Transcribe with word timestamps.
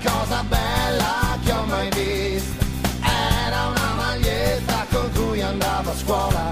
Cosa 0.00 0.42
bella 0.48 1.38
che 1.44 1.52
ho 1.52 1.64
mai 1.66 1.88
visto 1.90 2.64
era 3.02 3.66
una 3.66 3.94
maglietta 3.94 4.86
con 4.90 5.10
cui 5.12 5.40
andavo 5.42 5.90
a 5.90 5.94
scuola. 5.94 6.51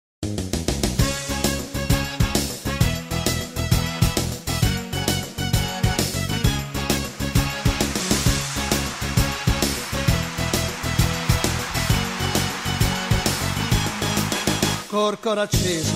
Col 15.11 15.19
cuore 15.19 15.41
acceso 15.41 15.95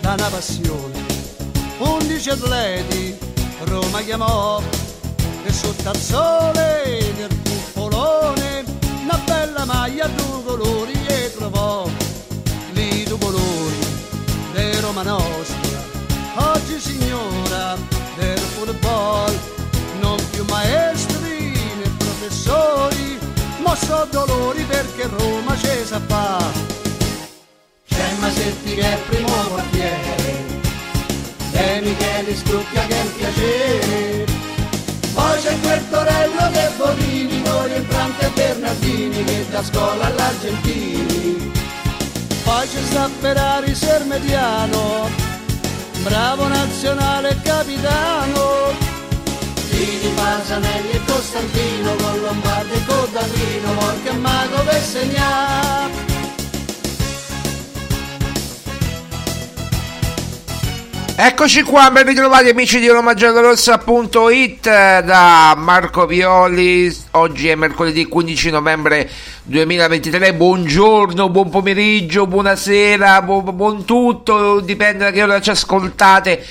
da 0.00 0.14
una 0.14 0.28
passione. 0.28 1.04
Undici 1.78 2.30
atleti 2.30 3.14
Roma 3.64 4.00
chiamò 4.00 4.62
e 5.44 5.52
sotto 5.52 5.88
al 5.90 5.96
sole 5.96 7.12
del 7.16 7.38
cupolone 7.44 8.64
una 9.02 9.18
bella 9.26 9.64
maglia 9.66 10.06
a 10.06 10.08
due 10.08 10.42
colori 10.44 10.92
e 11.06 11.32
trovò 11.36 11.86
lì 12.72 13.04
due 13.04 13.18
colori 13.18 13.78
di 14.54 14.80
Roma 14.80 15.02
nostra. 15.02 15.78
Oggi 16.36 16.80
signora 16.80 17.76
del 18.16 18.38
football 18.38 19.38
non 20.00 20.16
più 20.30 20.44
maestri 20.48 21.52
né 21.76 21.90
professori, 21.98 23.18
ma 23.62 23.76
so 23.76 24.06
dolori 24.10 24.64
perché 24.64 25.08
Roma 25.08 25.54
ci 25.58 25.84
sa 25.84 26.00
fa. 26.06 26.69
C'è 28.20 28.26
Masetti 28.26 28.74
che 28.74 28.82
è 28.82 28.92
il 28.92 29.00
primo 29.08 29.32
portiere 29.48 30.44
E 31.52 31.80
Michele 31.80 32.36
Scrucchia 32.36 32.84
che 32.86 32.94
è 32.94 33.00
un 33.00 33.14
piacere. 33.16 34.24
Poi 35.14 35.40
c'è 35.40 35.60
quel 35.60 35.88
Torello 35.88 36.48
De 36.50 36.70
Bonini 36.76 37.42
Con 37.42 37.70
Infrante 37.74 38.26
e 38.26 38.30
Bernardini 38.30 39.24
Che 39.24 39.46
da 39.50 39.64
scuola 39.64 40.04
all'Argentini. 40.04 41.50
Poi 42.44 42.68
c'è 42.68 42.82
sta 42.82 43.08
Ferrari 43.20 43.74
Sermediano 43.74 45.08
Bravo 46.02 46.46
nazionale 46.46 47.40
capitano. 47.42 48.88
Tini, 49.70 50.12
Pasanelli 50.14 50.90
e 50.90 51.00
Costantino 51.06 51.94
Con 51.94 52.20
Lombardi 52.20 52.74
e 52.74 52.84
Codallino 52.84 53.72
Porca 53.78 54.12
mago 54.12 54.62
per 54.64 54.82
segnare 54.82 56.09
Eccoci 61.22 61.64
qua, 61.64 61.90
ben 61.90 62.06
ritrovati 62.06 62.48
amici 62.48 62.80
di 62.80 62.88
RomaGiallorossa.it 62.88 64.66
eh, 64.66 65.02
da 65.04 65.54
Marco 65.54 66.06
Violi. 66.06 66.90
Oggi 67.10 67.48
è 67.48 67.54
mercoledì 67.56 68.06
15 68.06 68.48
novembre 68.48 69.06
2023. 69.42 70.32
Buongiorno, 70.32 71.28
buon 71.28 71.50
pomeriggio, 71.50 72.26
buonasera, 72.26 73.20
buon, 73.20 73.54
buon 73.54 73.84
tutto, 73.84 74.60
dipende 74.60 75.04
da 75.04 75.10
che 75.10 75.22
ora 75.22 75.42
ci 75.42 75.50
ascoltate. 75.50 76.42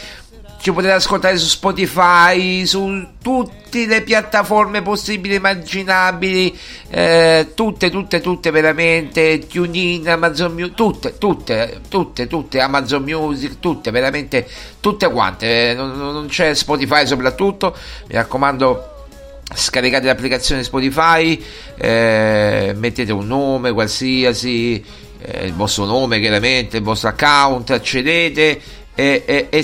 Ci 0.62 0.74
potete 0.74 0.92
ascoltare 0.94 1.38
su 1.38 1.48
Spotify, 1.48 2.66
su 2.66 3.08
tutte 3.22 3.86
le 3.86 4.02
piattaforme 4.02 4.82
possibili 4.82 5.36
e 5.36 5.38
immaginabili, 5.38 6.58
eh, 6.90 7.52
tutte, 7.56 7.90
tutte, 7.90 8.20
tutte 8.20 8.52
veramente, 8.52 9.40
TuneIn, 9.48 10.08
Amazon 10.10 10.54
Music, 10.54 10.74
tutte, 10.74 11.18
tutte, 11.18 11.82
tutte, 11.88 12.28
tutte, 12.28 12.60
Amazon 12.60 13.04
Music, 13.04 13.60
tutte, 13.60 13.90
veramente, 13.90 14.46
tutte 14.82 15.10
quante, 15.10 15.72
eh, 15.72 15.74
non, 15.76 15.98
non 15.98 16.28
c'è 16.28 16.54
Spotify 16.54 17.08
soprattutto, 17.08 17.76
mi 18.08 18.16
raccomando 18.16 19.06
scaricate 19.54 20.08
l'applicazione 20.08 20.64
Spotify, 20.64 21.42
eh, 21.78 22.74
mettete 22.76 23.14
un 23.14 23.28
nome 23.28 23.72
qualsiasi, 23.72 24.84
eh, 25.22 25.46
il 25.46 25.54
vostro 25.54 25.86
nome 25.86 26.20
chiaramente, 26.20 26.78
il 26.78 26.84
vostro 26.84 27.08
account, 27.08 27.70
accedete 27.70 28.62
e, 28.94 29.24
e, 29.26 29.48
e 29.50 29.64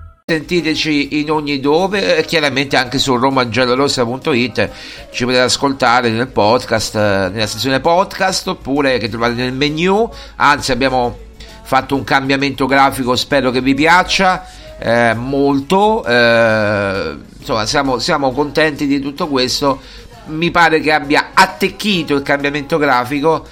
Sentiteci 0.31 1.19
in 1.19 1.29
ogni 1.29 1.59
dove, 1.59 2.15
e 2.15 2.23
chiaramente 2.23 2.77
anche 2.77 2.99
su 2.99 3.17
romagiallorossa.it 3.17 4.69
ci 5.11 5.25
potete 5.25 5.43
ascoltare 5.43 6.09
nel 6.09 6.29
podcast, 6.29 6.95
eh, 6.95 7.29
nella 7.33 7.47
sezione 7.47 7.81
podcast, 7.81 8.47
oppure 8.47 8.97
che 8.97 9.09
trovate 9.09 9.33
nel 9.33 9.51
menu. 9.51 10.09
Anzi, 10.37 10.71
abbiamo 10.71 11.17
fatto 11.63 11.95
un 11.95 12.05
cambiamento 12.05 12.65
grafico, 12.65 13.17
spero 13.17 13.51
che 13.51 13.59
vi 13.59 13.73
piaccia 13.73 14.47
eh, 14.79 15.13
molto. 15.15 16.05
eh, 16.05 17.17
insomma, 17.37 17.65
siamo, 17.65 17.99
siamo 17.99 18.31
contenti 18.31 18.87
di 18.87 19.01
tutto 19.01 19.27
questo. 19.27 19.81
Mi 20.27 20.49
pare 20.49 20.79
che 20.79 20.93
abbia 20.93 21.31
attecchito 21.33 22.15
il 22.15 22.21
cambiamento 22.21 22.77
grafico, 22.77 23.45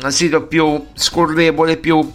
un 0.00 0.12
sito 0.12 0.42
più 0.42 0.80
scorrevole, 0.94 1.76
più 1.76 2.08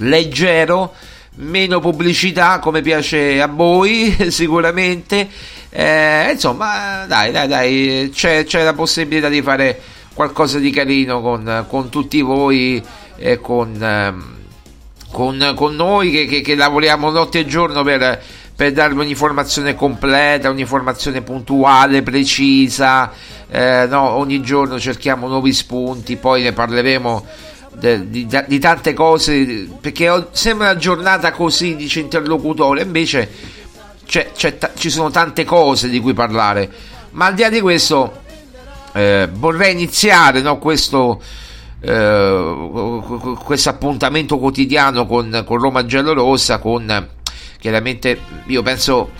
leggero, 0.00 0.92
meno 1.38 1.80
pubblicità 1.80 2.58
come 2.58 2.80
piace 2.82 3.40
a 3.40 3.46
voi 3.46 4.16
sicuramente. 4.30 5.28
Eh, 5.70 6.30
insomma, 6.32 7.04
dai, 7.06 7.30
dai, 7.30 7.46
dai, 7.48 8.10
c'è, 8.12 8.44
c'è 8.44 8.62
la 8.64 8.72
possibilità 8.72 9.28
di 9.28 9.42
fare 9.42 9.80
qualcosa 10.14 10.58
di 10.58 10.70
carino 10.70 11.20
con, 11.20 11.66
con 11.68 11.90
tutti 11.90 12.20
voi 12.22 12.82
e 13.16 13.38
con, 13.40 13.80
ehm, 13.80 14.34
con, 15.12 15.52
con 15.54 15.76
noi 15.76 16.10
che, 16.10 16.26
che- 16.26 16.40
che 16.40 16.54
lavoriamo 16.56 17.10
notte 17.10 17.40
e 17.40 17.46
giorno 17.46 17.82
per, 17.84 18.20
per 18.56 18.72
darvi 18.72 19.00
un'informazione 19.00 19.74
completa, 19.74 20.50
un'informazione 20.50 21.20
puntuale, 21.22 22.02
precisa. 22.02 23.12
eh, 23.50 23.86
no, 23.88 24.10
ogni 24.10 24.40
giorno 24.40 24.80
cerchiamo 24.80 25.28
nuovi 25.28 25.52
spunti, 25.52 26.16
poi 26.16 26.42
ne 26.42 26.52
parleremo 26.52 27.26
de- 27.78 28.08
di, 28.10 28.26
di 28.46 28.58
tante 28.58 28.92
cose 28.94 29.68
perché 29.80 30.28
sembra 30.32 30.70
una 30.70 30.78
giornata 30.78 31.32
così 31.32 31.76
dice 31.76 32.00
interlocutore 32.00 32.82
invece 32.82 33.30
c'è- 34.06 34.32
c'è 34.32 34.58
ta- 34.58 34.70
ci 34.76 34.90
sono 34.90 35.10
tante 35.10 35.44
cose 35.44 35.88
di 35.88 36.00
cui 36.00 36.14
parlare. 36.14 36.70
Ma 37.10 37.26
al 37.26 37.34
di 37.34 37.42
là 37.42 37.48
di 37.50 37.60
questo 37.60 38.22
eh, 38.92 39.28
vorrei 39.32 39.72
iniziare 39.72 40.40
no, 40.40 40.58
questo 40.58 41.20
eh, 41.80 42.54
appuntamento 43.66 44.38
quotidiano 44.38 45.06
con, 45.06 45.42
con 45.46 45.58
Roma 45.58 45.84
Giallorossa 45.84 46.58
con 46.58 47.08
chiaramente 47.58 48.18
io 48.46 48.62
penso 48.62 49.10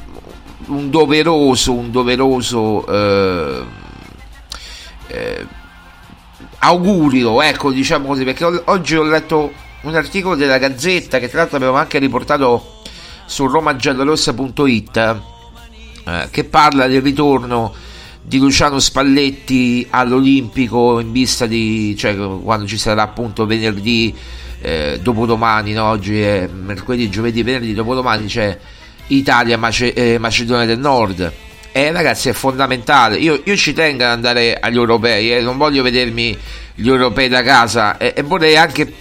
un 0.66 0.90
doveroso 0.90 1.72
un 1.72 1.90
doveroso 1.90 2.86
eh, 2.86 3.62
eh, 5.08 5.46
augurio, 6.60 7.40
ecco, 7.42 7.70
diciamo 7.70 8.08
così, 8.08 8.24
perché 8.24 8.44
oggi 8.44 8.96
ho 8.96 9.04
letto 9.04 9.52
un 9.82 9.94
articolo 9.94 10.34
della 10.34 10.58
Gazzetta 10.58 11.18
che 11.18 11.28
tra 11.28 11.38
l'altro 11.38 11.56
abbiamo 11.56 11.76
anche 11.76 11.98
riportato 11.98 12.82
su 13.26 13.46
romagiallorossa.it 13.46 15.16
eh, 16.04 16.28
che 16.30 16.44
parla 16.44 16.86
del 16.86 17.02
ritorno 17.02 17.72
di 18.20 18.38
Luciano 18.38 18.78
Spalletti 18.78 19.86
all'Olimpico 19.90 20.98
in 20.98 21.12
vista 21.12 21.46
di 21.46 21.94
cioè 21.96 22.16
quando 22.16 22.66
ci 22.66 22.76
sarà 22.76 23.02
appunto 23.02 23.46
venerdì 23.46 24.14
eh, 24.60 24.98
dopodomani 25.00 25.72
no? 25.72 25.84
oggi 25.84 26.20
è 26.20 26.48
mercoledì 26.48 27.08
giovedì 27.08 27.42
venerdì 27.42 27.74
dopodomani 27.74 28.26
c'è 28.26 28.58
Italia 29.08 29.56
Mace- 29.56 29.92
eh, 29.92 30.18
Macedonia 30.18 30.66
del 30.66 30.78
Nord 30.78 31.32
e 31.78 31.92
ragazzi 31.92 32.28
è 32.28 32.32
fondamentale. 32.32 33.18
Io, 33.18 33.40
io 33.44 33.56
ci 33.56 33.72
tengo 33.72 34.02
ad 34.02 34.10
andare 34.10 34.58
agli 34.58 34.74
europei 34.74 35.32
eh, 35.32 35.40
non 35.40 35.56
voglio 35.56 35.84
vedermi 35.84 36.36
gli 36.74 36.88
europei 36.88 37.28
da 37.28 37.42
casa. 37.42 37.96
E, 37.98 38.14
e 38.16 38.22
vorrei 38.22 38.56
anche 38.56 38.92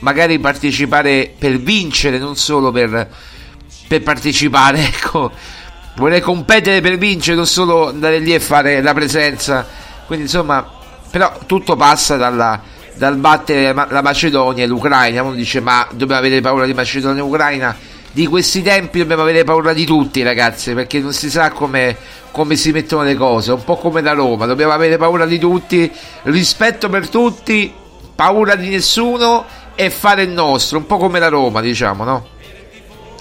magari 0.00 0.38
partecipare 0.38 1.32
per 1.38 1.58
vincere 1.58 2.18
non 2.18 2.36
solo 2.36 2.70
per, 2.70 3.08
per 3.86 4.02
partecipare 4.02 4.84
ecco. 4.84 5.32
Vorrei 5.96 6.20
competere 6.20 6.82
per 6.82 6.98
vincere 6.98 7.34
non 7.34 7.46
solo 7.46 7.88
andare 7.88 8.18
lì 8.18 8.34
e 8.34 8.40
fare 8.40 8.82
la 8.82 8.92
presenza. 8.92 9.66
Quindi 10.04 10.26
insomma 10.26 10.76
però 11.10 11.34
tutto 11.46 11.76
passa 11.76 12.16
dalla, 12.16 12.60
dal 12.94 13.16
battere 13.16 13.72
la 13.72 14.02
Macedonia 14.02 14.64
e 14.64 14.66
l'Ucraina. 14.66 15.22
Uno 15.22 15.34
dice 15.34 15.60
ma 15.60 15.88
dobbiamo 15.92 16.20
avere 16.20 16.42
paura 16.42 16.66
di 16.66 16.74
Macedonia 16.74 17.22
e 17.22 17.24
Ucraina? 17.24 17.76
Di 18.10 18.26
questi 18.26 18.62
tempi 18.62 18.98
dobbiamo 18.98 19.22
avere 19.22 19.44
paura 19.44 19.72
di 19.72 19.84
tutti 19.84 20.22
ragazzi 20.22 20.72
perché 20.72 20.98
non 20.98 21.12
si 21.12 21.30
sa 21.30 21.50
come, 21.50 21.96
come 22.30 22.56
si 22.56 22.72
mettono 22.72 23.02
le 23.02 23.14
cose 23.14 23.52
un 23.52 23.64
po' 23.64 23.76
come 23.76 24.02
da 24.02 24.12
Roma 24.12 24.46
dobbiamo 24.46 24.72
avere 24.72 24.96
paura 24.96 25.26
di 25.26 25.38
tutti 25.38 25.90
rispetto 26.24 26.88
per 26.88 27.08
tutti 27.08 27.72
paura 28.14 28.54
di 28.54 28.68
nessuno 28.68 29.44
e 29.74 29.90
fare 29.90 30.22
il 30.22 30.30
nostro 30.30 30.78
un 30.78 30.86
po' 30.86 30.96
come 30.96 31.18
da 31.18 31.28
Roma 31.28 31.60
diciamo 31.60 32.04
no? 32.04 32.26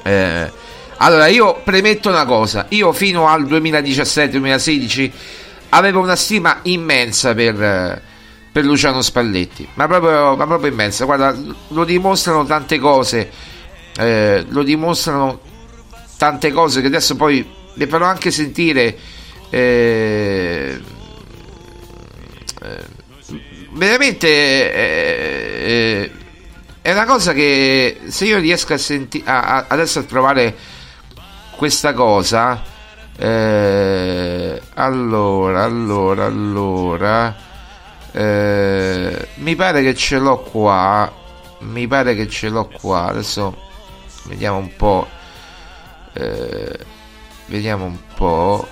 Eh, 0.03 0.51
allora, 0.97 1.27
io 1.27 1.61
premetto 1.63 2.09
una 2.09 2.25
cosa: 2.25 2.65
io 2.69 2.91
fino 2.91 3.27
al 3.27 3.43
2017-2016 3.43 5.11
avevo 5.69 5.99
una 6.01 6.15
stima 6.15 6.59
immensa 6.63 7.33
per, 7.33 7.61
eh, 7.61 8.01
per 8.51 8.63
Luciano 8.63 9.01
Spalletti, 9.01 9.67
ma 9.75 9.87
proprio, 9.87 10.35
ma 10.35 10.45
proprio 10.47 10.71
immensa. 10.71 11.05
Guarda, 11.05 11.35
lo 11.67 11.83
dimostrano 11.83 12.45
tante 12.45 12.79
cose, 12.79 13.29
eh, 13.97 14.45
lo 14.47 14.63
dimostrano 14.63 15.39
tante 16.17 16.51
cose 16.51 16.81
che 16.81 16.87
adesso 16.87 17.15
poi 17.15 17.47
le 17.77 17.87
farò 17.87 18.05
anche 18.05 18.31
sentire. 18.31 18.97
eh, 19.49 20.81
eh, 22.61 22.85
veramente 23.71 24.27
eh, 24.27 25.71
eh, 25.71 26.11
è 26.81 26.91
una 26.91 27.05
cosa 27.05 27.33
che 27.33 27.99
se 28.07 28.25
io 28.25 28.39
riesco 28.39 28.73
a 28.73 28.77
sentire 28.77 29.23
adesso 29.27 29.99
a 29.99 30.03
trovare 30.03 30.55
questa 31.55 31.93
cosa 31.93 32.61
eh, 33.15 34.61
allora 34.73 35.63
allora 35.63 36.25
allora 36.25 37.35
eh, 38.11 39.27
mi 39.35 39.55
pare 39.55 39.81
che 39.83 39.95
ce 39.95 40.17
l'ho 40.17 40.39
qua 40.39 41.11
mi 41.59 41.87
pare 41.87 42.15
che 42.15 42.27
ce 42.27 42.49
l'ho 42.49 42.67
qua 42.67 43.05
adesso 43.07 43.55
vediamo 44.25 44.57
un 44.57 44.75
po' 44.75 45.07
vediamo 47.47 47.85
un 47.85 47.97
po' 48.15 48.67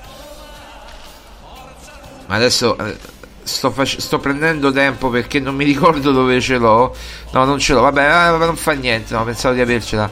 ma 2.28 2.36
adesso 2.36 2.78
eh, 2.78 2.98
sto, 3.44 3.72
fac- 3.72 4.00
sto 4.00 4.20
prendendo 4.20 4.72
tempo 4.72 5.10
perché 5.10 5.40
non 5.40 5.56
mi 5.56 5.66
ricordo 5.66 6.12
dove 6.12 6.40
ce 6.40 6.58
l'ho 6.58 6.96
no 7.32 7.46
non 7.46 7.60
ce 7.60 7.74
l'ho 7.74 7.82
vabbè 7.82 8.34
eh, 8.34 8.38
non 8.38 8.56
fa 8.56 8.72
niente 8.72 9.14
no, 9.14 9.24
pensavo 9.24 9.54
di 9.54 9.62
avercela 9.62 10.10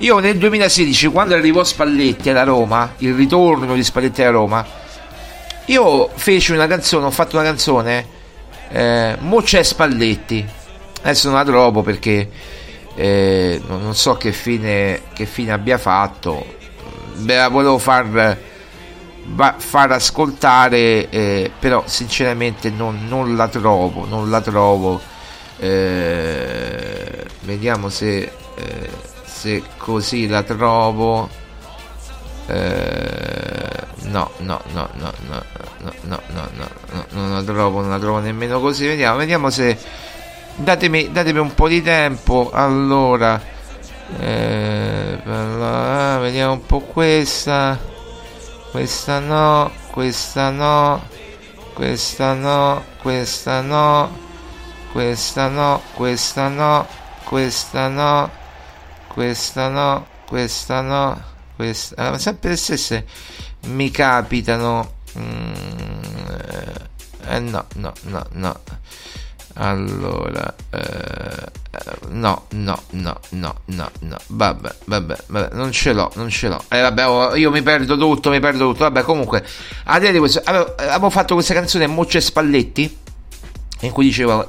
Io 0.00 0.18
nel 0.18 0.36
2016, 0.36 1.06
quando 1.06 1.34
arrivò 1.34 1.64
Spalletti 1.64 2.28
alla 2.28 2.42
Roma, 2.42 2.94
il 2.98 3.14
ritorno 3.14 3.74
di 3.74 3.82
Spalletti 3.82 4.20
alla 4.20 4.30
Roma, 4.32 4.66
io 5.66 6.10
feci 6.14 6.52
una 6.52 6.66
canzone, 6.66 7.06
ho 7.06 7.10
fatto 7.10 7.36
una 7.36 7.44
canzone, 7.44 8.06
eh, 8.68 9.16
Mo 9.20 9.40
c'è 9.40 9.62
Spalletti. 9.62 10.46
Adesso 11.02 11.28
non 11.28 11.38
la 11.38 11.44
trovo 11.44 11.82
perché 11.82 12.28
eh, 12.94 13.60
non, 13.66 13.94
so 13.94 14.16
che 14.16 14.32
fine, 14.32 15.02
che 15.12 15.24
fine 15.24 15.52
abbia 15.52 15.78
fatto. 15.78 16.54
Ve 17.18 17.36
la 17.36 17.48
volevo 17.48 17.78
far, 17.78 18.38
far 19.56 19.92
ascoltare, 19.92 21.08
eh, 21.08 21.50
però 21.58 21.84
sinceramente 21.86 22.70
non, 22.70 23.06
non, 23.08 23.36
la 23.36 23.48
trovo, 23.48 24.06
non 24.06 24.30
la 24.30 24.40
trovo. 24.40 25.00
Eh, 25.58 27.24
vediamo 27.40 27.88
se 27.88 28.30
eh, 28.56 28.90
se 29.24 29.62
così 29.76 30.26
la 30.26 30.42
trovo 30.42 31.28
eh, 32.46 33.68
no 34.04 34.30
no 34.38 34.60
no 34.72 34.88
no 34.94 35.12
no 35.28 35.42
no 35.80 35.92
no 36.02 36.20
no 36.32 36.48
no 36.56 37.06
non 37.10 37.32
la 37.32 37.42
trovo 37.42 37.80
non 37.80 37.90
la 37.90 37.98
trovo 37.98 38.18
nemmeno 38.18 38.60
così 38.60 38.86
vediamo 38.86 39.18
vediamo 39.18 39.50
se 39.50 39.78
datemi, 40.56 41.12
datemi 41.12 41.38
un 41.38 41.54
po' 41.54 41.68
di 41.68 41.82
tempo 41.82 42.50
allora 42.52 43.40
eh, 44.20 45.20
allora, 45.24 46.18
vediamo 46.18 46.54
un 46.54 46.66
po' 46.66 46.80
questa 46.80 47.78
questa 48.70 49.20
no 49.20 49.70
questa 49.90 50.50
no 50.50 51.02
questa 51.74 52.34
no 52.34 52.84
questa 53.02 53.60
no 53.60 54.10
questa 54.92 55.48
no 55.48 55.80
questa 55.94 56.48
no 56.48 56.86
questa 57.24 57.88
no 57.88 58.44
questa 59.16 59.68
no, 59.68 60.06
questa 60.28 60.82
no, 60.82 61.22
questa... 61.56 62.12
Eh, 62.12 62.18
sempre 62.18 62.50
le 62.50 62.56
stesse 62.56 63.06
mi 63.68 63.90
capitano. 63.90 64.96
Mm, 65.18 65.54
eh, 67.28 67.38
no, 67.40 67.64
no, 67.76 67.92
no, 68.02 68.26
no. 68.32 68.60
Allora, 69.54 70.54
eh, 70.68 71.50
no, 72.08 72.46
no, 72.50 72.82
no, 72.90 73.20
no, 73.30 73.54
no, 73.64 73.90
no, 74.00 74.16
vabbè, 74.26 74.74
vabbè, 74.84 75.16
vabbè, 75.26 75.54
non 75.54 75.72
ce 75.72 75.92
l'ho, 75.92 76.10
non 76.14 76.28
ce 76.28 76.48
l'ho. 76.48 76.62
Eh, 76.68 76.80
vabbè, 76.80 77.06
oh, 77.06 77.36
io 77.36 77.50
mi 77.50 77.62
perdo 77.62 77.96
tutto, 77.96 78.30
mi 78.30 78.40
perdo 78.40 78.70
tutto. 78.70 78.84
Vabbè, 78.84 79.02
comunque, 79.02 79.44
a 79.84 79.98
dire 79.98 80.12
di 80.12 80.18
questo, 80.18 80.40
avevo, 80.44 80.74
avevo 80.76 81.10
fatto 81.10 81.34
questa 81.34 81.54
canzone 81.54 81.86
Mocce 81.86 82.20
Spalletti, 82.20 82.96
in 83.80 83.90
cui 83.90 84.04
dicevo 84.04 84.46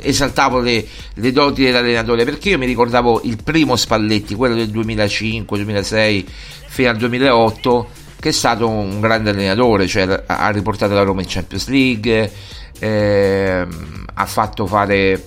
esaltavo 0.00 0.60
le, 0.60 0.86
le, 1.14 1.32
doti 1.32 1.64
dell'allenatore 1.64 2.24
perché 2.24 2.50
io 2.50 2.58
mi 2.58 2.66
ricordavo 2.66 3.22
il 3.24 3.42
primo 3.42 3.76
Spalletti, 3.76 4.34
quello 4.34 4.54
del 4.54 4.68
2005-2006 4.68 6.24
fino 6.68 6.90
al 6.90 6.96
2008, 6.96 7.88
che 8.20 8.28
è 8.28 8.32
stato 8.32 8.68
un 8.68 9.00
grande 9.00 9.30
allenatore, 9.30 9.86
cioè 9.86 10.22
ha 10.26 10.48
riportato 10.50 10.94
la 10.94 11.02
Roma 11.02 11.22
in 11.22 11.26
Champions 11.28 11.68
League, 11.68 12.32
eh, 12.78 13.66
ha 14.14 14.26
fatto 14.26 14.66
fare 14.66 15.24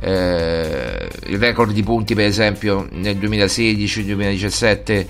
eh, 0.00 1.08
il 1.26 1.38
record 1.38 1.72
di 1.72 1.82
punti 1.82 2.14
per 2.14 2.26
esempio 2.26 2.86
nel 2.90 3.16
2016-2017 3.16 5.06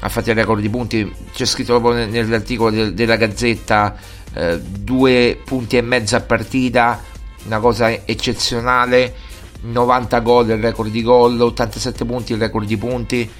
ha 0.00 0.08
fatto 0.08 0.30
il 0.30 0.36
record 0.36 0.60
di 0.60 0.68
punti 0.68 1.12
c'è 1.32 1.44
scritto 1.44 1.78
proprio 1.80 2.06
nell'articolo 2.06 2.90
della 2.90 3.16
Gazzetta 3.16 3.96
eh, 4.34 4.60
due 4.60 5.38
punti 5.44 5.76
e 5.76 5.82
mezzo 5.82 6.16
a 6.16 6.20
partita 6.20 7.02
una 7.44 7.58
cosa 7.58 7.90
eccezionale 8.04 9.14
90 9.62 10.20
gol 10.20 10.48
il 10.50 10.58
record 10.58 10.90
di 10.90 11.02
gol 11.02 11.40
87 11.40 12.04
punti 12.04 12.32
il 12.32 12.38
record 12.38 12.66
di 12.66 12.76
punti 12.76 13.30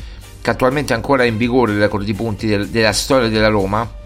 che 0.40 0.50
attualmente 0.50 0.92
è 0.92 0.96
ancora 0.96 1.24
in 1.24 1.36
vigore 1.36 1.72
il 1.72 1.78
record 1.78 2.04
di 2.04 2.14
punti 2.14 2.46
del, 2.46 2.68
della 2.68 2.92
storia 2.92 3.28
della 3.28 3.48
Roma 3.48 4.00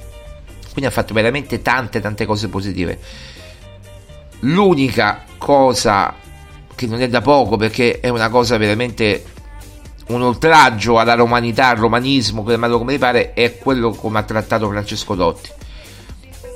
quindi 0.77 0.93
ha 0.93 0.95
fatto 0.95 1.15
veramente 1.15 1.63
tante 1.63 2.03
tante 2.03 2.27
cose 2.27 2.49
positive. 2.49 2.99
L'unica 4.41 5.25
cosa 5.39 6.15
che 6.77 6.87
non 6.87 7.01
è 7.03 7.09
da 7.09 7.21
poco 7.21 7.57
perché 7.57 7.99
è 7.99 8.09
una 8.09 8.29
cosa 8.29 8.57
veramente 8.57 9.25
un 10.09 10.23
oltraggio 10.23 10.99
alla 11.01 11.15
romanità, 11.15 11.71
al 11.71 11.79
romanismo, 11.79 12.45
chiamatelo 12.45 12.79
come 12.79 12.93
mi 12.93 12.99
pare, 12.99 13.33
è 13.33 13.59
quello 13.59 13.91
come 13.91 14.21
ha 14.21 14.23
trattato 14.23 14.69
Francesco 14.69 15.17
Dotti. 15.17 15.51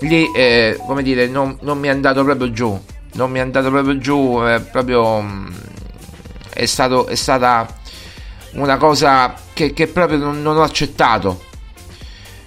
Lì, 0.02 0.30
eh, 0.32 0.78
come 0.86 1.02
dire, 1.02 1.26
non, 1.26 1.58
non 1.62 1.78
mi 1.80 1.88
è 1.88 1.90
andato 1.90 2.22
proprio 2.22 2.52
giù 2.52 2.80
non 3.12 3.30
mi 3.30 3.38
è 3.38 3.42
andato 3.42 3.70
proprio 3.70 3.98
giù, 3.98 4.40
è 4.40 4.60
proprio 4.60 5.20
mm, 5.20 5.46
è, 6.54 6.66
stato, 6.66 7.06
è 7.06 7.14
stata 7.14 7.66
una 8.52 8.76
cosa 8.76 9.34
che, 9.52 9.72
che 9.72 9.86
proprio 9.88 10.18
non, 10.18 10.42
non, 10.42 10.56
ho 10.56 10.62
accettato. 10.62 11.48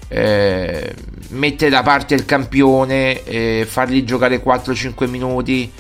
Eh, 0.08 0.94
mettere 1.30 1.72
da 1.72 1.82
parte 1.82 2.14
il 2.14 2.26
campione, 2.26 3.24
eh, 3.24 3.66
fargli 3.68 4.04
giocare 4.04 4.44
4-5 4.44 5.10
minuti, 5.10 5.72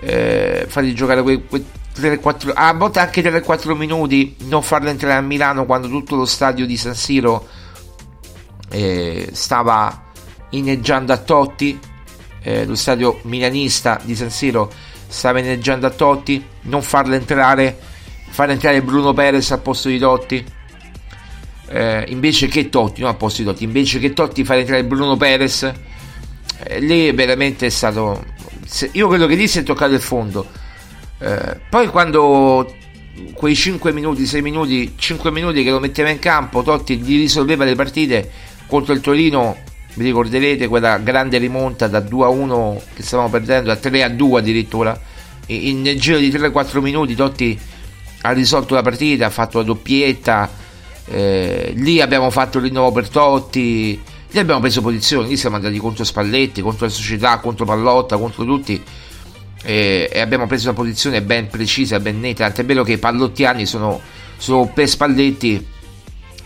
eh, 0.00 0.66
fargli 0.68 0.92
giocare 0.92 1.22
quei, 1.22 1.44
quei 1.46 1.64
3-4, 1.94 2.52
a 2.54 2.72
volte 2.74 3.00
anche 3.00 3.22
3-4 3.22 3.76
minuti, 3.76 4.36
non 4.44 4.62
farlo 4.62 4.88
entrare 4.88 5.14
a 5.14 5.20
Milano 5.20 5.66
quando 5.66 5.88
tutto 5.88 6.16
lo 6.16 6.24
stadio 6.24 6.66
di 6.66 6.76
San 6.76 6.94
Siro 6.94 7.46
eh, 8.70 9.28
stava 9.32 10.08
inneggiando 10.50 11.12
a 11.12 11.16
Totti 11.18 11.78
eh, 12.42 12.64
lo 12.64 12.74
stadio 12.74 13.20
milanista 13.24 14.00
di 14.02 14.16
San 14.16 14.30
Siro 14.30 14.70
sta 15.06 15.32
veneggiando 15.32 15.86
a 15.86 15.90
Totti, 15.90 16.42
non 16.62 16.82
farlo 16.82 17.14
entrare, 17.14 17.76
far 18.28 18.50
entrare 18.50 18.80
Bruno 18.80 19.12
Perez 19.12 19.50
al 19.50 19.60
posto 19.60 19.88
di 19.88 19.98
Totti. 19.98 20.44
Eh, 21.68 22.04
invece 22.08 22.46
che 22.46 22.68
Totti, 22.68 23.00
non 23.00 23.10
al 23.10 23.16
posto 23.16 23.42
di 23.42 23.48
Totti, 23.48 23.64
invece 23.64 23.98
che 23.98 24.12
Totti 24.12 24.44
fare 24.44 24.60
entrare 24.60 24.84
Bruno 24.84 25.16
Perez, 25.16 25.62
eh, 26.62 26.80
lì 26.80 27.10
veramente 27.12 27.66
è 27.66 27.70
stato. 27.70 28.38
Io 28.92 29.08
credo 29.08 29.26
che 29.26 29.34
lì 29.34 29.48
si 29.48 29.58
è 29.58 29.62
toccato 29.62 29.94
il 29.94 30.00
fondo. 30.00 30.46
Eh, 31.18 31.60
poi 31.68 31.88
quando 31.88 32.74
quei 33.34 33.54
5 33.54 33.92
minuti, 33.92 34.26
6 34.26 34.42
minuti, 34.42 34.94
5 34.96 35.30
minuti 35.30 35.62
che 35.62 35.70
lo 35.70 35.80
metteva 35.80 36.08
in 36.08 36.18
campo, 36.18 36.62
Totti 36.62 36.98
gli 36.98 37.18
risolveva 37.18 37.64
le 37.64 37.74
partite 37.74 38.30
contro 38.66 38.92
il 38.92 39.00
Torino 39.00 39.68
vi 39.94 40.04
ricorderete 40.04 40.68
quella 40.68 40.98
grande 40.98 41.38
rimonta 41.38 41.88
da 41.88 42.00
2 42.00 42.24
a 42.24 42.28
1 42.28 42.82
che 42.94 43.02
stavamo 43.02 43.28
perdendo 43.28 43.72
a 43.72 43.76
3 43.76 44.04
a 44.04 44.08
2 44.08 44.38
addirittura 44.38 44.98
in, 45.46 45.82
nel 45.82 45.98
giro 45.98 46.18
di 46.18 46.30
3-4 46.30 46.80
minuti 46.80 47.16
Totti 47.16 47.58
ha 48.22 48.30
risolto 48.30 48.74
la 48.74 48.82
partita 48.82 49.26
ha 49.26 49.30
fatto 49.30 49.58
la 49.58 49.64
doppietta 49.64 50.48
eh, 51.06 51.72
lì 51.74 52.00
abbiamo 52.00 52.30
fatto 52.30 52.58
il 52.58 52.64
rinnovo 52.64 52.92
per 52.92 53.08
Totti 53.08 54.00
lì 54.30 54.38
abbiamo 54.38 54.60
preso 54.60 54.80
posizione 54.80 55.28
lì 55.28 55.36
siamo 55.36 55.56
andati 55.56 55.78
contro 55.78 56.04
Spalletti 56.04 56.60
contro 56.62 56.86
la 56.86 56.92
società 56.92 57.38
contro 57.38 57.64
Pallotta 57.64 58.16
contro 58.16 58.44
tutti 58.44 58.82
eh, 59.62 60.08
e 60.10 60.20
abbiamo 60.20 60.46
preso 60.46 60.68
una 60.68 60.76
posizione 60.78 61.22
ben 61.22 61.48
precisa 61.48 62.00
ben 62.00 62.20
netta 62.20 62.44
tant'è 62.44 62.64
vero 62.64 62.82
che 62.82 62.92
i 62.92 62.98
pallottiani 62.98 63.66
sono, 63.66 64.00
sono 64.36 64.66
per 64.66 64.88
Spalletti 64.88 65.66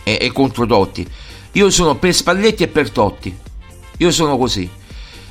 e, 0.03 0.17
e 0.19 0.31
contro 0.31 0.65
Totti 0.65 1.07
io 1.55 1.69
sono 1.69 1.95
per 1.95 2.13
Spalletti 2.13 2.63
e 2.63 2.67
per 2.67 2.89
Totti. 2.89 3.33
Io 3.99 4.11
sono 4.11 4.37
così. 4.37 4.69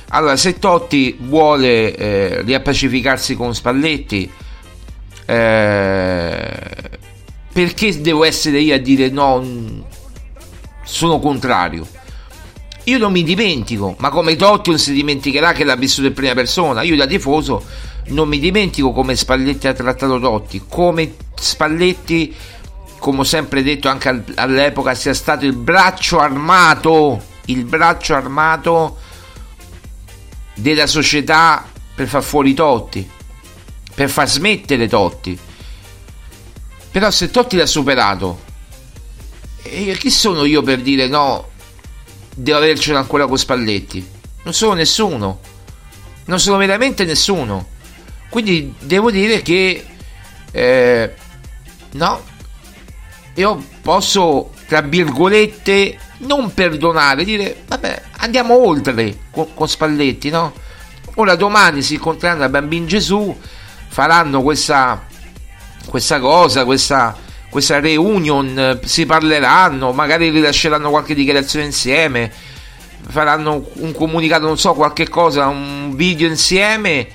Allora, 0.09 0.35
se 0.37 0.57
Totti 0.57 1.17
vuole 1.19 1.95
eh, 1.95 2.41
riappacificarsi 2.41 3.35
con 3.35 3.53
Spalletti, 3.53 4.31
eh, 5.27 6.59
perché 7.53 8.01
devo 8.01 8.23
essere 8.23 8.59
io 8.59 8.73
a 8.73 8.79
dire 8.79 9.09
no? 9.09 9.83
Sono 10.83 11.19
contrario. 11.19 11.87
Io 12.85 12.97
non 12.99 13.11
mi 13.11 13.23
dimentico, 13.23 13.95
ma 13.99 14.09
come 14.09 14.35
Totti 14.35 14.69
non 14.69 14.79
si 14.79 14.93
dimenticherà 14.93 15.53
che 15.53 15.63
l'ha 15.63 15.75
vissuto 15.75 16.07
in 16.07 16.13
prima 16.13 16.33
persona. 16.33 16.83
Io 16.83 16.95
da 16.95 17.07
tifoso 17.07 17.63
non 18.07 18.27
mi 18.27 18.39
dimentico 18.39 18.91
come 18.91 19.15
Spalletti 19.15 19.67
ha 19.67 19.73
trattato 19.73 20.19
Totti, 20.19 20.63
come 20.67 21.15
Spalletti 21.33 22.35
come 22.99 23.19
ho 23.19 23.23
sempre 23.23 23.61
detto 23.61 23.87
anche 23.87 24.23
all'epoca, 24.35 24.95
sia 24.95 25.13
stato 25.13 25.45
il 25.45 25.53
braccio 25.53 26.19
armato, 26.19 27.21
il 27.45 27.63
braccio 27.63 28.15
armato 28.15 28.97
della 30.55 30.87
società 30.87 31.67
per 31.93 32.07
far 32.07 32.23
fuori 32.23 32.53
Totti, 32.53 33.07
per 33.93 34.09
far 34.09 34.27
smettere 34.27 34.87
Totti. 34.87 35.37
Però 36.91 37.11
se 37.11 37.29
Totti 37.29 37.57
l'ha 37.57 37.65
superato, 37.65 38.41
chi 39.61 40.09
sono 40.09 40.45
io 40.45 40.63
per 40.63 40.81
dire 40.81 41.07
no, 41.07 41.49
devo 42.35 42.57
avercelo 42.57 42.97
ancora 42.97 43.25
con 43.25 43.37
Spalletti? 43.37 44.07
Non 44.43 44.53
sono 44.53 44.73
nessuno, 44.73 45.39
non 46.25 46.39
sono 46.39 46.57
veramente 46.57 47.05
nessuno. 47.05 47.69
Quindi 48.29 48.75
devo 48.79 49.09
dire 49.09 49.41
che 49.41 49.85
eh, 50.51 51.13
no, 51.91 52.21
io 53.35 53.65
posso, 53.81 54.51
tra 54.67 54.81
virgolette, 54.81 55.97
non 56.19 56.53
perdonare, 56.53 57.23
dire 57.23 57.63
vabbè, 57.67 58.01
andiamo 58.17 58.65
oltre 58.67 59.17
con, 59.31 59.53
con 59.53 59.67
Spalletti, 59.67 60.29
no? 60.29 60.53
Ora 61.15 61.35
domani 61.35 61.81
si 61.81 61.95
incontreranno 61.95 62.43
a 62.43 62.49
Bambin 62.49 62.85
Gesù, 62.87 63.37
faranno 63.87 64.41
questa, 64.41 65.05
questa 65.87 66.19
cosa, 66.19 66.65
questa, 66.65 67.17
questa 67.55 67.79
reunion, 67.79 68.59
eh, 68.59 68.79
si 68.85 69.05
parleranno, 69.05 69.93
magari 69.93 70.29
rilasceranno 70.29 70.89
qualche 70.89 71.15
dichiarazione 71.15 71.63
insieme, 71.63 72.29
faranno 73.07 73.69
un 73.75 73.93
comunicato, 73.93 74.45
non 74.45 74.57
so, 74.57 74.73
qualche 74.73 75.07
cosa, 75.07 75.47
un 75.47 75.95
video 75.95 76.27
insieme 76.27 77.07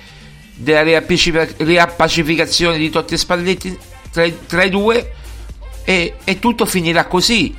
della 0.55 0.81
riappacificazione 0.83 2.79
di 2.79 2.89
Totti 2.89 3.13
e 3.13 3.17
Spalletti 3.19 3.79
tra, 4.11 4.27
tra 4.47 4.63
i 4.63 4.71
due 4.71 5.13
e, 5.85 6.15
e, 6.25 6.39
tutto 6.39 6.65
finirà 6.65 7.05
così. 7.05 7.55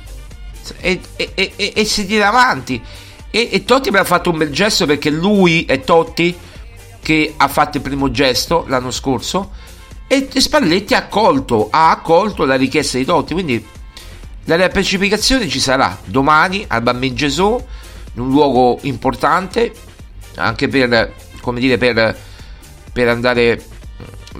E, 0.80 0.98
e, 1.14 1.52
e 1.76 1.84
si 1.84 2.04
tira 2.04 2.26
avanti. 2.26 2.82
E, 3.30 3.62
Totti 3.64 3.90
ha 3.90 4.02
fatto 4.02 4.30
un 4.30 4.38
bel 4.38 4.50
gesto 4.50 4.86
perché 4.86 5.08
lui 5.08 5.64
è 5.66 5.82
Totti 5.82 6.36
che 7.00 7.34
ha 7.36 7.46
fatto 7.46 7.76
il 7.76 7.84
primo 7.84 8.10
gesto 8.10 8.64
l'anno 8.66 8.90
scorso 8.90 9.52
e 10.12 10.28
Spalletti 10.42 10.92
ha 10.92 10.98
accolto, 10.98 11.68
ha 11.70 11.90
accolto 11.90 12.44
la 12.44 12.56
richiesta 12.56 12.98
di 12.98 13.04
Totti 13.06 13.32
quindi 13.32 13.66
la 14.44 14.56
riappacificazione 14.56 15.48
ci 15.48 15.58
sarà 15.58 15.98
domani 16.04 16.66
al 16.68 16.82
Bambin 16.82 17.14
Gesù 17.14 17.58
in 18.12 18.20
un 18.20 18.28
luogo 18.28 18.78
importante 18.82 19.72
anche 20.34 20.68
per 20.68 21.14
dire 21.54 21.78
per, 21.78 22.18
per 22.92 23.08
andare 23.08 23.64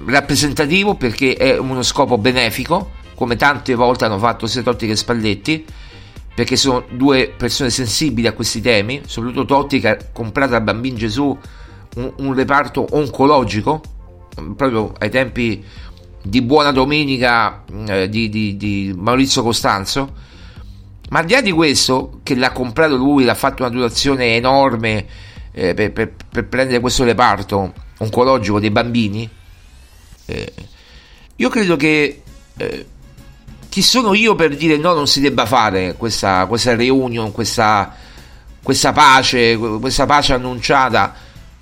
rappresentativo 0.05 0.93
perché 0.93 1.33
è 1.33 1.57
uno 1.57 1.81
scopo 1.81 2.19
benefico 2.19 2.91
come 3.15 3.35
tante 3.35 3.73
volte 3.73 4.05
hanno 4.05 4.19
fatto 4.19 4.45
sia 4.45 4.61
Totti 4.61 4.85
che 4.85 4.95
Spalletti 4.95 5.65
perché 6.35 6.55
sono 6.55 6.85
due 6.91 7.33
persone 7.35 7.71
sensibili 7.71 8.27
a 8.27 8.33
questi 8.33 8.61
temi 8.61 9.01
soprattutto 9.07 9.45
Totti 9.45 9.79
che 9.79 9.89
ha 9.89 9.97
comprato 10.13 10.53
al 10.53 10.61
Bambin 10.61 10.95
Gesù 10.95 11.35
un, 11.95 12.13
un 12.17 12.33
reparto 12.35 12.85
oncologico 12.91 13.81
proprio 14.55 14.93
ai 14.99 15.09
tempi 15.09 15.63
di 16.23 16.41
Buona 16.41 16.71
Domenica 16.71 17.63
eh, 17.87 18.09
di, 18.09 18.29
di, 18.29 18.57
di, 18.57 18.93
Maurizio 18.95 19.43
Costanzo. 19.43 20.21
Ma 21.09 21.19
al 21.19 21.25
di 21.25 21.33
là 21.33 21.41
di 21.41 21.51
questo, 21.51 22.19
che 22.23 22.35
l'ha 22.35 22.51
comprato 22.51 22.95
lui, 22.95 23.23
l'ha 23.23 23.35
fatto 23.35 23.63
una 23.63 23.71
dotazione 23.71 24.35
enorme 24.35 25.05
eh, 25.51 25.73
per, 25.73 25.91
per, 25.91 26.13
per, 26.29 26.47
prendere 26.47 26.79
questo 26.79 27.03
reparto 27.03 27.73
oncologico 27.99 28.59
dei 28.59 28.71
bambini, 28.71 29.29
eh, 30.25 30.53
io 31.35 31.49
credo 31.49 31.75
che 31.75 32.21
eh, 32.57 32.85
chi 33.69 33.81
sono 33.81 34.13
io 34.13 34.35
per 34.35 34.55
dire 34.55 34.77
no, 34.77 34.93
non 34.93 35.07
si 35.07 35.19
debba 35.19 35.45
fare 35.45 35.95
questa, 35.97 36.45
questa 36.45 36.75
reunion, 36.75 37.31
questa, 37.31 37.95
questa 38.61 38.91
pace, 38.91 39.57
questa 39.57 40.05
pace 40.05 40.33
annunciata 40.33 41.13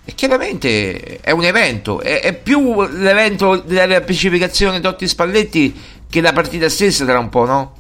e 0.03 0.13
chiaramente 0.15 1.19
è 1.21 1.31
un 1.31 1.43
evento, 1.43 2.01
è, 2.01 2.21
è 2.21 2.33
più 2.33 2.81
l'evento 2.81 3.57
della 3.57 4.01
specificazione 4.01 4.79
Totti 4.79 5.07
Spalletti 5.07 5.73
che 6.09 6.21
la 6.21 6.33
partita 6.33 6.69
stessa 6.69 7.05
tra 7.05 7.19
un 7.19 7.29
po', 7.29 7.45
no? 7.45 7.75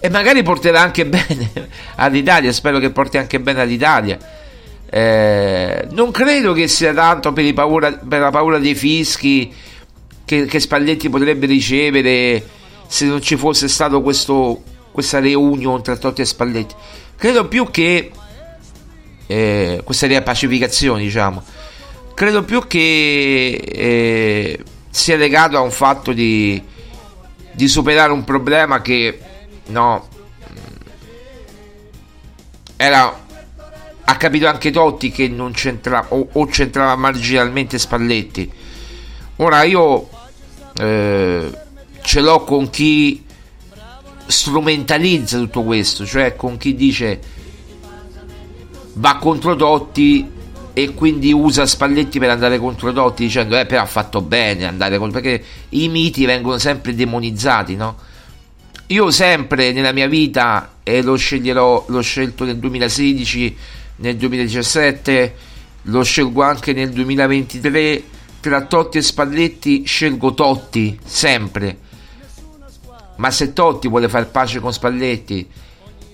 E 0.00 0.08
magari 0.08 0.42
porterà 0.42 0.80
anche 0.80 1.06
bene 1.06 1.50
all'Italia, 1.96 2.52
spero 2.52 2.78
che 2.78 2.90
porti 2.90 3.18
anche 3.18 3.38
bene 3.38 3.60
all'Italia. 3.60 4.18
Eh, 4.92 5.86
non 5.90 6.10
credo 6.10 6.52
che 6.52 6.66
sia 6.66 6.92
tanto 6.92 7.32
per, 7.32 7.52
paura, 7.52 7.92
per 7.92 8.18
la 8.18 8.30
paura 8.30 8.58
dei 8.58 8.74
fischi 8.74 9.52
che, 10.24 10.46
che, 10.46 10.58
Spalletti 10.58 11.08
potrebbe 11.08 11.46
ricevere 11.46 12.44
se 12.88 13.04
non 13.04 13.22
ci 13.22 13.36
fosse 13.36 13.68
stato 13.68 14.02
questo, 14.02 14.62
questa 14.90 15.20
reunion 15.20 15.80
tra 15.80 15.96
Totti 15.96 16.22
e 16.22 16.24
Spalletti. 16.24 16.74
Credo 17.16 17.46
più 17.46 17.70
che 17.70 18.10
eh, 19.30 19.80
questa 19.84 20.08
riappacificazione, 20.08 21.02
diciamo. 21.02 21.42
Credo 22.14 22.42
più 22.42 22.66
che 22.66 23.60
eh, 23.64 24.64
sia 24.90 25.16
legato 25.16 25.56
a 25.56 25.60
un 25.60 25.70
fatto 25.70 26.12
di, 26.12 26.60
di 27.52 27.68
superare 27.68 28.12
un 28.12 28.24
problema 28.24 28.82
che 28.82 29.20
no, 29.66 30.08
era 32.76 33.18
ha 34.02 34.16
capito 34.16 34.48
anche 34.48 34.72
Totti 34.72 35.12
che 35.12 35.28
non 35.28 35.52
c'entrava 35.52 36.08
o, 36.08 36.28
o 36.32 36.46
c'entrava 36.46 36.96
marginalmente 36.96 37.78
Spalletti. 37.78 38.50
Ora 39.36 39.62
io 39.62 40.08
eh, 40.76 41.50
ce 42.02 42.20
l'ho 42.20 42.42
con 42.42 42.68
chi 42.70 43.24
strumentalizza 44.26 45.38
tutto 45.38 45.62
questo, 45.62 46.04
cioè 46.04 46.34
con 46.34 46.56
chi 46.56 46.74
dice 46.74 47.20
va 49.00 49.16
contro 49.16 49.56
Totti 49.56 50.30
e 50.74 50.94
quindi 50.94 51.32
usa 51.32 51.66
Spalletti 51.66 52.18
per 52.18 52.30
andare 52.30 52.58
contro 52.58 52.92
Totti 52.92 53.24
dicendo 53.24 53.58
eh 53.58 53.64
però 53.66 53.82
ha 53.82 53.86
fatto 53.86 54.20
bene 54.20 54.66
andare 54.66 54.98
contro 54.98 55.20
perché 55.20 55.42
i 55.70 55.88
miti 55.88 56.26
vengono 56.26 56.58
sempre 56.58 56.94
demonizzati 56.94 57.76
no? 57.76 57.96
io 58.88 59.10
sempre 59.10 59.72
nella 59.72 59.92
mia 59.92 60.06
vita 60.06 60.74
e 60.82 61.02
lo 61.02 61.16
sceglierò 61.16 61.86
l'ho 61.88 62.00
scelto 62.02 62.44
nel 62.44 62.58
2016 62.58 63.56
nel 63.96 64.16
2017 64.16 65.34
lo 65.84 66.02
scelgo 66.04 66.42
anche 66.42 66.74
nel 66.74 66.90
2023 66.90 68.02
tra 68.40 68.60
Totti 68.62 68.98
e 68.98 69.02
Spalletti 69.02 69.84
scelgo 69.86 70.34
Totti 70.34 70.98
sempre 71.02 71.78
ma 73.16 73.30
se 73.30 73.54
Totti 73.54 73.88
vuole 73.88 74.10
fare 74.10 74.26
pace 74.26 74.60
con 74.60 74.72
Spalletti 74.72 75.48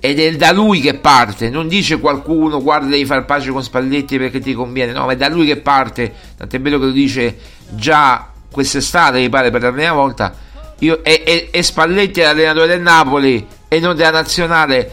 ed 0.07 0.21
è 0.21 0.37
da 0.37 0.53
lui 0.53 0.79
che 0.79 0.95
parte, 0.95 1.51
non 1.51 1.67
dice 1.67 1.99
qualcuno 1.99 2.63
guarda 2.63 2.87
devi 2.87 3.05
far 3.05 3.25
pace 3.25 3.51
con 3.51 3.61
Spalletti 3.61 4.19
perché 4.19 4.39
ti 4.39 4.55
conviene, 4.55 4.93
no, 4.93 5.05
ma 5.05 5.13
è 5.13 5.17
da 5.17 5.29
lui 5.29 5.47
che 5.47 5.57
parte, 5.57 6.15
tant'è 6.37 6.61
vero 6.61 6.79
che 6.79 6.85
lo 6.85 6.91
dice 6.93 7.37
già 7.71 8.29
quest'estate, 8.49 9.19
mi 9.19 9.29
pare 9.29 9.51
per 9.51 9.63
la 9.63 9.73
prima 9.73 9.93
volta, 9.93 10.33
io, 10.79 11.03
e, 11.03 11.23
e, 11.27 11.49
e, 11.51 11.63
Spalletti 11.63 12.21
è 12.21 12.25
l'allenatore 12.25 12.69
del 12.69 12.83
Napoli 12.83 13.45
e 13.67 13.81
non 13.81 13.97
della 13.97 14.13
nazionale, 14.13 14.93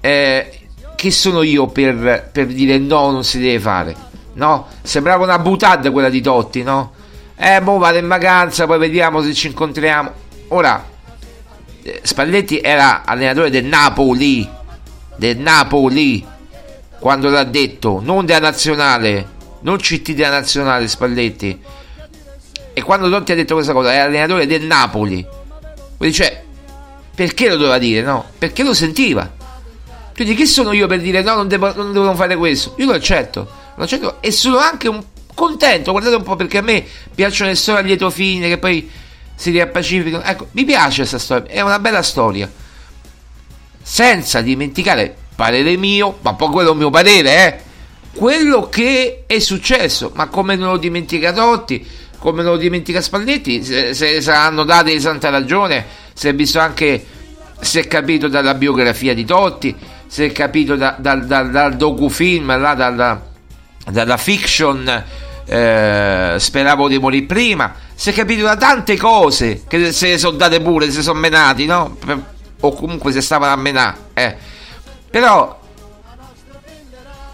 eh, 0.00 0.60
chi 0.94 1.10
sono 1.10 1.42
io 1.42 1.66
per, 1.66 2.28
per, 2.30 2.46
dire 2.46 2.78
no, 2.78 3.10
non 3.10 3.24
si 3.24 3.40
deve 3.40 3.58
fare, 3.58 3.96
no? 4.34 4.68
Sembrava 4.82 5.24
una 5.24 5.40
butade 5.40 5.90
quella 5.90 6.08
di 6.08 6.20
Totti, 6.20 6.62
no? 6.62 6.92
Eh, 7.36 7.58
mo 7.58 7.78
vado 7.78 7.98
in 7.98 8.06
vacanza, 8.06 8.66
poi 8.66 8.78
vediamo 8.78 9.22
se 9.22 9.34
ci 9.34 9.48
incontriamo. 9.48 10.12
Ora, 10.48 10.92
Spalletti 12.02 12.60
era 12.60 13.04
allenatore 13.04 13.50
del 13.50 13.64
Napoli, 13.64 14.48
del 15.16 15.36
Napoli, 15.38 16.24
quando 16.98 17.28
l'ha 17.28 17.44
detto, 17.44 18.00
non 18.02 18.24
della 18.24 18.40
nazionale, 18.40 19.28
non 19.60 19.76
CT 19.76 20.12
della 20.12 20.30
nazionale 20.30 20.88
Spalletti. 20.88 21.60
E 22.72 22.82
quando 22.82 23.08
Totti 23.08 23.32
ha 23.32 23.34
detto 23.34 23.54
questa 23.54 23.72
cosa, 23.72 23.92
era 23.92 24.04
allenatore 24.04 24.46
del 24.46 24.62
Napoli. 24.62 25.24
Quindi 25.96 26.14
cioè, 26.14 26.42
perché 27.14 27.48
lo 27.48 27.56
doveva 27.56 27.78
dire, 27.78 28.02
no? 28.02 28.24
Perché 28.38 28.62
lo 28.62 28.74
sentiva. 28.74 29.30
Quindi 30.14 30.34
chi 30.34 30.46
sono 30.46 30.72
io 30.72 30.86
per 30.86 31.00
dire 31.00 31.22
no, 31.22 31.34
non, 31.34 31.48
devo, 31.48 31.74
non 31.74 31.92
devono 31.92 32.14
fare 32.14 32.36
questo? 32.36 32.74
Io 32.78 32.86
lo 32.86 32.92
accetto, 32.92 33.48
lo 33.74 33.82
accetto 33.82 34.18
e 34.20 34.30
sono 34.30 34.58
anche 34.58 34.88
un, 34.88 35.02
contento, 35.34 35.90
guardate 35.90 36.16
un 36.16 36.22
po' 36.22 36.36
perché 36.36 36.58
a 36.58 36.62
me 36.62 36.84
piacciono 37.14 37.50
le 37.50 37.56
storie 37.56 37.82
a 37.82 37.84
lieto 37.84 38.08
fine 38.10 38.48
che 38.48 38.58
poi 38.58 38.88
si 39.34 39.50
riappacificano. 39.50 40.22
Ecco, 40.22 40.48
mi 40.52 40.64
piace 40.64 40.98
questa 40.98 41.18
storia, 41.18 41.50
è 41.50 41.60
una 41.60 41.78
bella 41.78 42.02
storia. 42.02 42.50
Senza 43.82 44.40
dimenticare, 44.40 45.14
parere 45.34 45.76
mio, 45.76 46.18
ma 46.22 46.34
poi 46.34 46.50
quello 46.50 46.70
è 46.70 46.72
il 46.72 46.78
mio 46.78 46.90
parere, 46.90 47.46
eh, 47.46 47.60
quello 48.14 48.68
che 48.68 49.24
è 49.26 49.38
successo, 49.40 50.12
ma 50.14 50.28
come 50.28 50.56
non 50.56 50.70
lo 50.70 50.76
dimentica 50.78 51.32
Totti, 51.32 51.86
come 52.18 52.42
non 52.42 52.52
lo 52.52 52.58
dimentica 52.58 53.02
Spalletti, 53.02 53.62
se, 53.62 53.92
se 53.92 54.20
saranno 54.22 54.64
date 54.64 54.92
di 54.92 55.00
santa 55.00 55.28
ragione, 55.30 55.84
si 56.14 56.28
è 56.28 56.34
visto 56.34 56.58
anche, 56.58 57.04
si 57.60 57.78
è 57.78 57.86
capito 57.86 58.28
dalla 58.28 58.54
biografia 58.54 59.12
di 59.14 59.24
Totti, 59.24 59.74
si 60.06 60.24
è 60.24 60.32
capito 60.32 60.76
da, 60.76 60.96
da, 60.98 61.16
da, 61.16 61.42
dal 61.42 61.76
docufilm, 61.76 62.58
là, 62.58 62.74
dalla, 62.74 63.20
dalla 63.90 64.16
fiction 64.16 65.04
eh, 65.46 66.36
speravo 66.38 66.88
di 66.88 66.98
morire 66.98 67.26
prima. 67.26 67.74
Si 67.94 68.10
è 68.10 68.12
capito 68.12 68.42
da 68.42 68.56
tante 68.56 68.96
cose 68.96 69.64
che 69.66 69.92
se 69.92 70.08
ne 70.08 70.18
sono 70.18 70.36
date 70.36 70.60
pure, 70.60 70.90
se 70.90 71.02
sono 71.02 71.18
menati, 71.18 71.66
no? 71.66 71.96
O 72.60 72.72
comunque 72.72 73.12
se 73.12 73.20
stavano 73.20 73.52
a 73.52 73.56
menare. 73.56 73.96
Eh. 74.14 74.36
Però 75.10 75.60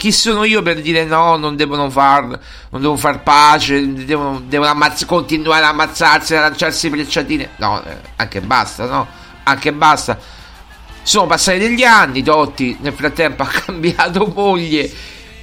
chi 0.01 0.13
sono 0.13 0.45
io 0.45 0.63
per 0.63 0.81
dire 0.81 1.05
no, 1.05 1.37
non 1.37 1.57
devono 1.57 1.91
far, 1.91 2.25
non 2.25 2.81
devono 2.81 2.97
far 2.97 3.23
pace, 3.23 3.93
devono, 3.93 4.41
devono 4.47 4.71
ammazz- 4.71 5.05
continuare 5.05 5.65
a 5.65 5.69
ammazzarsi, 5.69 6.35
a 6.35 6.41
lanciarsi 6.41 6.89
frecciatine. 6.89 7.51
No, 7.57 7.83
eh, 7.85 7.97
anche 8.17 8.41
basta, 8.41 8.87
no? 8.87 9.07
Anche 9.43 9.73
basta. 9.73 10.19
Sono 11.03 11.27
passati 11.27 11.59
degli 11.59 11.83
anni, 11.85 12.23
Totti 12.23 12.79
nel 12.81 12.95
frattempo 12.95 13.43
ha 13.43 13.49
cambiato 13.53 14.33
moglie 14.35 14.91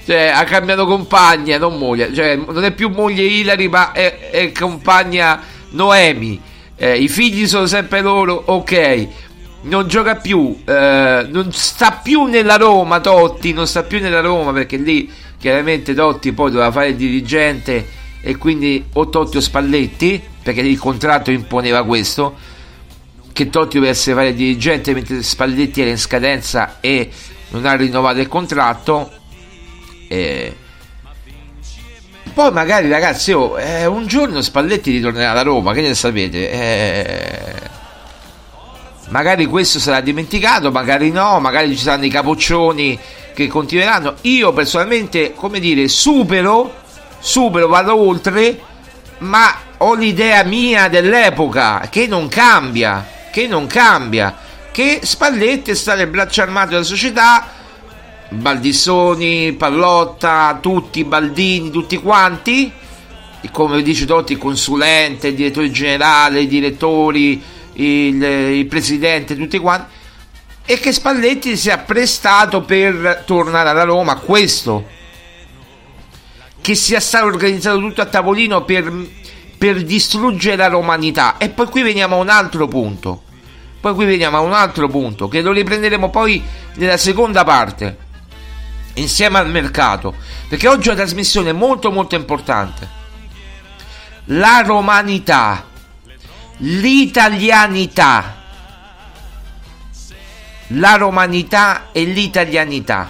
cioè, 0.08 0.32
ha 0.34 0.46
cambiato 0.46 0.86
compagna, 0.86 1.58
non 1.58 1.78
moglie. 1.78 2.14
Cioè, 2.14 2.38
non 2.38 2.64
è 2.64 2.72
più 2.72 2.88
moglie 2.88 3.24
Hilary, 3.24 3.68
ma 3.68 3.92
è, 3.92 4.30
è 4.30 4.54
compagna 4.54 5.42
Noemi. 5.72 6.40
Eh, 6.78 6.98
I 6.98 7.10
figli 7.10 7.46
sono 7.46 7.66
sempre 7.66 8.00
loro, 8.00 8.42
ok. 8.46 9.08
Non 9.64 9.86
gioca 9.90 10.16
più, 10.16 10.58
eh, 10.64 11.28
non 11.30 11.52
sta 11.52 12.00
più 12.02 12.24
nella 12.24 12.56
Roma. 12.56 13.02
Totti 13.02 13.52
non 13.52 13.68
sta 13.68 13.84
più 13.84 14.00
nella 14.00 14.22
Roma 14.22 14.54
perché 14.54 14.78
lì 14.78 15.12
chiaramente 15.38 15.94
Totti 15.94 16.32
poi 16.32 16.52
doveva 16.52 16.72
fare 16.72 16.88
il 16.88 16.96
dirigente 16.96 17.86
e 18.22 18.38
quindi 18.38 18.86
o 18.94 19.10
Totti 19.10 19.36
o 19.36 19.42
Spalletti 19.42 20.24
perché 20.42 20.62
il 20.62 20.80
contratto 20.80 21.32
imponeva 21.32 21.84
questo. 21.84 22.34
che 23.34 23.50
Totti 23.50 23.78
dovesse 23.78 24.14
fare 24.14 24.30
il 24.30 24.36
dirigente 24.36 24.94
mentre 24.94 25.22
Spalletti 25.22 25.82
era 25.82 25.90
in 25.90 25.98
scadenza 25.98 26.78
e 26.80 27.10
non 27.50 27.66
ha 27.66 27.76
rinnovato 27.76 28.22
il 28.22 28.30
contratto. 28.30 29.12
E... 30.08 30.56
Poi 32.34 32.52
magari 32.52 32.90
ragazzi, 32.90 33.32
oh, 33.32 33.60
eh, 33.60 33.86
un 33.86 34.06
giorno 34.06 34.42
Spalletti 34.42 34.92
ritornerà 34.92 35.32
alla 35.32 35.42
Roma, 35.42 35.74
che 35.74 35.82
ne 35.82 35.96
sapete? 35.96 36.52
Eh... 36.52 37.56
Magari 39.10 39.46
questo 39.46 39.80
sarà 39.80 40.02
dimenticato, 40.02 40.70
magari 40.70 41.12
no, 41.12 41.40
magari 41.40 41.76
ci 41.76 41.84
saranno 41.84 42.06
i 42.06 42.10
capoccioni 42.10 43.00
che 43.34 43.48
continueranno. 43.48 44.16
Io 44.22 44.52
personalmente, 44.52 45.34
come 45.34 45.60
dire, 45.60 45.88
supero, 45.88 46.74
supero, 47.20 47.68
vado 47.68 47.96
oltre, 47.96 48.60
ma 49.20 49.56
ho 49.78 49.94
l'idea 49.94 50.44
mia 50.44 50.90
dell'epoca 50.90 51.88
che 51.90 52.08
non 52.08 52.28
cambia, 52.28 53.08
che 53.32 53.48
non 53.48 53.66
cambia, 53.66 54.36
che 54.72 55.00
Spalletti 55.04 55.72
è 55.72 55.76
stato 55.76 56.02
il 56.02 56.08
braccio 56.08 56.42
armato 56.42 56.72
della 56.72 56.84
società, 56.84 57.48
Baldissoni, 58.30 59.54
Pallotta, 59.54 60.58
tutti, 60.62 61.04
Baldini, 61.06 61.72
tutti 61.72 61.98
quanti, 61.98 62.72
come 63.52 63.82
dice 63.82 64.06
Totti, 64.06 64.34
il 64.34 64.38
consulente, 64.38 65.30
il 65.30 65.36
direttore 65.36 65.72
generale, 65.72 66.42
i 66.42 66.48
direttori, 66.48 67.42
il, 67.74 68.22
il 68.22 68.66
presidente, 68.66 69.38
tutti 69.38 69.58
quanti, 69.58 69.94
e 70.66 70.80
che 70.80 70.92
Spalletti 70.92 71.56
si 71.56 71.70
è 71.70 71.78
prestato 71.80 72.62
per 72.62 73.24
tornare 73.26 73.70
alla 73.70 73.84
Roma, 73.84 74.16
questo, 74.16 74.86
che 76.60 76.76
sia 76.76 77.00
stato 77.00 77.26
organizzato 77.26 77.80
tutto 77.80 78.02
a 78.02 78.06
tavolino 78.06 78.66
per, 78.66 78.92
per 79.58 79.84
distruggere 79.84 80.58
la 80.58 80.68
romanità. 80.68 81.38
E 81.38 81.48
poi 81.48 81.68
qui 81.68 81.82
veniamo 81.82 82.18
a 82.18 82.20
un 82.20 82.30
altro 82.30 82.68
punto, 82.68 83.22
poi 83.80 83.94
qui 83.94 84.04
veniamo 84.04 84.36
a 84.36 84.42
un 84.42 84.52
altro 84.52 84.90
punto, 84.90 85.30
che 85.30 85.42
lo 85.42 85.54
riprenderemo 85.54 86.10
poi 86.10 86.44
nella 86.76 86.98
seconda 86.98 87.46
parte 87.46 88.06
insieme 88.98 89.40
al 89.40 89.50
mercato, 89.50 90.16
perché 90.48 90.68
oggi 90.68 90.90
è 90.90 90.92
una 90.92 91.02
trasmissione 91.02 91.52
molto 91.54 91.92
molto 91.92 92.16
importante. 92.16 92.96
La 94.26 94.62
romanità, 94.66 95.66
l'italianità, 96.58 98.36
la 100.68 100.96
romanità 100.96 101.92
e 101.92 102.04
l'italianità. 102.04 103.10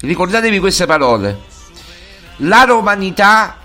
Ricordatevi 0.00 0.58
queste 0.58 0.86
parole. 0.86 1.52
La 2.38 2.64
romanità 2.64 3.58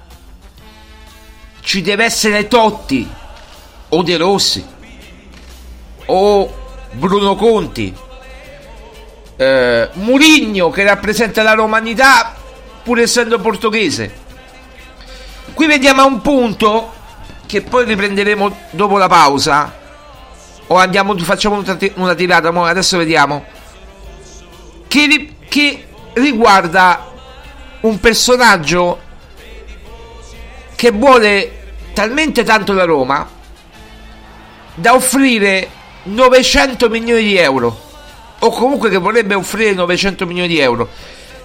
ci 1.61 1.81
deve 1.81 2.05
essere 2.05 2.47
Totti 2.47 3.07
o 3.89 4.03
De 4.03 4.17
Rossi 4.17 4.65
o 6.05 6.55
Bruno 6.93 7.35
Conti 7.35 7.95
eh, 9.39 9.89
Murigno 9.93 10.69
che 10.69 10.83
rappresenta 10.83 11.41
la 11.43 11.53
romanità 11.53 12.35
pur 12.83 12.99
essendo 12.99 13.39
portoghese. 13.39 14.27
Qui 15.53 15.65
vediamo 15.65 16.05
un 16.05 16.19
punto 16.19 16.93
che 17.45 17.61
poi 17.61 17.85
riprenderemo 17.85 18.57
dopo 18.71 18.97
la 18.97 19.07
pausa. 19.07 19.77
O 20.67 20.75
andiamo, 20.75 21.17
facciamo 21.17 21.55
una, 21.55 21.77
una 21.95 22.15
tirata, 22.15 22.49
adesso 22.49 22.97
vediamo. 22.97 23.45
Che, 24.87 25.35
che 25.47 25.87
riguarda 26.13 27.09
un 27.81 27.99
personaggio 27.99 28.99
che 30.75 30.91
vuole 30.91 31.75
talmente 31.93 32.43
tanto 32.43 32.73
la 32.73 32.83
Roma 32.83 33.27
da 34.75 34.93
offrire 34.93 35.69
900 36.03 36.89
milioni 36.89 37.23
di 37.23 37.37
euro 37.37 37.87
o 38.39 38.49
comunque 38.51 38.89
che 38.89 38.97
vorrebbe 38.97 39.35
offrire 39.35 39.73
900 39.73 40.25
milioni 40.25 40.47
di 40.47 40.59
euro. 40.59 40.89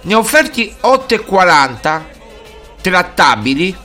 Ne 0.01 0.13
ha 0.13 0.17
offerti 0.17 0.73
8,40 0.81 2.01
trattabili, 2.81 3.75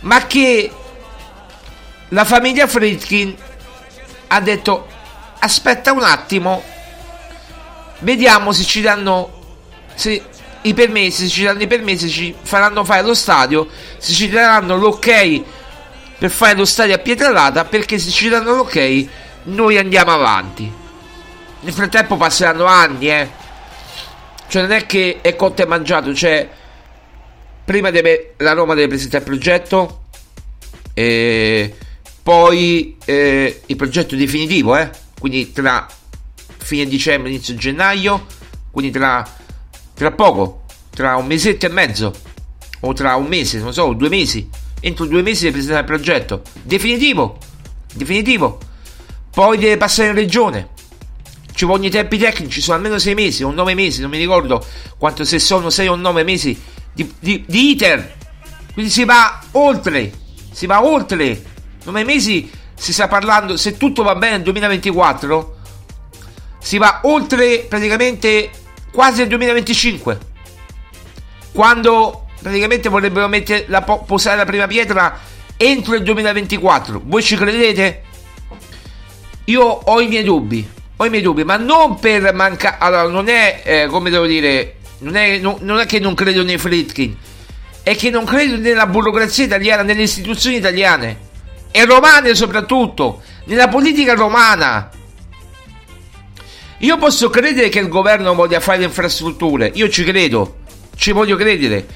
ma 0.00 0.26
che 0.26 0.70
la 2.08 2.24
famiglia 2.24 2.66
Fritkin 2.66 3.34
ha 4.28 4.40
detto 4.40 4.86
aspetta 5.38 5.92
un 5.92 6.02
attimo, 6.02 6.62
vediamo 8.00 8.52
se 8.52 8.64
ci 8.64 8.80
danno 8.80 9.40
se 9.94 10.22
i 10.62 10.74
permessi, 10.74 11.24
se 11.24 11.28
ci 11.28 11.42
danno 11.44 11.62
i 11.62 11.66
permessi, 11.66 12.08
ci 12.08 12.34
faranno 12.40 12.84
fare 12.84 13.02
lo 13.02 13.14
stadio, 13.14 13.66
se 13.98 14.12
ci 14.12 14.28
daranno 14.28 14.76
l'ok 14.76 15.42
per 16.18 16.30
fare 16.30 16.54
lo 16.54 16.64
stadio 16.64 16.94
a 16.94 16.98
Pietralata, 16.98 17.64
perché 17.64 17.98
se 17.98 18.10
ci 18.10 18.28
danno 18.28 18.54
l'ok 18.54 19.06
noi 19.44 19.78
andiamo 19.78 20.12
avanti. 20.12 20.81
Nel 21.62 21.72
frattempo 21.72 22.16
passeranno 22.16 22.64
anni, 22.64 23.08
eh. 23.08 23.28
Cioè, 24.48 24.62
non 24.62 24.72
è 24.72 24.84
che 24.84 25.20
è 25.20 25.36
cotto 25.36 25.62
e 25.62 25.66
mangiato, 25.66 26.12
cioè. 26.12 26.48
Prima 27.64 27.90
deve, 27.90 28.34
la 28.38 28.52
Roma 28.52 28.74
deve 28.74 28.88
presentare 28.88 29.22
il 29.22 29.30
progetto. 29.30 30.00
E 30.92 31.76
poi 32.20 32.96
eh, 33.04 33.62
il 33.64 33.76
progetto 33.76 34.16
definitivo, 34.16 34.76
eh. 34.76 34.90
Quindi 35.20 35.52
tra 35.52 35.86
fine 36.58 36.84
dicembre 36.86 37.30
inizio 37.30 37.54
gennaio. 37.54 38.26
Quindi 38.72 38.90
tra, 38.90 39.24
tra 39.94 40.10
poco, 40.10 40.64
tra 40.90 41.14
un 41.14 41.26
mesetto 41.26 41.66
e 41.66 41.68
mezzo. 41.68 42.12
O 42.80 42.92
tra 42.92 43.14
un 43.14 43.26
mese, 43.26 43.60
non 43.60 43.72
so, 43.72 43.92
due 43.92 44.08
mesi. 44.08 44.50
Entro 44.80 45.04
due 45.06 45.22
mesi 45.22 45.44
deve 45.44 45.52
presentare 45.52 45.82
il 45.82 45.86
progetto. 45.86 46.42
Definitivo. 46.60 47.38
Definitivo. 47.94 48.58
Poi 49.30 49.58
deve 49.58 49.76
passare 49.76 50.08
in 50.08 50.16
regione 50.16 50.70
ci 51.62 51.68
vogliono 51.68 51.86
i 51.86 51.90
tempi 51.90 52.18
tecnici, 52.18 52.60
sono 52.60 52.76
almeno 52.76 52.98
6 52.98 53.14
mesi 53.14 53.44
o 53.44 53.52
9 53.52 53.74
mesi, 53.74 54.00
non 54.00 54.10
mi 54.10 54.18
ricordo 54.18 54.66
quanto 54.98 55.24
se 55.24 55.38
sono 55.38 55.70
6 55.70 55.86
o 55.86 55.94
9 55.94 56.24
mesi 56.24 56.60
di, 56.92 57.14
di, 57.20 57.44
di 57.46 57.70
iter. 57.70 58.16
Quindi 58.72 58.90
si 58.90 59.04
va 59.04 59.40
oltre, 59.52 60.12
si 60.50 60.66
va 60.66 60.84
oltre. 60.84 61.40
9 61.84 62.02
mesi 62.02 62.50
si 62.74 62.92
sta 62.92 63.06
parlando, 63.06 63.56
se 63.56 63.76
tutto 63.76 64.02
va 64.02 64.16
bene 64.16 64.32
nel 64.32 64.42
2024, 64.42 65.56
si 66.58 66.78
va 66.78 66.98
oltre 67.04 67.60
praticamente 67.68 68.50
quasi 68.90 69.20
nel 69.20 69.28
2025. 69.28 70.18
Quando 71.52 72.26
praticamente 72.40 72.88
vorrebbero 72.88 73.28
mettere 73.28 73.66
la, 73.68 73.82
posare 73.82 74.36
la 74.36 74.44
prima 74.44 74.66
pietra 74.66 75.16
entro 75.56 75.94
il 75.94 76.02
2024. 76.02 77.02
Voi 77.04 77.22
ci 77.22 77.36
credete? 77.36 78.02
Io 79.44 79.62
ho 79.62 80.00
i 80.00 80.08
miei 80.08 80.24
dubbi 80.24 80.80
ho 80.96 81.04
i 81.04 81.10
miei 81.10 81.22
dubbi, 81.22 81.44
ma 81.44 81.56
non 81.56 81.98
per 81.98 82.32
mancare. 82.34 82.76
Allora, 82.78 83.08
non 83.08 83.28
è 83.28 83.62
eh, 83.64 83.86
come 83.88 84.10
devo 84.10 84.26
dire, 84.26 84.76
non 84.98 85.16
è, 85.16 85.38
non, 85.38 85.56
non 85.60 85.80
è, 85.80 85.86
che 85.86 85.98
non 85.98 86.14
credo 86.14 86.42
nei 86.42 86.58
Fritkin, 86.58 87.16
è 87.82 87.96
che 87.96 88.10
non 88.10 88.24
credo 88.24 88.56
nella 88.56 88.86
burocrazia 88.86 89.44
italiana, 89.44 89.82
nelle 89.82 90.02
istituzioni 90.02 90.56
italiane 90.56 91.30
e 91.70 91.84
romane 91.84 92.34
soprattutto, 92.34 93.22
nella 93.46 93.68
politica 93.68 94.14
romana. 94.14 94.90
Io 96.78 96.98
posso 96.98 97.30
credere 97.30 97.68
che 97.68 97.78
il 97.78 97.88
governo 97.88 98.34
voglia 98.34 98.60
fare 98.60 98.78
le 98.78 98.84
infrastrutture, 98.84 99.70
io 99.74 99.88
ci 99.88 100.04
credo, 100.04 100.58
ci 100.96 101.12
voglio 101.12 101.36
credere. 101.36 101.86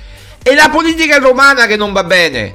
È 0.42 0.54
la 0.54 0.68
politica 0.68 1.18
romana 1.18 1.66
che 1.66 1.76
non 1.76 1.92
va 1.92 2.04
bene. 2.04 2.54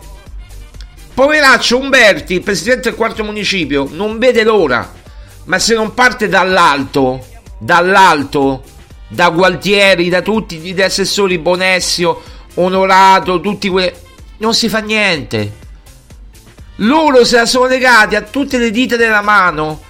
Poveraccio 1.14 1.78
Umberti, 1.78 2.40
presidente 2.40 2.90
del 2.90 2.96
quarto 2.98 3.24
municipio, 3.24 3.88
non 3.92 4.18
vede 4.18 4.44
l'ora 4.44 5.00
ma 5.46 5.60
se 5.60 5.74
non 5.74 5.94
parte 5.94 6.28
dall'alto, 6.28 7.26
dall'alto, 7.58 8.64
da 9.08 9.30
Gualtieri, 9.30 10.10
da 10.10 10.22
tutti 10.22 10.58
gli 10.58 10.82
assessori 10.82 11.38
Bonessio, 11.38 12.22
Onorato, 12.56 13.40
tutti 13.40 13.70
quelli... 13.70 13.92
non 14.38 14.54
si 14.54 14.70
fa 14.70 14.80
niente. 14.80 15.60
Loro 16.78 17.24
se 17.24 17.38
la 17.38 17.46
sono 17.46 17.68
legati 17.68 18.16
a 18.16 18.22
tutte 18.22 18.58
le 18.58 18.72
dita 18.72 18.96
della 18.96 19.22
mano 19.22 19.90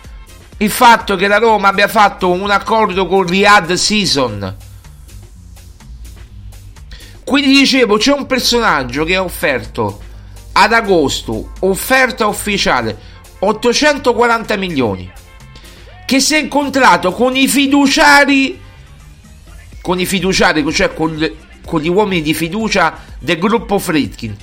il 0.57 0.69
fatto 0.69 1.15
che 1.15 1.27
la 1.27 1.37
Roma 1.37 1.69
abbia 1.69 1.87
fatto 1.87 2.31
un 2.31 2.49
accordo 2.51 3.07
con 3.07 3.25
Riyadh 3.25 3.73
Season. 3.73 4.55
Quindi 7.23 7.51
dicevo, 7.51 7.97
c'è 7.97 8.11
un 8.11 8.25
personaggio 8.25 9.03
che 9.03 9.15
ha 9.15 9.23
offerto 9.23 10.01
ad 10.51 10.73
agosto, 10.73 11.51
offerta 11.59 12.27
ufficiale, 12.27 12.97
840 13.39 14.55
milioni 14.57 15.11
che 16.11 16.19
si 16.19 16.35
è 16.35 16.39
incontrato 16.39 17.13
con 17.13 17.37
i 17.37 17.47
fiduciari, 17.47 18.59
con 19.81 19.97
i 19.97 20.05
fiduciari, 20.05 20.69
cioè 20.73 20.93
con, 20.93 21.31
con 21.65 21.79
gli 21.79 21.87
uomini 21.87 22.21
di 22.21 22.33
fiducia 22.33 22.97
del 23.17 23.39
gruppo 23.39 23.79
Fritkin, 23.79 24.35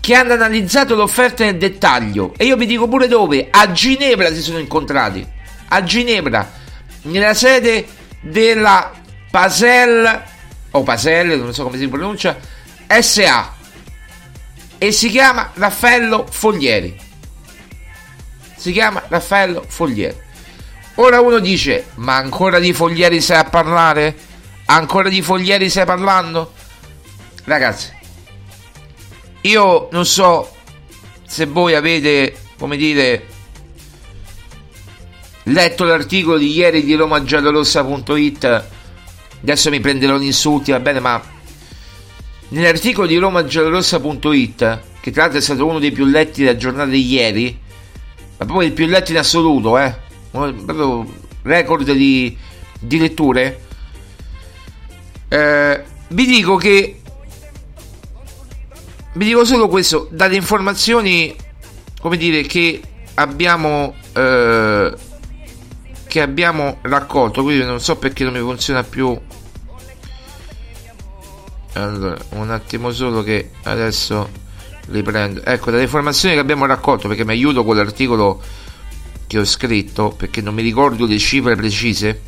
che 0.00 0.14
hanno 0.16 0.32
analizzato 0.32 0.96
l'offerta 0.96 1.44
nel 1.44 1.58
dettaglio. 1.58 2.34
E 2.36 2.46
io 2.46 2.56
vi 2.56 2.66
dico 2.66 2.88
pure 2.88 3.06
dove, 3.06 3.46
a 3.48 3.70
Ginevra 3.70 4.34
si 4.34 4.42
sono 4.42 4.58
incontrati, 4.58 5.24
a 5.68 5.84
Ginevra, 5.84 6.50
nella 7.02 7.34
sede 7.34 7.86
della 8.18 8.90
Pasel, 9.30 10.24
o 10.72 10.82
Pasel, 10.82 11.38
non 11.38 11.54
so 11.54 11.62
come 11.62 11.78
si 11.78 11.86
pronuncia, 11.86 12.36
SA, 12.88 13.54
e 14.76 14.90
si 14.90 15.08
chiama 15.10 15.52
Raffaello 15.54 16.26
Foglieri. 16.28 16.98
Si 18.56 18.72
chiama 18.72 19.04
Raffaello 19.06 19.64
Foglieri. 19.68 20.24
Ora 20.98 21.20
uno 21.20 21.40
dice, 21.40 21.88
ma 21.96 22.16
ancora 22.16 22.58
di 22.58 22.72
Foglieri 22.72 23.20
sai 23.20 23.38
a 23.38 23.44
parlare? 23.44 24.16
Ancora 24.66 25.10
di 25.10 25.20
Foglieri 25.20 25.68
stai 25.68 25.84
parlando? 25.84 26.52
Ragazzi, 27.44 27.92
io 29.42 29.88
non 29.92 30.06
so 30.06 30.54
se 31.26 31.44
voi 31.44 31.74
avete, 31.74 32.34
come 32.58 32.78
dire, 32.78 33.26
letto 35.44 35.84
l'articolo 35.84 36.38
di 36.38 36.50
ieri 36.50 36.82
di 36.82 36.94
romagiallorossa.it. 36.94 38.64
Adesso 39.42 39.70
mi 39.70 39.80
prenderò 39.80 40.16
gli 40.16 40.24
insulti, 40.24 40.70
va 40.70 40.80
bene, 40.80 41.00
ma 41.00 41.22
nell'articolo 42.48 43.06
di 43.06 43.18
romagiallorossa.it, 43.18 44.80
che 45.00 45.10
tra 45.10 45.22
l'altro 45.22 45.40
è 45.40 45.42
stato 45.42 45.66
uno 45.66 45.78
dei 45.78 45.92
più 45.92 46.06
letti 46.06 46.42
della 46.42 46.56
giornata 46.56 46.88
di 46.88 47.06
ieri, 47.06 47.60
ma 48.38 48.46
proprio 48.46 48.66
il 48.66 48.72
più 48.72 48.86
letto 48.86 49.10
in 49.10 49.18
assoluto, 49.18 49.78
eh, 49.78 50.04
proprio 50.36 51.06
record 51.42 51.90
di, 51.92 52.36
di 52.80 52.98
letture, 52.98 53.60
eh, 55.28 55.84
vi 56.08 56.26
dico 56.26 56.56
che 56.56 57.00
vi 59.12 59.24
dico 59.24 59.44
solo 59.44 59.68
questo 59.68 60.08
dalle 60.10 60.36
informazioni 60.36 61.34
come 62.00 62.16
dire 62.18 62.42
che 62.42 62.80
abbiamo 63.14 63.94
eh, 64.12 64.94
che 66.06 66.20
abbiamo 66.20 66.78
raccolto 66.82 67.42
quindi 67.42 67.64
non 67.64 67.80
so 67.80 67.96
perché 67.96 68.24
non 68.24 68.34
mi 68.34 68.40
funziona 68.40 68.82
più. 68.84 69.18
Allora 71.72 72.16
un 72.30 72.50
attimo 72.50 72.90
solo 72.90 73.22
che 73.22 73.50
adesso 73.64 74.28
riprendo 74.88 75.42
ecco 75.44 75.70
dalle 75.70 75.82
informazioni 75.82 76.34
che 76.34 76.40
abbiamo 76.40 76.64
raccolto 76.64 77.08
perché 77.08 77.24
mi 77.24 77.32
aiuto 77.32 77.64
con 77.64 77.76
l'articolo 77.76 78.40
che 79.26 79.38
ho 79.38 79.44
scritto 79.44 80.14
perché 80.16 80.40
non 80.40 80.54
mi 80.54 80.62
ricordo 80.62 81.06
le 81.06 81.18
cifre 81.18 81.56
precise. 81.56 82.20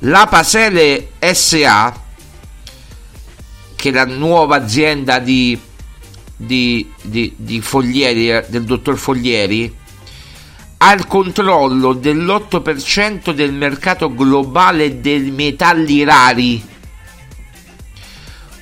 La 0.00 0.26
Pasele 0.26 1.12
SA 1.20 2.04
che 3.74 3.88
è 3.88 3.92
la 3.92 4.06
nuova 4.06 4.56
azienda 4.56 5.18
di, 5.18 5.58
di, 6.36 6.90
di, 7.02 7.34
di 7.36 7.60
Foglieri 7.60 8.44
del 8.48 8.64
dottor 8.64 8.96
Foglieri 8.96 9.84
ha 10.78 10.92
il 10.92 11.06
controllo 11.06 11.94
dell'8% 11.94 13.30
del 13.32 13.52
mercato 13.52 14.12
globale 14.14 15.00
dei 15.00 15.30
metalli 15.30 16.04
rari 16.04 16.62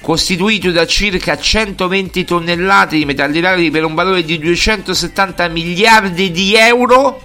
costituito 0.05 0.71
da 0.71 0.87
circa 0.87 1.39
120 1.39 2.25
tonnellate 2.25 2.99
di 2.99 3.07
metalli 3.07 3.41
rari 3.41 3.71
per 3.71 3.85
un 3.85 3.95
valore 3.95 4.23
di 4.23 4.39
270 4.39 5.49
miliardi 5.49 6.31
di 6.31 6.55
euro. 6.55 7.23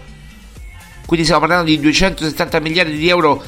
Quindi 1.06 1.26
stiamo 1.26 1.46
parlando 1.46 1.70
di 1.70 1.78
270 1.78 2.60
miliardi 2.62 2.96
di 2.96 3.10
euro 3.10 3.44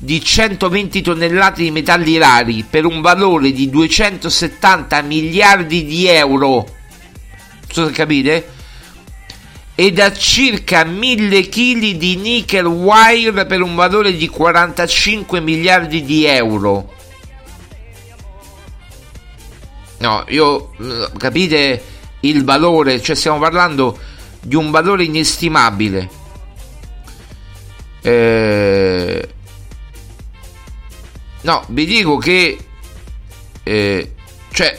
di 0.00 0.20
120 0.20 1.00
tonnellate 1.00 1.62
di 1.62 1.70
metalli 1.70 2.18
rari 2.18 2.64
per 2.68 2.84
un 2.84 3.00
valore 3.00 3.52
di 3.52 3.70
270 3.70 5.00
miliardi 5.02 5.84
di 5.84 6.08
euro. 6.08 6.48
Non 6.48 7.70
so 7.70 7.86
se 7.86 7.92
capite? 7.92 8.50
E 9.76 9.92
da 9.92 10.12
circa 10.12 10.82
1000 10.82 11.48
kg 11.48 11.90
di 11.92 12.16
nickel 12.16 12.66
wire 12.66 13.46
per 13.46 13.62
un 13.62 13.76
valore 13.76 14.16
di 14.16 14.26
45 14.26 15.40
miliardi 15.40 16.02
di 16.02 16.24
euro. 16.24 17.00
No, 20.02 20.24
io 20.30 20.72
capite 21.16 21.80
il 22.20 22.42
valore, 22.42 23.00
cioè 23.00 23.14
stiamo 23.14 23.38
parlando 23.38 23.96
di 24.40 24.56
un 24.56 24.72
valore 24.72 25.04
inestimabile. 25.04 26.10
Eh, 28.02 29.28
no, 31.42 31.64
vi 31.68 31.86
dico 31.86 32.16
che 32.16 32.58
eh, 33.62 34.14
cioè 34.50 34.76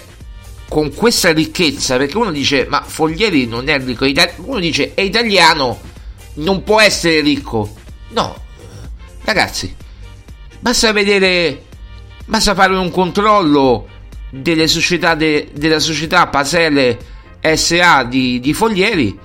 con 0.67 0.93
questa 0.93 1.31
ricchezza, 1.31 1.95
perché 1.95 2.17
uno 2.17 2.31
dice 2.31 2.65
ma 2.69 2.83
Foglieri 2.83 3.47
non 3.47 3.69
è 3.69 3.81
ricco, 3.81 4.05
uno 4.41 4.59
dice 4.59 4.93
è 4.93 4.99
italiano, 4.99 5.79
non 6.33 6.63
può 6.63 6.81
essere 6.81 7.21
ricco. 7.21 7.73
No, 8.09 8.35
ragazzi, 9.23 9.73
basta 10.59 10.91
vedere, 10.91 11.63
basta 12.25 12.53
fare 12.53 12.75
un 12.75 12.91
controllo 12.91 13.87
delle 14.33 14.67
società 14.67 15.13
de, 15.13 15.51
della 15.53 15.77
società 15.77 16.25
Pasele 16.25 16.97
SA 17.39 18.03
di, 18.03 18.39
di 18.39 18.53
Foglieri 18.53 19.19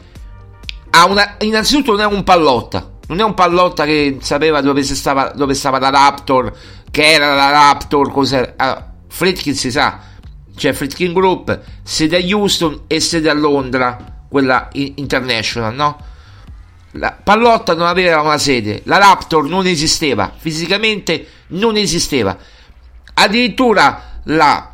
una, 1.08 1.36
innanzitutto 1.40 1.92
non 1.92 2.00
è 2.00 2.04
un 2.04 2.22
pallotta 2.24 2.96
non 3.06 3.20
è 3.20 3.22
un 3.22 3.32
pallotta 3.32 3.86
che 3.86 4.18
sapeva 4.20 4.60
dove 4.60 4.82
stava, 4.82 5.30
dove 5.30 5.54
stava 5.54 5.78
la 5.78 5.88
Raptor 5.88 6.54
che 6.90 7.12
era 7.12 7.34
la 7.34 7.50
Raptor 7.50 8.12
cos'era 8.12 8.52
allora, 8.56 8.92
Fritkin 9.06 9.54
si 9.54 9.70
sa 9.70 10.00
c'è 10.54 10.74
Fritkin 10.74 11.14
Group 11.14 11.58
sede 11.82 12.18
a 12.18 12.36
Houston 12.36 12.82
e 12.86 13.00
sede 13.00 13.30
a 13.30 13.34
Londra 13.34 14.24
quella 14.28 14.68
international 14.72 15.74
no? 15.74 15.98
la 16.92 17.12
Pallotta 17.12 17.74
non 17.74 17.86
aveva 17.86 18.20
una 18.20 18.36
sede 18.36 18.82
la 18.84 18.98
Raptor 18.98 19.48
non 19.48 19.66
esisteva 19.66 20.30
fisicamente 20.36 21.26
non 21.48 21.76
esisteva 21.76 22.36
addirittura 23.14 24.20
la 24.24 24.72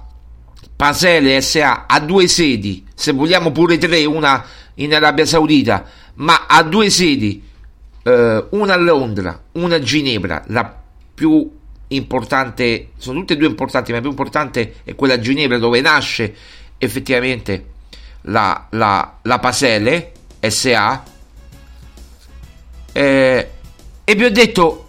Pasele 0.85 1.41
SA 1.41 1.87
ha 1.87 1.99
due 1.99 2.29
sedi, 2.29 2.85
se 2.95 3.13
vogliamo 3.13 3.53
pure 3.53 3.79
tre, 3.79 4.05
una 4.05 4.45
in 4.75 4.95
Arabia 4.95 5.25
Saudita, 5.25 5.83
ma 6.17 6.45
ha 6.47 6.63
due 6.63 6.91
sedi, 6.91 7.43
eh, 8.03 8.45
una 8.51 8.75
a 8.75 8.77
Londra, 8.77 9.45
una 9.53 9.77
a 9.77 9.81
Ginevra, 9.81 10.45
la 10.49 10.83
più 11.15 11.51
importante, 11.89 12.91
sono 12.99 13.21
tutte 13.21 13.33
e 13.33 13.37
due 13.39 13.47
importanti, 13.47 13.93
ma 13.93 13.97
la 13.97 14.03
più 14.03 14.11
importante 14.11 14.75
è 14.85 14.95
quella 14.95 15.15
a 15.15 15.21
Ginevra 15.21 15.57
dove 15.57 15.81
nasce 15.81 16.35
effettivamente 16.77 17.65
la, 18.23 18.67
la, 18.73 19.21
la 19.23 19.39
Pasele 19.39 20.13
SA. 20.39 21.03
Eh, 22.93 23.51
e 24.05 24.15
vi 24.15 24.25
ho 24.25 24.31
detto 24.31 24.84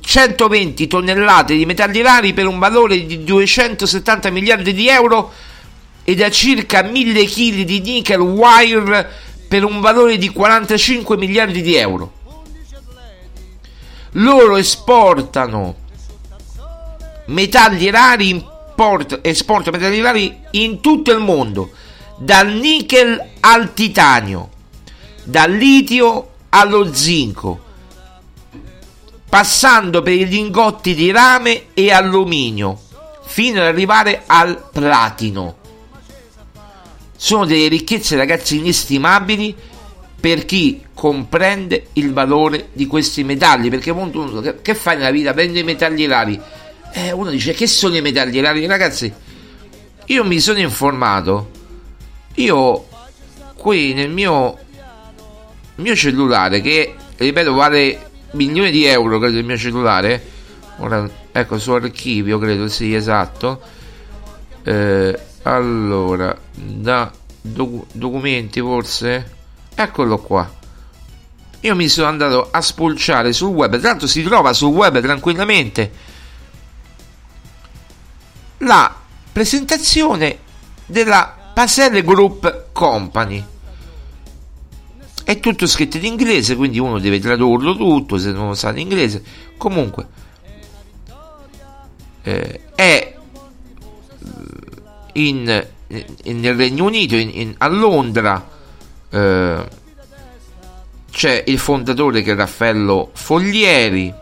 120 0.00 0.88
tonnellate 0.88 1.54
di 1.54 1.64
metalli 1.64 2.02
rari 2.02 2.32
per 2.32 2.46
un 2.46 2.58
valore 2.58 3.06
di 3.06 3.22
270 3.22 4.30
miliardi 4.30 4.74
di 4.74 4.88
euro 4.88 5.32
e 6.02 6.14
da 6.16 6.28
circa 6.28 6.82
1000 6.82 7.24
kg 7.24 7.60
di 7.62 7.80
nickel 7.80 8.20
wire 8.20 9.08
per 9.46 9.64
un 9.64 9.80
valore 9.80 10.18
di 10.18 10.28
45 10.28 11.16
miliardi 11.16 11.62
di 11.62 11.76
euro. 11.76 12.12
Loro 14.12 14.56
esportano 14.56 15.76
metalli 17.26 17.88
rari, 17.90 18.30
import, 18.30 19.20
esportano 19.22 19.76
metalli 19.76 20.00
rari 20.00 20.36
in 20.52 20.80
tutto 20.80 21.12
il 21.12 21.20
mondo, 21.20 21.70
dal 22.18 22.48
nickel 22.48 23.22
al 23.40 23.72
titanio, 23.72 24.48
dal 25.22 25.52
litio 25.52 26.30
allo 26.48 26.92
zinco 26.92 27.65
passando 29.28 30.02
per 30.02 30.14
i 30.14 30.26
lingotti 30.26 30.94
di 30.94 31.10
rame 31.10 31.66
e 31.74 31.90
alluminio, 31.90 32.78
fino 33.24 33.60
ad 33.60 33.66
arrivare 33.66 34.22
al 34.26 34.68
platino. 34.72 35.56
Sono 37.16 37.44
delle 37.44 37.68
ricchezze, 37.68 38.16
ragazzi, 38.16 38.56
inestimabili 38.58 39.54
per 40.18 40.44
chi 40.44 40.82
comprende 40.92 41.88
il 41.94 42.12
valore 42.12 42.68
di 42.72 42.86
questi 42.86 43.24
metalli. 43.24 43.70
Perché 43.70 43.90
uno, 43.90 44.40
che 44.62 44.74
fai 44.74 44.96
nella 44.96 45.10
vita? 45.10 45.32
Vende 45.32 45.60
i 45.60 45.64
metalli 45.64 46.06
rari. 46.06 46.40
Eh, 46.92 47.12
uno 47.12 47.30
dice 47.30 47.52
che 47.52 47.66
sono 47.66 47.96
i 47.96 48.00
metalli 48.00 48.40
rari? 48.40 48.66
Ragazzi, 48.66 49.12
io 50.06 50.24
mi 50.24 50.40
sono 50.40 50.58
informato. 50.58 51.50
Io 52.34 52.86
qui 53.56 53.94
nel 53.94 54.10
mio, 54.10 54.58
mio 55.76 55.96
cellulare, 55.96 56.60
che 56.60 56.94
ripeto 57.16 57.54
vale 57.54 58.05
milioni 58.32 58.70
di 58.70 58.84
euro 58.84 59.18
credo 59.18 59.38
il 59.38 59.44
mio 59.44 59.56
cellulare. 59.56 60.34
Ora 60.78 61.08
ecco 61.32 61.58
su 61.58 61.72
archivio 61.72 62.38
credo 62.38 62.68
sì 62.68 62.94
esatto. 62.94 63.60
Eh, 64.62 65.18
allora 65.42 66.36
da 66.54 67.10
doc- 67.40 67.86
documenti 67.92 68.60
forse? 68.60 69.34
Eccolo 69.74 70.18
qua. 70.18 70.50
Io 71.60 71.74
mi 71.74 71.88
sono 71.88 72.08
andato 72.08 72.48
a 72.50 72.60
spulciare 72.60 73.32
sul 73.32 73.48
web 73.48 73.80
l'altro 73.80 74.06
si 74.06 74.22
trova 74.22 74.52
sul 74.52 74.72
web 74.72 75.00
tranquillamente. 75.00 75.90
La 78.58 78.94
presentazione 79.32 80.38
della 80.86 81.34
Paselle 81.52 82.02
Group 82.02 82.66
Company 82.72 83.44
è 85.26 85.40
tutto 85.40 85.66
scritto 85.66 85.96
in 85.96 86.04
inglese, 86.04 86.54
quindi 86.54 86.78
uno 86.78 87.00
deve 87.00 87.18
tradurlo 87.18 87.76
tutto 87.76 88.16
se 88.16 88.30
non 88.30 88.46
lo 88.46 88.54
sa 88.54 88.70
l'inglese. 88.70 89.24
Comunque, 89.56 90.06
eh, 92.22 92.60
è 92.76 93.16
in, 95.14 95.66
in, 96.22 96.38
nel 96.38 96.54
Regno 96.54 96.84
Unito, 96.84 97.16
in, 97.16 97.56
a 97.58 97.66
Londra, 97.66 98.48
eh, 99.10 99.68
c'è 101.10 101.42
il 101.44 101.58
fondatore 101.58 102.22
che 102.22 102.30
è 102.30 102.36
Raffaello 102.36 103.10
Foglieri, 103.12 104.14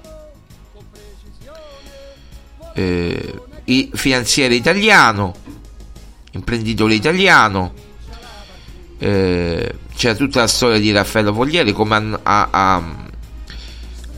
eh, 2.72 3.40
il 3.64 3.90
finanziere 3.92 4.54
italiano, 4.54 5.34
imprenditore 6.30 6.94
italiano, 6.94 7.74
eh, 8.96 9.63
c'è 9.96 10.16
tutta 10.16 10.40
la 10.40 10.46
storia 10.46 10.78
di 10.78 10.92
Raffaello 10.92 11.32
Foglieri, 11.32 11.72
come 11.72 12.18
ha, 12.22 12.48
ha, 12.50 12.82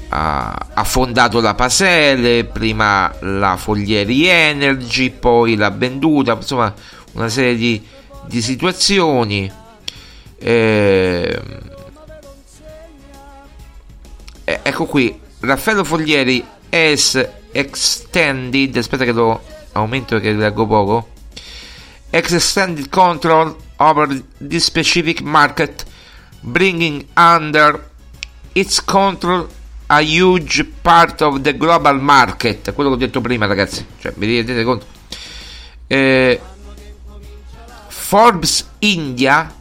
ha, 0.08 0.66
ha, 0.74 0.84
fondato 0.84 1.40
la 1.40 1.54
Pasele, 1.54 2.44
prima 2.44 3.14
la 3.20 3.56
Foglieri 3.56 4.26
Energy, 4.26 5.10
poi 5.10 5.54
l'ha 5.54 5.70
venduta, 5.70 6.32
insomma 6.32 6.72
una 7.12 7.28
serie 7.28 7.56
di, 7.56 7.84
di 8.26 8.40
situazioni. 8.40 9.50
Eh, 10.38 11.40
ecco 14.44 14.84
qui, 14.86 15.18
Raffaello 15.40 15.84
Foglieri 15.84 16.44
es 16.70 17.28
extended, 17.52 18.76
aspetta 18.76 19.04
che 19.04 19.12
lo 19.12 19.42
aumento 19.72 20.18
che 20.18 20.32
leggo 20.32 20.66
poco, 20.66 21.08
extended 22.10 22.88
control 22.88 23.64
over 23.78 24.22
this 24.38 24.64
specific 24.64 25.20
market, 25.20 25.84
bringing 26.40 27.06
under 27.16 27.82
its 28.54 28.82
control 28.82 29.48
a 29.88 30.00
huge 30.00 30.64
part 30.82 31.20
of 31.22 31.40
the 31.40 31.56
global 31.56 32.00
market. 32.00 32.72
Quello 32.72 32.90
che 32.90 32.94
ho 32.94 32.98
detto 32.98 33.20
prima, 33.20 33.46
ragazzi, 33.46 33.84
cioè 33.98 34.12
vi 34.16 34.36
rendete 34.36 34.64
conto? 34.64 34.86
Eh, 35.86 36.40
Forbes 37.88 38.68
India 38.78 39.52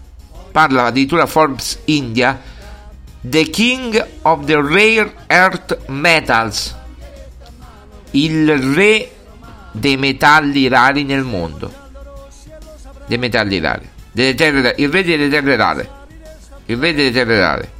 parla 0.52 0.86
addirittura 0.86 1.26
Forbes 1.26 1.80
India 1.86 2.40
The 3.20 3.50
King 3.50 4.08
of 4.22 4.46
the 4.46 4.56
Rare 4.62 5.14
Earth 5.28 5.88
Metals 5.88 6.76
il 8.12 8.58
re 8.74 9.12
dei 9.72 9.98
metalli 9.98 10.68
rari 10.68 11.04
nel 11.04 11.24
mondo 11.24 11.74
dei 13.08 13.18
metalli 13.18 13.60
rari 13.60 13.90
terre, 14.16 14.76
il 14.78 14.90
re 14.90 15.04
delle 15.04 15.30
terre 15.30 15.56
rare 15.56 15.90
il 16.66 16.78
re 16.78 16.94
delle 16.94 17.12
terre 17.12 17.40
rare 17.40 17.72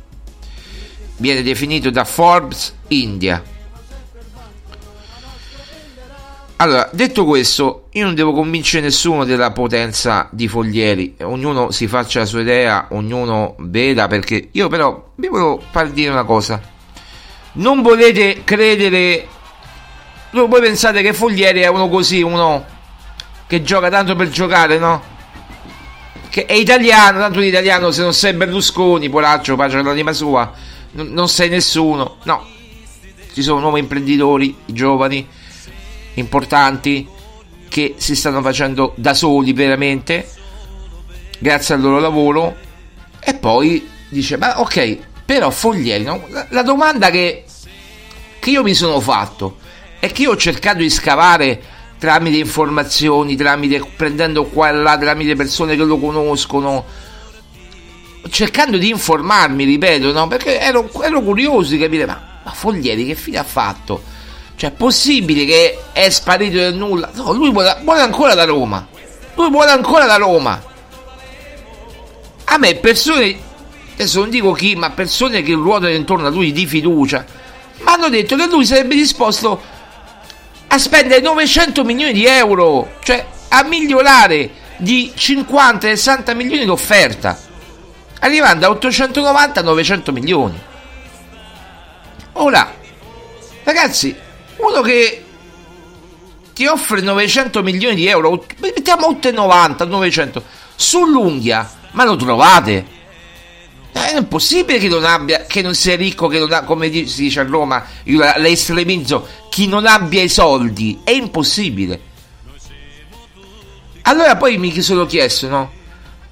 viene 1.18 1.42
definito 1.42 1.90
da 1.90 2.04
Forbes 2.04 2.76
India 2.90 3.42
allora, 6.58 6.90
detto 6.94 7.26
questo, 7.26 7.88
io 7.92 8.06
non 8.06 8.16
devo 8.16 8.32
convincere 8.32 8.82
nessuno 8.84 9.26
della 9.26 9.52
potenza 9.52 10.30
di 10.32 10.48
Foglieri, 10.48 11.16
ognuno 11.24 11.70
si 11.72 11.86
faccia 11.86 12.20
la 12.20 12.26
sua 12.26 12.40
idea, 12.40 12.88
ognuno 12.92 13.56
veda, 13.60 14.08
perché 14.08 14.50
io 14.54 14.70
però 14.70 15.12
vi 15.16 15.28
volevo 15.28 15.62
far 15.70 15.90
dire 15.90 16.12
una 16.12 16.24
cosa. 16.24 16.62
Non 17.54 17.82
volete 17.82 18.46
credere, 18.46 19.28
voi 20.32 20.62
pensate 20.62 21.02
che 21.02 21.12
Foglieri 21.12 21.60
è 21.60 21.68
uno 21.68 21.90
così, 21.90 22.22
uno 22.22 22.64
che 23.48 23.62
gioca 23.62 23.90
tanto 23.90 24.16
per 24.16 24.30
giocare, 24.30 24.78
no? 24.78 25.14
Che 26.30 26.46
è 26.46 26.54
italiano, 26.54 27.20
tanto 27.20 27.40
di 27.40 27.48
italiano, 27.48 27.92
se 27.92 28.02
non 28.02 28.14
sei 28.14 28.34
Berlusconi, 28.34 29.10
polaccio, 29.10 29.56
pace 29.56 29.82
l'anima 29.82 30.14
sua, 30.14 30.52
non 30.92 31.30
sei 31.30 31.50
nessuno, 31.50 32.18
no. 32.24 32.46
Ci 33.34 33.42
sono 33.42 33.60
nuovi 33.60 33.80
imprenditori, 33.80 34.56
giovani 34.66 35.28
importanti 36.16 37.08
che 37.68 37.96
si 37.98 38.16
stanno 38.16 38.42
facendo 38.42 38.94
da 38.96 39.14
soli 39.14 39.54
veramente 39.54 40.30
grazie 41.40 41.76
al 41.76 41.82
loro 41.82 42.00
lavoro 42.00 42.56
e 43.20 43.34
poi 43.34 43.88
dice 44.10 44.38
ma 44.38 44.60
ok 44.62 44.98
però 45.26 45.50
Foglieri 45.50 46.04
no? 46.04 46.26
la, 46.30 46.48
la, 46.52 46.62
domanda 46.62 47.10
che, 47.10 47.44
che 48.40 48.50
io 48.50 48.64
mi 48.64 48.74
sono 48.74 49.00
fatto 49.00 49.58
è 50.00 50.12
che 50.12 50.24
io 50.24 50.32
ho 50.32 50.38
cercato 50.38 50.78
di 50.78 50.90
scavare 50.90 51.62
tramite 51.98 52.38
informazioni 52.38 53.36
tramite 53.36 53.84
prendendo 53.96 54.46
qua 54.46 54.70
e 54.70 54.74
là 54.74 54.98
tramite 54.98 55.36
persone 55.36 55.76
che 55.76 55.84
lo 55.84 55.98
conoscono 55.98 56.86
cercando 58.30 58.78
di 58.78 58.90
informarmi 58.90 59.64
ripeto 59.64 60.12
no? 60.12 60.28
perché 60.28 60.60
ero, 60.60 60.90
ero 61.02 61.22
curioso 61.22 61.72
di 61.72 61.78
capire 61.78 62.06
ma, 62.06 62.40
ma 62.44 62.52
Foglieri 62.52 63.06
che 63.06 63.16
fine 63.16 63.38
ha 63.38 63.44
fatto 63.44 64.14
cioè, 64.58 64.70
è 64.70 64.74
possibile 64.74 65.46
che 65.46 65.80
è 65.92 66.10
sparito 66.10 66.58
del 66.58 66.76
nulla? 66.76 67.12
No, 67.14 67.34
lui 67.34 67.52
vuole, 67.52 67.78
vuole 67.84 68.00
ancora 68.00 68.34
da 68.34 68.46
Roma. 68.46 68.88
Lui 69.36 69.50
vuole 69.50 69.72
ancora 69.72 70.06
da 70.06 70.16
Roma. 70.16 70.64
A 72.46 72.58
me 72.58 72.76
persone, 72.76 73.38
adesso 73.94 74.20
non 74.20 74.30
dico 74.30 74.54
chi, 74.54 74.76
ma 74.76 74.92
persone 74.92 75.42
che 75.42 75.54
ruotano 75.54 75.92
intorno 75.92 76.28
a 76.28 76.30
lui 76.30 76.54
di 76.54 76.66
fiducia, 76.66 77.26
mi 77.80 77.86
hanno 77.86 78.08
detto 78.08 78.38
che 78.38 78.48
lui 78.48 78.66
sarebbe 78.66 78.96
disposto 78.96 79.62
a 80.68 80.78
spendere 80.78 81.22
900 81.22 81.84
milioni 81.84 82.14
di 82.14 82.26
euro, 82.26 82.96
cioè 83.04 83.26
a 83.50 83.64
migliorare 83.64 84.50
di 84.78 85.14
50-60 85.16 86.36
milioni 86.36 86.66
l'offerta, 86.66 87.40
arrivando 88.20 88.62
da 88.62 88.70
890 88.72 89.60
a 89.60 89.64
900 89.64 90.12
milioni. 90.12 90.60
Ora, 92.34 92.74
ragazzi, 93.64 94.16
uno 94.58 94.82
che 94.82 95.26
ti 96.54 96.66
offre 96.66 97.02
900 97.02 97.62
milioni 97.64 97.96
di 97.96 98.08
euro, 98.08 98.46
mettiamo 98.60 99.08
890, 99.08 99.86
900, 99.86 100.44
sull'unghia, 100.76 101.70
ma 101.92 102.04
lo 102.04 102.16
trovate? 102.16 102.94
Eh, 103.98 104.12
è 104.12 104.18
impossibile 104.18 104.78
che 104.78 104.90
non 104.90 105.06
abbia, 105.06 105.46
che 105.46 105.62
non 105.62 105.74
sia 105.74 105.96
ricco, 105.96 106.28
che 106.28 106.38
non 106.38 106.52
ha, 106.52 106.64
come 106.64 106.92
si 106.92 107.22
dice 107.22 107.40
a 107.40 107.44
Roma, 107.44 107.82
io 108.04 108.20
la, 108.20 108.36
la 108.38 108.50
estremizzo, 108.50 109.26
chi 109.50 109.68
non 109.68 109.86
abbia 109.86 110.22
i 110.22 110.28
soldi, 110.28 111.00
è 111.06 111.12
impossibile. 111.12 112.02
Allora 114.02 114.36
poi 114.36 114.58
mi 114.58 114.82
sono 114.82 115.06
chiesto, 115.06 115.48
no? 115.48 115.72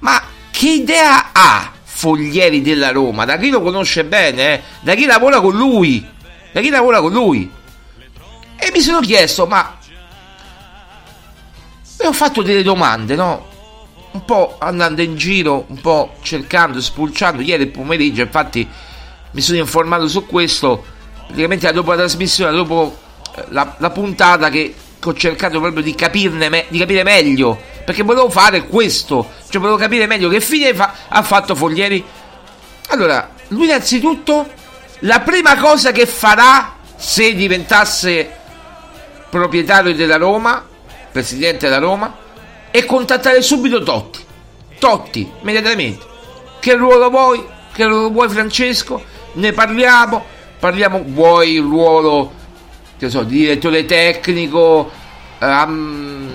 Ma 0.00 0.22
che 0.50 0.68
idea 0.68 1.32
ha 1.32 1.72
Foglieri 1.82 2.60
della 2.60 2.90
Roma? 2.90 3.24
Da 3.24 3.38
chi 3.38 3.48
lo 3.48 3.62
conosce 3.62 4.04
bene, 4.04 4.52
eh? 4.52 4.62
Da 4.80 4.94
chi 4.94 5.06
lavora 5.06 5.40
con 5.40 5.56
lui? 5.56 6.06
Da 6.52 6.60
chi 6.60 6.68
lavora 6.68 7.00
con 7.00 7.12
lui? 7.12 7.50
E 8.56 8.70
mi 8.74 8.80
sono 8.80 9.00
chiesto, 9.00 9.46
ma... 9.46 9.78
E 11.96 12.06
ho 12.06 12.12
fatto 12.12 12.42
delle 12.42 12.62
domande, 12.62 13.14
no? 13.14 13.52
Un 14.14 14.24
po' 14.24 14.54
andando 14.60 15.02
in 15.02 15.16
giro, 15.16 15.64
un 15.66 15.80
po' 15.80 16.14
cercando, 16.22 16.80
spulciando. 16.80 17.42
Ieri 17.42 17.66
pomeriggio, 17.66 18.22
infatti, 18.22 18.64
mi 19.32 19.40
sono 19.40 19.58
informato 19.58 20.06
su 20.06 20.24
questo. 20.24 20.84
Praticamente 21.26 21.72
dopo 21.72 21.90
la 21.90 21.96
trasmissione, 21.96 22.52
dopo 22.52 22.96
eh, 23.34 23.44
la, 23.48 23.74
la 23.78 23.90
puntata 23.90 24.50
che, 24.50 24.72
ho 25.02 25.14
cercato 25.14 25.58
proprio 25.58 25.82
di 25.82 25.96
capirne, 25.96 26.66
di 26.68 26.78
capire 26.78 27.02
meglio. 27.02 27.60
Perché 27.84 28.04
volevo 28.04 28.30
fare 28.30 28.66
questo. 28.66 29.32
Cioè, 29.48 29.60
volevo 29.60 29.76
capire 29.78 30.06
meglio 30.06 30.28
che 30.28 30.40
fine 30.40 30.72
fa, 30.74 30.94
ha 31.08 31.22
fatto 31.24 31.56
Foglieri. 31.56 32.04
Allora, 32.90 33.30
lui 33.48 33.64
innanzitutto, 33.64 34.48
la 35.00 35.22
prima 35.22 35.56
cosa 35.56 35.90
che 35.90 36.06
farà 36.06 36.76
se 36.94 37.34
diventasse 37.34 38.30
proprietario 39.28 39.92
della 39.92 40.18
Roma, 40.18 40.64
presidente 41.10 41.66
della 41.66 41.80
Roma, 41.80 42.22
e 42.76 42.84
contattare 42.86 43.40
subito 43.40 43.84
Totti. 43.84 44.18
Totti, 44.80 45.30
immediatamente. 45.42 46.04
Che 46.58 46.74
ruolo 46.74 47.08
vuoi? 47.08 47.46
Che 47.72 47.84
ruolo 47.84 48.10
vuoi 48.10 48.28
Francesco? 48.28 49.00
Ne 49.34 49.52
parliamo. 49.52 50.24
Parliamo, 50.58 51.04
vuoi 51.06 51.52
il 51.52 51.62
ruolo, 51.62 52.32
che 52.98 53.08
so, 53.10 53.22
di 53.22 53.36
direttore 53.36 53.84
tecnico, 53.84 54.90
um, 55.38 56.32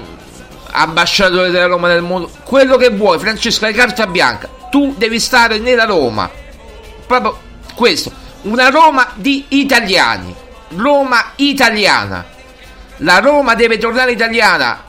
ambasciatore 0.71 1.49
della 1.49 1.65
Roma 1.65 1.89
nel 1.89 2.04
mondo, 2.04 2.30
quello 2.43 2.78
che 2.78 2.90
vuoi, 2.92 3.19
Francesco, 3.19 3.65
hai 3.65 3.73
carta 3.73 4.08
bianca. 4.08 4.48
Tu 4.69 4.94
devi 4.98 5.19
stare 5.19 5.58
nella 5.58 5.83
Roma. 5.83 6.29
Proprio 7.06 7.37
questo. 7.75 8.13
Una 8.44 8.69
Roma 8.69 9.12
di 9.15 9.44
italiani. 9.50 10.33
Roma 10.69 11.31
italiana 11.35 12.37
la 13.02 13.19
Roma 13.19 13.56
deve 13.56 13.77
tornare 13.77 14.12
italiana. 14.12 14.83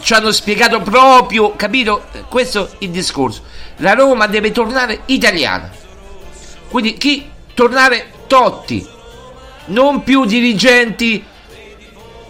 Ci 0.00 0.14
hanno 0.14 0.30
spiegato 0.30 0.80
proprio, 0.80 1.56
capito? 1.56 2.04
Questo 2.28 2.66
è 2.66 2.70
il 2.78 2.90
discorso. 2.90 3.42
La 3.78 3.94
Roma 3.94 4.26
deve 4.26 4.52
tornare 4.52 5.00
italiana. 5.06 5.70
Quindi 6.68 6.96
chi? 6.96 7.28
Tornare 7.54 8.12
Totti. 8.26 8.86
Non 9.66 10.02
più 10.04 10.24
dirigenti 10.24 11.24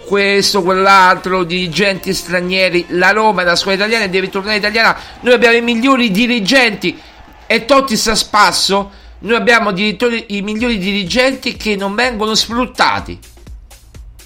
questo, 0.07 0.63
quell'altro, 0.63 1.45
dirigenti 1.45 2.15
stranieri. 2.15 2.87
La 2.91 3.11
Roma, 3.11 3.43
la 3.43 3.57
scuola 3.57 3.77
italiana, 3.77 4.07
deve 4.07 4.31
tornare 4.31 4.57
italiana. 4.57 4.97
Noi 5.21 5.35
abbiamo 5.35 5.57
i 5.57 5.61
migliori 5.61 6.11
dirigenti 6.11 6.99
e 7.47 7.65
Totti 7.65 7.97
sta 7.97 8.13
a 8.13 8.15
spasso. 8.15 8.91
Noi 9.19 9.37
abbiamo 9.37 9.73
i 9.77 10.41
migliori 10.43 10.79
dirigenti 10.79 11.57
che 11.57 11.77
non 11.77 11.95
vengono 11.95 12.35
sfruttati. 12.35 13.19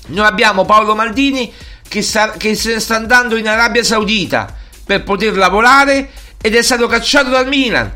Noi 0.09 0.27
abbiamo 0.27 0.65
Paolo 0.65 0.95
Maldini 0.95 1.53
che, 1.91 2.03
sta, 2.03 2.31
che 2.31 2.55
sta 2.55 2.95
andando 2.95 3.35
in 3.35 3.49
Arabia 3.49 3.83
Saudita 3.83 4.55
per 4.87 5.03
poter 5.03 5.37
lavorare 5.37 6.09
ed 6.41 6.55
è 6.55 6.63
stato 6.63 6.87
cacciato 6.87 7.31
dal 7.31 7.49
Milan. 7.49 7.93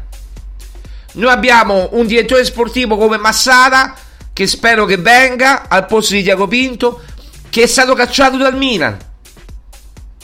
Noi 1.12 1.30
abbiamo 1.30 1.90
un 1.92 2.04
direttore 2.04 2.44
sportivo 2.44 2.96
come 2.96 3.18
Massara, 3.18 3.94
che 4.32 4.48
spero 4.48 4.84
che 4.84 4.96
venga 4.96 5.68
al 5.68 5.86
posto 5.86 6.14
di 6.14 6.24
Tiago 6.24 6.48
Pinto, 6.48 7.02
che 7.50 7.62
è 7.62 7.66
stato 7.66 7.94
cacciato 7.94 8.36
dal 8.36 8.56
Milan. 8.56 8.98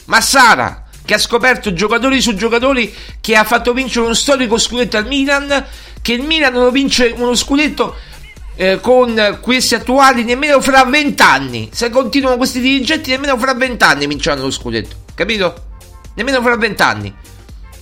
Massara, 0.07 0.87
che 1.05 1.15
ha 1.15 1.19
scoperto 1.19 1.73
giocatori 1.73 2.21
su 2.21 2.35
giocatori, 2.35 2.93
che 3.21 3.37
ha 3.37 3.45
fatto 3.45 3.73
vincere 3.73 4.05
uno 4.05 4.15
storico 4.15 4.59
scudetto 4.59 4.97
al 4.97 5.07
Milan, 5.07 5.65
che 6.03 6.15
il 6.15 6.23
Milan 6.23 6.55
non 6.55 6.73
vince 6.73 7.15
uno 7.17 7.37
scudetto 7.37 7.95
eh, 8.57 8.79
con 8.81 9.39
questi 9.41 9.75
attuali 9.75 10.25
nemmeno 10.25 10.61
fra 10.61 10.85
vent'anni. 10.85 11.71
Se 11.73 11.91
continuano 11.91 12.37
questi 12.37 12.61
dirigenti, 12.61 13.11
nemmeno 13.11 13.39
fra 13.39 13.55
vent'anni 13.55 14.07
vinceranno 14.07 14.43
lo 14.43 14.51
scudetto. 14.51 14.97
Capito? 15.15 15.65
Nemmeno 16.15 16.43
fra 16.43 16.57
vent'anni 16.57 17.15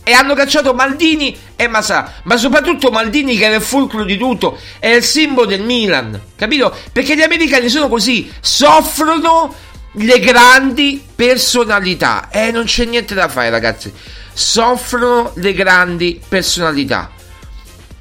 e 0.09 0.13
hanno 0.13 0.33
cacciato 0.33 0.73
Maldini 0.73 1.37
e 1.55 1.69
Masà, 1.69 2.15
ma 2.23 2.39
soprattutto 2.39 2.91
Maldini 2.91 3.37
che 3.37 3.45
era 3.45 3.57
il 3.57 3.61
fulcro 3.61 4.05
di 4.05 4.17
tutto, 4.17 4.59
è 4.79 4.89
il 4.89 5.03
simbolo 5.03 5.47
del 5.47 5.61
Milan, 5.61 6.19
capito? 6.35 6.75
Perché 6.91 7.15
gli 7.15 7.21
americani 7.21 7.69
sono 7.69 7.89
così, 7.89 8.33
soffrono 8.41 9.55
le 9.93 10.19
grandi 10.19 11.05
personalità 11.15 12.31
e 12.31 12.47
eh, 12.47 12.51
non 12.53 12.65
c'è 12.65 12.87
niente 12.87 13.15
da 13.15 13.29
fare 13.29 13.51
ragazzi, 13.51 13.93
soffrono 14.33 15.33
le 15.35 15.53
grandi 15.53 16.19
personalità, 16.27 17.11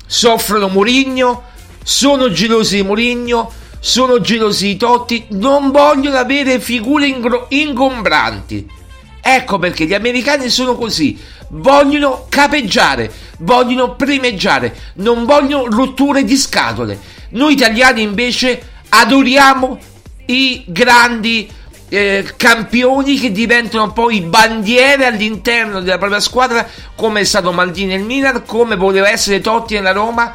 soffrono 0.05 0.69
Murigno, 0.69 1.43
sono 1.87 2.29
gelosi 2.29 2.75
di 2.75 2.83
Murigno, 2.83 3.49
sono 3.79 4.19
gelosi 4.19 4.67
di 4.67 4.75
Totti, 4.75 5.25
non 5.29 5.71
vogliono 5.71 6.17
avere 6.17 6.59
figure 6.59 7.07
ingro- 7.07 7.45
ingombranti. 7.47 8.69
Ecco 9.21 9.57
perché 9.57 9.85
gli 9.85 9.93
americani 9.93 10.49
sono 10.49 10.75
così, 10.75 11.17
vogliono 11.51 12.25
capeggiare, 12.27 13.09
vogliono 13.39 13.95
primeggiare, 13.95 14.75
non 14.95 15.23
vogliono 15.23 15.73
rotture 15.73 16.25
di 16.25 16.35
scatole. 16.35 16.99
Noi 17.29 17.53
italiani 17.53 18.01
invece 18.01 18.61
adoriamo 18.89 19.79
i 20.25 20.65
grandi 20.67 21.49
eh, 21.87 22.33
campioni 22.35 23.17
che 23.17 23.31
diventano 23.31 23.93
poi 23.93 24.19
bandiere 24.19 25.05
all'interno 25.05 25.79
della 25.79 25.97
propria 25.97 26.19
squadra, 26.19 26.67
come 26.97 27.21
è 27.21 27.23
stato 27.23 27.53
Maldini 27.53 27.95
nel 27.95 28.03
Milan, 28.03 28.43
come 28.45 28.75
voleva 28.75 29.09
essere 29.09 29.39
Totti 29.39 29.75
nella 29.75 29.93
Roma, 29.93 30.33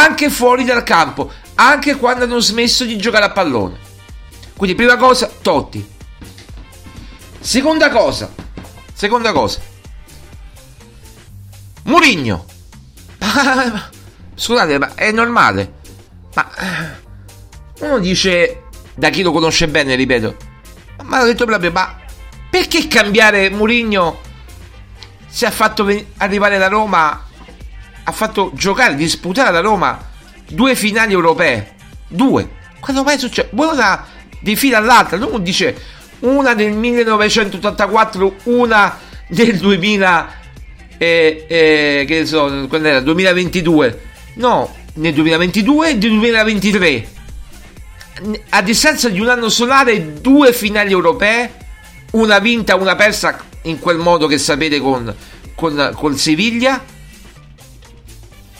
anche 0.00 0.30
fuori 0.30 0.64
dal 0.64 0.82
campo, 0.82 1.30
anche 1.56 1.96
quando 1.96 2.24
hanno 2.24 2.40
smesso 2.40 2.84
di 2.84 2.96
giocare 2.96 3.24
a 3.24 3.30
pallone. 3.30 3.78
Quindi 4.56 4.76
prima 4.76 4.96
cosa, 4.96 5.30
Totti. 5.40 5.90
Seconda 7.40 7.90
cosa, 7.90 8.32
seconda 8.94 9.32
cosa, 9.32 9.60
Murigno. 11.84 12.46
Scusate, 14.34 14.78
ma 14.78 14.94
è 14.94 15.10
normale. 15.10 15.80
Ma 16.34 16.50
eh, 16.56 17.84
uno 17.84 17.98
dice, 17.98 18.64
da 18.94 19.10
chi 19.10 19.22
lo 19.22 19.32
conosce 19.32 19.68
bene, 19.68 19.96
ripeto, 19.96 20.36
ma 21.02 21.18
l'ho 21.18 21.26
detto 21.26 21.44
proprio, 21.44 21.72
ma 21.72 21.98
perché 22.48 22.86
cambiare 22.86 23.50
Murigno 23.50 24.20
se 25.26 25.46
ha 25.46 25.50
fatto 25.50 25.86
arrivare 26.18 26.58
la 26.58 26.68
Roma, 26.68 27.24
ha 28.04 28.12
fatto 28.12 28.52
giocare, 28.54 28.94
disputare 28.94 29.48
alla 29.48 29.60
Roma 29.60 30.10
due 30.48 30.74
finali 30.74 31.12
europee? 31.12 31.74
Due. 32.08 32.48
Quando 32.80 33.02
mai 33.02 33.18
succede? 33.18 33.48
Una 33.52 34.06
di 34.40 34.56
fila 34.56 34.78
all'altra, 34.78 35.16
non 35.16 35.42
dice 35.42 35.76
una 36.20 36.52
nel 36.54 36.72
1984, 36.72 38.36
una 38.44 38.98
nel 39.28 39.56
2000 39.58 40.40
e, 40.98 41.46
e 41.48 42.04
che 42.06 42.26
so, 42.26 42.66
quando 42.68 42.88
era 42.88 43.00
2022, 43.00 44.02
no, 44.34 44.72
nel 44.94 45.14
2022 45.14 45.88
e 45.88 45.92
nel 45.92 45.98
2023. 46.00 47.08
A 48.50 48.62
distanza 48.62 49.08
di 49.08 49.20
un 49.20 49.28
anno 49.28 49.48
solare, 49.48 50.20
due 50.20 50.52
finali 50.52 50.92
europee, 50.92 51.54
una 52.12 52.38
vinta, 52.38 52.76
una 52.76 52.94
persa 52.94 53.36
in 53.62 53.78
quel 53.78 53.96
modo 53.96 54.26
che 54.26 54.38
sapete 54.38 54.78
con, 54.80 55.12
con, 55.54 55.92
con 55.94 56.16
Siviglia. 56.16 56.84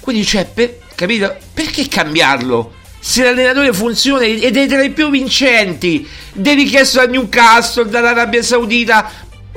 Quindi 0.02 0.24
c'è, 0.24 0.46
per, 0.46 0.80
capito? 0.96 1.36
Perché 1.54 1.86
cambiarlo? 1.86 2.74
Se 2.98 3.22
l'allenatore 3.22 3.72
funziona 3.72 4.24
ed 4.24 4.56
è 4.56 4.66
tra 4.66 4.82
i 4.82 4.90
più 4.90 5.10
vincenti, 5.10 6.06
devi 6.32 6.64
chiesto 6.64 6.98
da 6.98 7.06
Newcastle, 7.06 7.88
dall'Arabia 7.88 8.42
Saudita, 8.42 9.08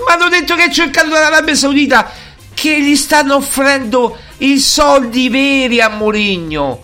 ma 0.06 0.14
hanno 0.14 0.30
detto 0.30 0.54
che 0.56 0.66
è 0.66 0.70
cercato 0.70 1.10
dall'Arabia 1.10 1.56
Saudita 1.56 2.12
che 2.54 2.80
gli 2.80 2.96
stanno 2.96 3.38
offrendo 3.38 4.18
i 4.38 4.60
soldi 4.60 5.30
veri 5.30 5.82
a 5.82 5.90
Mourinho. 5.90 6.84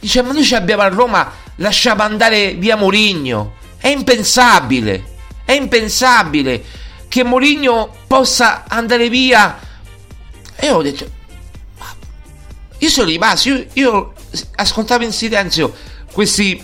Dice, 0.00 0.22
ma 0.22 0.32
noi 0.32 0.44
ci 0.44 0.54
abbiamo 0.54 0.82
a 0.82 0.88
Roma, 0.88 1.30
lasciamo 1.56 2.02
andare 2.02 2.54
via 2.54 2.76
Mourinho. 2.76 3.56
È 3.76 3.88
impensabile, 3.88 5.04
è 5.44 5.52
impensabile 5.52 6.62
che 7.08 7.22
Mourinho 7.22 7.94
possa 8.06 8.64
andare 8.66 9.10
via. 9.10 9.58
E 10.56 10.70
ho 10.70 10.80
detto, 10.80 11.06
io 12.78 12.88
sono 12.88 13.08
rimasto, 13.08 13.48
io, 13.48 13.66
io 13.74 14.12
ascoltavo 14.56 15.04
in 15.04 15.12
silenzio 15.12 15.74
questi 16.12 16.62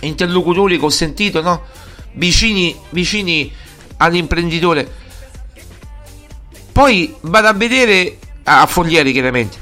interlocutori 0.00 0.78
che 0.78 0.84
ho 0.84 0.90
sentito, 0.90 1.42
no? 1.42 1.62
Vicini, 2.12 2.76
vicini 2.90 3.52
all'imprenditore 3.98 5.00
poi 6.80 7.14
vado 7.20 7.48
a 7.48 7.52
vedere 7.52 8.16
a 8.44 8.64
Foglieri 8.66 9.12
chiaramente. 9.12 9.58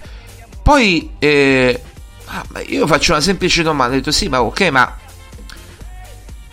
Poi 0.62 1.11
eh, 1.18 1.82
ah, 2.26 2.45
io 2.66 2.86
faccio 2.86 3.12
una 3.12 3.20
semplice 3.20 3.62
domanda, 3.62 3.95
ho 3.95 3.97
detto 3.97 4.12
sì, 4.12 4.28
ma 4.28 4.43
ok, 4.43 4.61
ma 4.68 4.97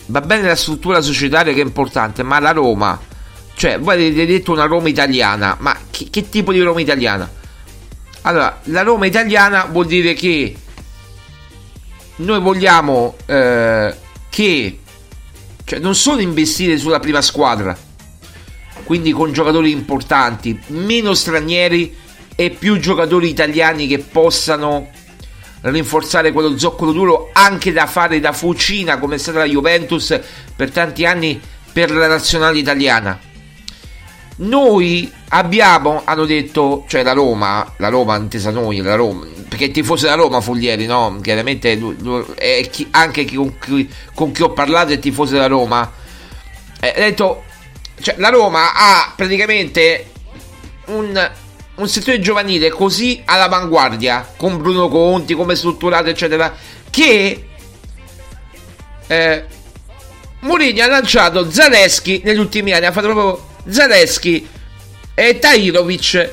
va 0.07 0.21
bene 0.21 0.47
la 0.47 0.55
struttura 0.55 1.01
societaria 1.01 1.53
che 1.53 1.61
è 1.61 1.63
importante, 1.63 2.23
ma 2.23 2.39
la 2.39 2.51
Roma, 2.51 2.99
cioè 3.55 3.79
voi 3.79 3.95
avete 3.95 4.25
detto 4.25 4.53
una 4.53 4.65
Roma 4.65 4.87
italiana, 4.87 5.55
ma 5.59 5.77
che, 5.91 6.07
che 6.09 6.29
tipo 6.29 6.51
di 6.51 6.61
Roma 6.61 6.81
italiana? 6.81 7.29
Allora, 8.27 8.59
la 8.65 8.81
Roma 8.81 9.05
italiana 9.05 9.65
vuol 9.65 9.85
dire 9.85 10.13
che 10.13 10.55
noi 12.17 12.39
vogliamo 12.39 13.17
eh, 13.27 13.95
che 14.29 14.79
cioè 15.63 15.79
non 15.79 15.93
solo 15.93 16.21
investire 16.21 16.79
sulla 16.79 16.99
prima 16.99 17.21
squadra, 17.21 17.77
quindi 18.83 19.11
con 19.11 19.31
giocatori 19.31 19.69
importanti, 19.69 20.59
meno 20.67 21.13
stranieri 21.13 21.95
e 22.35 22.49
più 22.49 22.79
giocatori 22.79 23.29
italiani 23.29 23.85
che 23.85 23.99
possano 23.99 24.89
rinforzare 25.61 26.31
quello 26.31 26.57
zoccolo 26.57 26.91
duro 26.93 27.29
anche 27.31 27.71
da 27.71 27.85
fare 27.85 28.19
da 28.19 28.33
fucina 28.33 28.97
come 28.97 29.15
è 29.15 29.17
stata 29.19 29.39
la 29.39 29.45
Juventus 29.45 30.19
per 30.55 30.71
tanti 30.71 31.05
anni 31.05 31.39
per 31.71 31.91
la 31.91 32.07
nazionale 32.07 32.57
italiana. 32.57 33.19
Noi 34.37 35.09
abbiamo, 35.29 36.01
hanno 36.03 36.25
detto, 36.25 36.83
cioè 36.87 37.03
la 37.03 37.13
Roma, 37.13 37.73
la 37.77 37.87
Roma 37.87 38.17
intesa 38.17 38.51
noi, 38.51 38.81
la 38.81 38.95
Roma, 38.95 39.25
perché 39.47 39.71
tifoso 39.71 40.05
della 40.05 40.17
Roma 40.17 40.41
Foglieri, 40.41 40.85
no? 40.85 41.19
Chiaramente 41.21 41.75
lui, 41.75 41.95
lui, 41.99 42.23
chi, 42.69 42.87
anche 42.91 43.23
chi, 43.23 43.35
con, 43.35 43.57
chi, 43.57 43.89
con, 44.13 44.31
chi, 44.33 44.41
ho 44.41 44.51
parlato 44.51 44.91
è 44.91 44.99
tifoso 44.99 45.33
della 45.33 45.47
Roma. 45.47 45.89
Eh, 46.81 46.89
ha 46.89 46.99
detto 46.99 47.43
cioè, 48.01 48.15
la 48.17 48.29
Roma 48.29 48.73
ha 48.75 49.13
praticamente 49.15 50.11
un, 50.87 51.31
un 51.75 51.87
settore 51.87 52.19
giovanile 52.19 52.69
così 52.69 53.21
all'avanguardia, 53.23 54.33
con 54.35 54.57
Bruno 54.57 54.89
Conti, 54.89 55.33
come 55.33 55.55
strutturato, 55.55 56.09
eccetera, 56.09 56.53
che 56.89 57.47
eh, 59.07 59.45
Mourinho 60.41 60.83
ha 60.83 60.87
lanciato 60.87 61.49
Zaleschi 61.49 62.21
negli 62.23 62.39
ultimi 62.39 62.73
anni, 62.73 62.85
ha 62.85 62.91
fatto 62.91 63.11
proprio 63.13 63.53
Zaleschi 63.67 64.47
e 65.13 65.39
Tairovic 65.39 66.31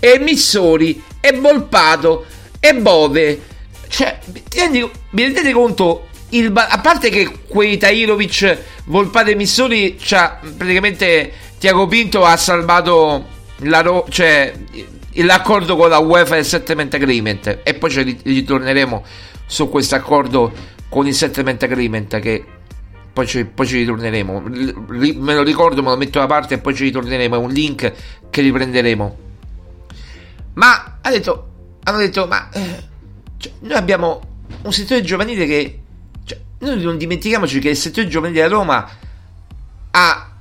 e 0.00 0.18
Missori 0.18 1.02
e 1.20 1.32
Volpato 1.32 2.26
e 2.60 2.74
Bove. 2.74 3.40
Cioè, 3.88 4.18
vi 5.10 5.22
rendete 5.22 5.52
conto 5.52 6.08
il, 6.30 6.52
a 6.54 6.80
parte 6.80 7.10
che 7.10 7.30
quei 7.46 7.76
Tairovic, 7.76 8.58
Volpate 8.86 9.32
e 9.32 9.34
Missori, 9.34 9.96
cioè, 9.98 10.38
praticamente 10.56 11.32
Tiago 11.58 11.86
Pinto 11.86 12.24
ha 12.24 12.36
salvato 12.36 13.26
la, 13.58 14.04
cioè, 14.08 14.52
l'accordo 15.12 15.76
con 15.76 15.88
la 15.88 15.98
UEFA 15.98 16.36
il 16.36 16.44
settlement 16.44 16.92
agreement 16.94 17.60
e 17.62 17.74
poi 17.74 17.90
ci 17.90 18.18
ritorneremo 18.22 19.04
su 19.46 19.68
questo 19.68 19.94
accordo 19.94 20.52
con 20.88 21.06
il 21.06 21.14
settlement 21.14 21.62
agreement 21.62 22.18
che 22.18 22.44
poi 23.14 23.26
ci, 23.26 23.46
poi 23.46 23.66
ci 23.66 23.78
ritorneremo 23.78 24.42
me 24.42 25.34
lo 25.34 25.42
ricordo 25.42 25.82
me 25.82 25.88
lo 25.88 25.96
metto 25.96 26.18
da 26.18 26.26
parte 26.26 26.54
e 26.54 26.58
poi 26.58 26.74
ci 26.74 26.84
ritorneremo 26.84 27.36
è 27.36 27.38
un 27.38 27.50
link 27.50 27.92
che 28.28 28.40
riprenderemo 28.42 29.18
ma 30.54 30.98
ha 31.00 31.10
detto 31.10 31.48
hanno 31.84 31.98
detto 31.98 32.26
ma 32.26 32.50
eh, 32.50 32.82
cioè, 33.38 33.52
noi 33.60 33.78
abbiamo 33.78 34.20
un 34.62 34.72
settore 34.72 35.00
giovanile 35.02 35.46
che 35.46 35.78
noi 36.58 36.82
non 36.82 36.98
dimentichiamoci 36.98 37.60
che 37.60 37.70
il 37.70 37.76
settore 37.76 38.08
giovanile 38.08 38.42
della 38.42 38.54
Roma 38.54 38.88
ha 39.90 40.32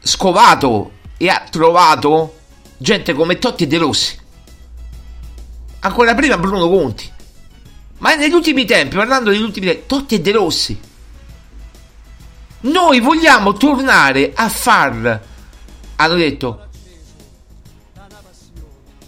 scovato 0.00 0.92
e 1.16 1.28
ha 1.28 1.44
trovato 1.50 2.36
gente 2.76 3.12
come 3.12 3.38
Totti 3.38 3.64
e 3.64 3.66
De 3.66 3.78
Rossi. 3.78 4.18
ancora 5.80 6.14
prima 6.14 6.38
Bruno 6.38 6.68
Conti. 6.68 7.08
Ma 7.98 8.14
negli 8.14 8.32
ultimi 8.32 8.64
tempi, 8.64 8.96
parlando 8.96 9.30
degli 9.30 9.42
ultimi 9.42 9.66
tempi, 9.66 9.82
Totti 9.86 10.14
e 10.14 10.20
De 10.20 10.32
Rossi. 10.32 10.80
Noi 12.62 13.00
vogliamo 13.00 13.54
tornare 13.54 14.32
a 14.34 14.48
far, 14.50 15.20
hanno 15.96 16.14
detto, 16.14 16.66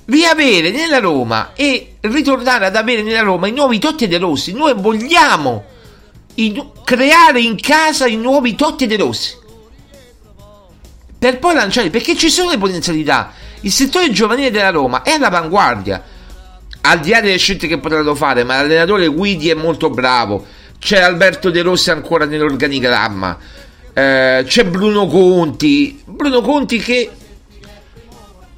riavere 0.07 0.71
nella 0.71 0.99
Roma 0.99 1.53
e 1.55 1.97
ritornare 2.01 2.67
ad 2.67 2.77
avere 2.77 3.03
nella 3.03 3.21
Roma 3.21 3.49
i 3.49 3.53
nuovi 3.53 3.79
Totti 3.79 4.05
e 4.05 4.09
De 4.09 4.19
Rossi. 4.19 4.53
Noi 4.53 4.75
vogliamo 4.75 5.65
i, 6.35 6.71
creare 6.85 7.41
in 7.41 7.61
casa 7.61 8.07
i 8.07 8.17
nuovi 8.17 8.55
Totti 8.55 8.85
e 8.85 8.87
De 8.87 8.97
Rossi. 8.97 9.37
Per 11.19 11.39
poi 11.39 11.55
lanciare, 11.55 11.91
perché 11.91 12.17
ci 12.17 12.31
sono 12.31 12.51
le 12.51 12.59
potenzialità. 12.59 13.33
Il 13.61 13.71
settore 13.71 14.11
giovanile 14.11 14.51
della 14.51 14.71
Roma 14.71 15.03
è 15.03 15.13
all'avanguardia. 15.13 16.03
Al 16.81 16.99
di 16.99 17.11
là 17.11 17.21
delle 17.21 17.37
scelte 17.37 17.69
che 17.69 17.79
potranno 17.79 18.15
fare, 18.15 18.43
ma 18.45 18.57
l'allenatore 18.57 19.07
Guidi 19.07 19.51
è 19.51 19.55
molto 19.55 19.89
bravo. 19.89 20.45
C'è 20.83 20.99
Alberto 20.99 21.51
De 21.51 21.63
Rossi 21.63 21.93
ancora 21.93 22.25
nell'organigramma. 22.25 23.39
Eh, 23.95 24.43
c'è 24.45 24.65
Bruno 24.65 25.07
Conti. 25.07 26.03
Bruno 26.05 26.41
Conti 26.41 26.79
che 26.79 27.09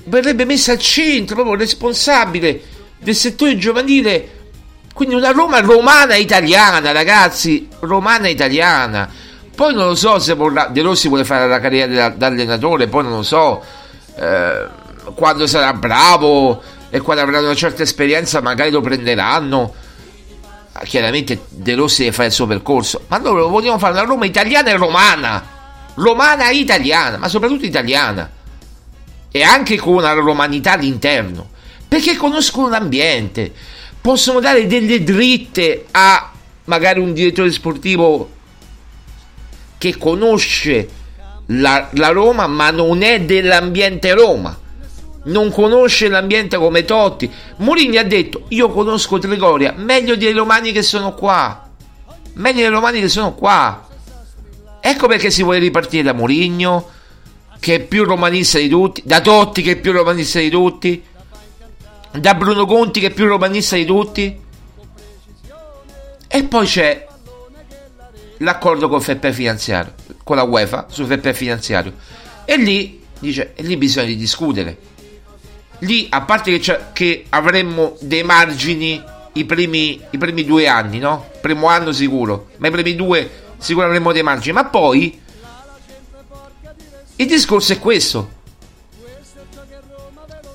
verrebbe 0.04 0.46
messo 0.46 0.70
al 0.70 0.78
centro, 0.78 1.34
proprio 1.34 1.56
responsabile 1.56 2.62
del 2.98 3.14
settore 3.14 3.58
giovanile. 3.58 4.30
Quindi 4.94 5.14
una 5.14 5.32
Roma 5.32 5.60
romana 5.60 6.14
italiana, 6.16 6.92
ragazzi, 6.92 7.68
romana 7.80 8.28
italiana. 8.28 9.06
Poi 9.54 9.74
non 9.74 9.88
lo 9.88 9.94
so 9.94 10.18
se 10.18 10.32
vorrà, 10.32 10.68
De 10.68 10.80
Rossi 10.80 11.08
vuole 11.08 11.26
fare 11.26 11.46
la 11.46 11.60
carriera 11.60 12.08
da, 12.08 12.26
allenatore, 12.26 12.86
poi 12.86 13.02
non 13.02 13.16
lo 13.16 13.22
so 13.22 13.62
eh, 14.16 14.66
quando 15.14 15.46
sarà 15.46 15.74
bravo 15.74 16.62
e 16.88 17.00
quando 17.00 17.22
avrà 17.22 17.40
una 17.40 17.54
certa 17.54 17.82
esperienza 17.82 18.40
magari 18.40 18.70
lo 18.70 18.80
prenderanno. 18.80 19.74
Chiaramente 20.82 21.44
De 21.48 21.74
Rossi 21.74 22.02
deve 22.02 22.14
fare 22.14 22.28
il 22.28 22.34
suo 22.34 22.46
percorso, 22.46 23.04
ma 23.06 23.18
noi 23.18 23.48
vogliamo 23.48 23.78
fare 23.78 23.92
una 23.92 24.02
Roma 24.02 24.24
italiana 24.24 24.70
e 24.70 24.76
romana, 24.76 25.46
romana 25.94 26.50
italiana, 26.50 27.16
ma 27.16 27.28
soprattutto 27.28 27.64
italiana 27.64 28.28
e 29.30 29.42
anche 29.42 29.76
con 29.76 29.94
una 29.94 30.12
romanità 30.12 30.72
all'interno, 30.72 31.50
perché 31.86 32.16
conoscono 32.16 32.68
l'ambiente, 32.68 33.52
possono 34.00 34.40
dare 34.40 34.66
delle 34.66 35.02
dritte 35.02 35.86
a 35.92 36.32
magari 36.64 36.98
un 37.00 37.12
direttore 37.12 37.52
sportivo 37.52 38.30
che 39.78 39.96
conosce 39.96 40.88
la, 41.46 41.88
la 41.92 42.08
Roma 42.08 42.46
ma 42.46 42.70
non 42.70 43.02
è 43.02 43.20
dell'ambiente 43.20 44.12
Roma 44.14 44.58
non 45.24 45.50
conosce 45.50 46.08
l'ambiente 46.08 46.56
come 46.56 46.84
Totti. 46.84 47.30
Mourinho 47.56 47.98
ha 47.98 48.04
detto: 48.04 48.44
Io 48.48 48.68
conosco 48.70 49.18
Trigoria 49.18 49.72
meglio 49.76 50.16
dei 50.16 50.32
romani 50.32 50.72
che 50.72 50.82
sono 50.82 51.14
qua. 51.14 51.70
Meglio 52.34 52.60
dei 52.60 52.68
romani 52.68 53.00
che 53.00 53.08
sono 53.08 53.34
qua. 53.34 53.88
Ecco 54.80 55.06
perché 55.06 55.30
si 55.30 55.42
vuole 55.42 55.58
ripartire 55.58 56.02
da 56.02 56.12
Mourinho, 56.12 56.90
che 57.58 57.76
è 57.76 57.80
più 57.80 58.04
romanista 58.04 58.58
di 58.58 58.68
tutti, 58.68 59.02
da 59.04 59.20
Totti, 59.20 59.62
che 59.62 59.72
è 59.72 59.76
più 59.76 59.92
romanista 59.92 60.40
di 60.40 60.50
tutti, 60.50 61.02
da 62.12 62.34
Bruno 62.34 62.66
Conti, 62.66 63.00
che 63.00 63.06
è 63.06 63.10
più 63.10 63.26
romanista 63.26 63.76
di 63.76 63.86
tutti. 63.86 64.42
E 66.28 66.42
poi 66.44 66.66
c'è 66.66 67.06
l'accordo 68.38 68.88
con 68.88 69.00
FP 69.00 69.30
finanziario, 69.30 69.94
con 70.22 70.36
la 70.36 70.42
UEFA 70.42 70.86
sul 70.90 71.06
FP 71.06 71.32
finanziario. 71.32 71.94
E 72.44 72.56
lì 72.58 73.02
dice: 73.18 73.52
E 73.54 73.62
lì 73.62 73.78
bisogna 73.78 74.12
discutere 74.12 74.92
lì 75.84 76.06
a 76.10 76.22
parte 76.22 76.58
che, 76.58 76.80
che 76.92 77.26
avremmo 77.28 77.96
dei 78.00 78.22
margini 78.22 79.02
i 79.32 79.44
primi, 79.44 80.00
i 80.10 80.18
primi, 80.18 80.44
due 80.44 80.66
anni, 80.66 80.98
no? 80.98 81.30
Primo 81.40 81.66
anno 81.68 81.92
sicuro, 81.92 82.50
ma 82.58 82.68
i 82.68 82.70
primi 82.70 82.94
due 82.94 83.30
sicuro 83.58 83.86
avremmo 83.86 84.12
dei 84.12 84.22
margini. 84.22 84.54
Ma 84.54 84.64
poi 84.64 85.20
il 87.16 87.26
discorso 87.26 87.72
è 87.72 87.78
questo: 87.78 88.30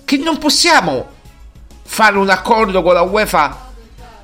che 0.05 0.17
non 0.17 0.37
possiamo 0.37 1.17
fare 1.83 2.17
un 2.17 2.29
accordo 2.29 2.81
con 2.81 2.93
la 2.93 3.01
UEFA 3.01 3.67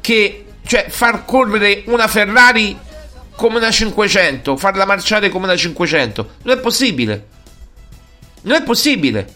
che, 0.02 0.46
cioè, 0.66 0.88
far 0.90 1.26
correre 1.26 1.84
una 1.88 2.08
Ferrari 2.08 2.78
come 3.36 3.58
una 3.58 3.72
500, 3.72 4.56
farla 4.56 4.86
marciare 4.86 5.30
come 5.30 5.46
una 5.46 5.58
500. 5.58 6.30
Non 6.44 6.58
è 6.58 6.62
possibile. 6.62 7.28
Non 8.44 8.56
è 8.56 8.64
possibile. 8.64 9.35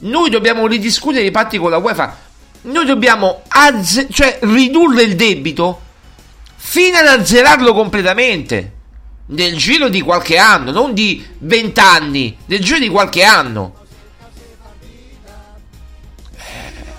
Noi 0.00 0.30
dobbiamo 0.30 0.66
ridiscutere 0.66 1.24
i 1.24 1.30
patti 1.30 1.58
con 1.58 1.70
la 1.70 1.78
UEFA. 1.78 2.16
Noi 2.62 2.86
dobbiamo 2.86 3.42
azze- 3.48 4.08
cioè, 4.10 4.38
ridurre 4.42 5.02
il 5.02 5.16
debito 5.16 5.80
fino 6.54 6.98
ad 6.98 7.06
azzerarlo 7.06 7.72
completamente. 7.74 8.72
Nel 9.26 9.56
giro 9.56 9.88
di 9.88 10.00
qualche 10.00 10.38
anno, 10.38 10.70
non 10.70 10.94
di 10.94 11.26
vent'anni, 11.38 12.36
nel 12.46 12.60
giro 12.60 12.78
di 12.78 12.88
qualche 12.88 13.24
anno. 13.24 13.74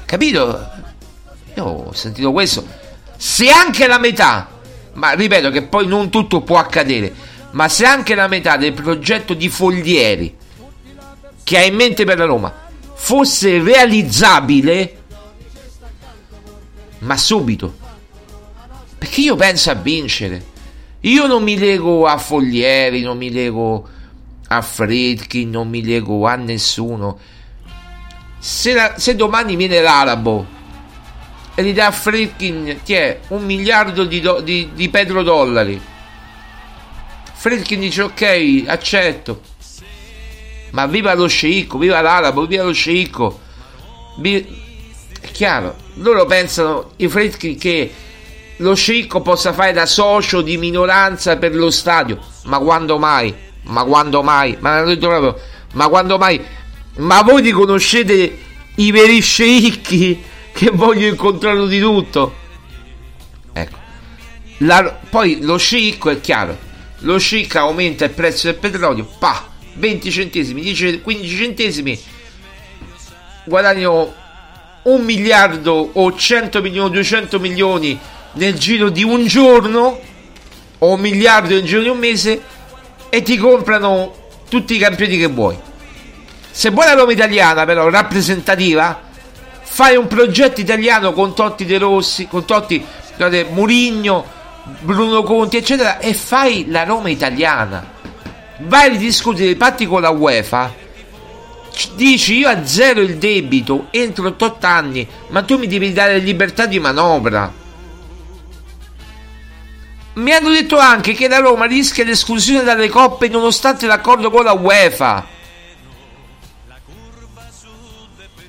Capito? 0.05 0.69
Io 1.55 1.63
ho 1.63 1.93
sentito 1.93 2.31
questo. 2.31 2.67
Se 3.15 3.49
anche 3.49 3.87
la 3.87 3.97
metà, 3.97 4.47
ma 4.93 5.11
ripeto 5.11 5.49
che 5.51 5.63
poi 5.63 5.87
non 5.87 6.09
tutto 6.09 6.41
può 6.41 6.57
accadere, 6.57 7.13
ma 7.51 7.67
se 7.69 7.85
anche 7.85 8.13
la 8.13 8.27
metà 8.27 8.57
del 8.57 8.73
progetto 8.73 9.33
di 9.33 9.49
Foglieri 9.49 10.35
che 11.43 11.57
ha 11.57 11.63
in 11.63 11.75
mente 11.75 12.03
per 12.05 12.17
la 12.17 12.25
Roma 12.25 12.67
fosse 13.01 13.63
realizzabile, 13.63 14.97
ma 16.99 17.17
subito. 17.17 17.75
Perché 18.99 19.21
io 19.21 19.35
penso 19.35 19.71
a 19.71 19.73
vincere. 19.73 20.45
Io 21.01 21.25
non 21.25 21.41
mi 21.41 21.57
lego 21.57 22.05
a 22.05 22.17
Foglieri, 22.17 23.01
non 23.01 23.17
mi 23.17 23.31
lego 23.31 23.87
a 24.49 24.61
Fredkin, 24.61 25.49
non 25.49 25.69
mi 25.69 25.81
lego 25.81 26.27
a 26.27 26.35
nessuno. 26.35 27.17
Se, 28.37 28.73
la, 28.73 28.93
se 28.97 29.15
domani 29.15 29.55
viene 29.55 29.81
l'arabo 29.81 30.45
e 31.55 31.63
gli 31.63 31.73
dà 31.73 31.87
a 31.87 31.91
Fredkin 31.91 32.79
un 33.29 33.45
miliardo 33.45 34.03
di, 34.03 34.19
do, 34.19 34.41
di, 34.41 34.69
di 34.73 34.89
petrodollari, 34.89 35.81
Fredkin 37.33 37.79
dice 37.79 38.01
ok, 38.03 38.63
accetto 38.67 39.41
ma 40.71 40.85
viva 40.85 41.13
lo 41.13 41.27
sceicco, 41.27 41.77
viva 41.77 42.01
l'arabo, 42.01 42.45
viva 42.45 42.63
lo 42.63 42.73
sceicco. 42.73 43.39
È 44.21 45.31
chiaro, 45.31 45.75
loro 45.95 46.25
pensano, 46.25 46.91
i 46.97 47.07
freschi, 47.07 47.55
che 47.55 47.91
lo 48.57 48.75
sceicco 48.75 49.21
possa 49.21 49.53
fare 49.53 49.71
da 49.71 49.85
socio 49.85 50.41
di 50.41 50.57
minoranza 50.57 51.37
per 51.37 51.55
lo 51.55 51.69
stadio. 51.69 52.19
Ma 52.43 52.59
quando 52.59 52.97
mai? 52.97 53.33
Ma 53.63 53.83
quando 53.83 54.23
mai? 54.23 54.57
Ma 54.59 54.81
proprio, 54.83 55.39
ma 55.73 55.87
quando 55.87 56.17
mai? 56.17 56.41
Ma 56.97 57.21
voi 57.21 57.41
li 57.41 57.51
conoscete 57.51 58.37
i 58.75 58.91
veri 58.91 59.21
sceicchi 59.21 60.23
che 60.51 60.69
voglio 60.71 61.07
incontrare 61.07 61.67
di 61.67 61.79
tutto? 61.79 62.33
Ecco. 63.53 63.77
La, 64.59 64.99
poi 65.09 65.39
lo 65.41 65.57
sceicco 65.57 66.09
è 66.09 66.19
chiaro, 66.19 66.57
lo 66.99 67.17
sceicco 67.17 67.59
aumenta 67.59 68.05
il 68.05 68.11
prezzo 68.11 68.47
del 68.47 68.57
petrolio, 68.57 69.07
pa, 69.19 69.48
20 69.79 70.11
centesimi, 70.11 70.61
10, 70.61 71.01
15 71.01 71.35
centesimi, 71.37 71.99
guadagno 73.45 74.13
un 74.83 75.01
miliardo 75.03 75.89
o 75.93 76.15
100 76.15 76.61
milioni, 76.61 76.91
200 76.91 77.39
milioni 77.39 77.97
nel 78.33 78.53
giro 78.55 78.89
di 78.89 79.03
un 79.03 79.25
giorno 79.25 79.99
o 80.77 80.93
un 80.93 80.99
miliardo 80.99 81.53
nel 81.53 81.63
giro 81.63 81.81
di 81.81 81.89
un 81.89 81.97
mese 81.97 82.41
e 83.09 83.21
ti 83.21 83.37
comprano 83.37 84.13
tutti 84.49 84.75
i 84.75 84.77
campioni 84.77 85.17
che 85.17 85.27
vuoi. 85.27 85.57
Se 86.51 86.69
vuoi 86.71 86.85
la 86.85 86.93
Roma 86.93 87.13
italiana, 87.13 87.65
però 87.65 87.89
rappresentativa, 87.89 89.01
fai 89.61 89.95
un 89.95 90.07
progetto 90.07 90.59
italiano 90.59 91.13
con 91.13 91.33
Totti 91.33 91.65
De 91.65 91.77
Rossi, 91.77 92.27
con 92.27 92.43
Totti 92.43 92.83
Murigno, 93.49 94.25
Bruno 94.81 95.23
Conti, 95.23 95.57
eccetera, 95.57 95.99
e 95.99 96.13
fai 96.13 96.65
la 96.67 96.83
Roma 96.83 97.09
italiana 97.09 97.97
vai 98.59 98.95
a 98.95 98.97
discutere 98.97 99.51
i 99.51 99.55
patti 99.55 99.85
con 99.85 100.01
la 100.01 100.09
UEFA, 100.09 100.73
dici 101.95 102.37
io 102.37 102.49
azzero 102.49 103.01
il 103.01 103.17
debito 103.17 103.87
entro 103.91 104.27
8 104.27 104.57
anni, 104.61 105.07
ma 105.29 105.43
tu 105.43 105.57
mi 105.57 105.67
devi 105.67 105.93
dare 105.93 106.17
libertà 106.19 106.65
di 106.65 106.79
manovra. 106.79 107.53
Mi 110.13 110.31
hanno 110.33 110.49
detto 110.49 110.77
anche 110.77 111.13
che 111.13 111.29
la 111.29 111.39
Roma 111.39 111.65
rischia 111.65 112.03
l'esclusione 112.03 112.63
dalle 112.63 112.89
coppe 112.89 113.29
nonostante 113.29 113.87
l'accordo 113.87 114.29
con 114.29 114.43
la 114.43 114.53
UEFA. 114.53 115.27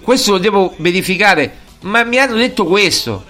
Questo 0.03 0.33
lo 0.33 0.39
devo 0.39 0.75
verificare, 0.79 1.59
ma 1.83 2.03
mi 2.03 2.19
hanno 2.19 2.35
detto 2.35 2.65
questo. 2.65 3.25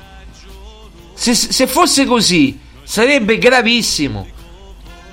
Se, 1.12 1.34
se 1.34 1.66
fosse 1.66 2.06
così, 2.06 2.58
sarebbe 2.82 3.36
gravissimo. 3.36 4.38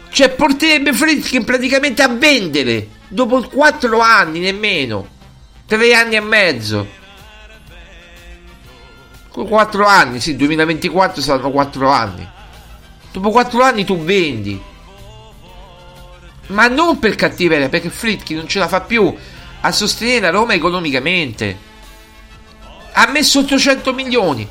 Cioè 0.09 0.29
porterebbe 0.29 0.93
Friedkin 0.93 1.43
praticamente 1.43 2.01
a 2.01 2.07
vendere 2.07 2.87
dopo 3.07 3.41
4 3.41 3.99
anni 3.99 4.39
nemmeno, 4.39 5.07
3 5.65 5.93
anni 5.93 6.15
e 6.15 6.21
mezzo. 6.21 6.87
4 9.31 9.85
anni, 9.85 10.19
sì, 10.19 10.35
2024 10.35 11.21
saranno 11.21 11.51
4 11.51 11.89
anni. 11.91 12.27
Dopo 13.11 13.29
4 13.29 13.61
anni 13.63 13.85
tu 13.85 13.99
vendi. 13.99 14.59
Ma 16.47 16.67
non 16.67 16.97
per 16.97 17.15
cattiveria, 17.15 17.69
perché 17.69 17.89
Fritchi 17.89 18.33
non 18.33 18.47
ce 18.47 18.57
la 18.57 18.67
fa 18.67 18.81
più 18.81 19.13
a 19.61 19.71
sostenere 19.71 20.21
la 20.21 20.29
Roma 20.29 20.53
economicamente. 20.53 21.65
Ha 22.93 23.07
messo 23.11 23.39
800 23.39 23.93
milioni. 23.93 24.47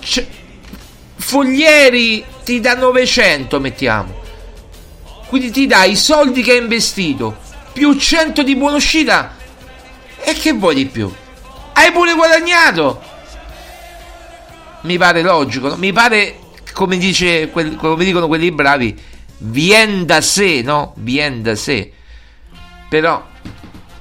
C- 0.00 0.26
Foglieri 1.16 2.24
ti 2.44 2.60
dà 2.60 2.74
900, 2.74 3.60
mettiamo. 3.60 4.21
Quindi 5.32 5.50
ti 5.50 5.66
dà 5.66 5.84
i 5.84 5.96
soldi 5.96 6.42
che 6.42 6.52
hai 6.52 6.58
investito 6.58 7.34
più 7.72 7.94
100 7.94 8.42
di 8.42 8.54
buona 8.54 8.76
uscita. 8.76 9.34
E 10.18 10.34
che 10.34 10.52
vuoi 10.52 10.74
di 10.74 10.84
più? 10.84 11.10
Hai 11.72 11.90
pure 11.90 12.12
guadagnato. 12.12 13.02
Mi 14.82 14.98
pare 14.98 15.22
logico, 15.22 15.68
no? 15.68 15.76
mi 15.76 15.90
pare 15.90 16.38
come, 16.74 16.98
dice, 16.98 17.50
come 17.50 18.04
dicono 18.04 18.26
quelli 18.26 18.52
bravi, 18.52 18.94
vien 19.38 20.04
da 20.04 20.20
sé, 20.20 20.60
no? 20.60 20.92
Vien 20.98 21.40
da 21.40 21.54
sé. 21.54 21.90
Però 22.90 23.26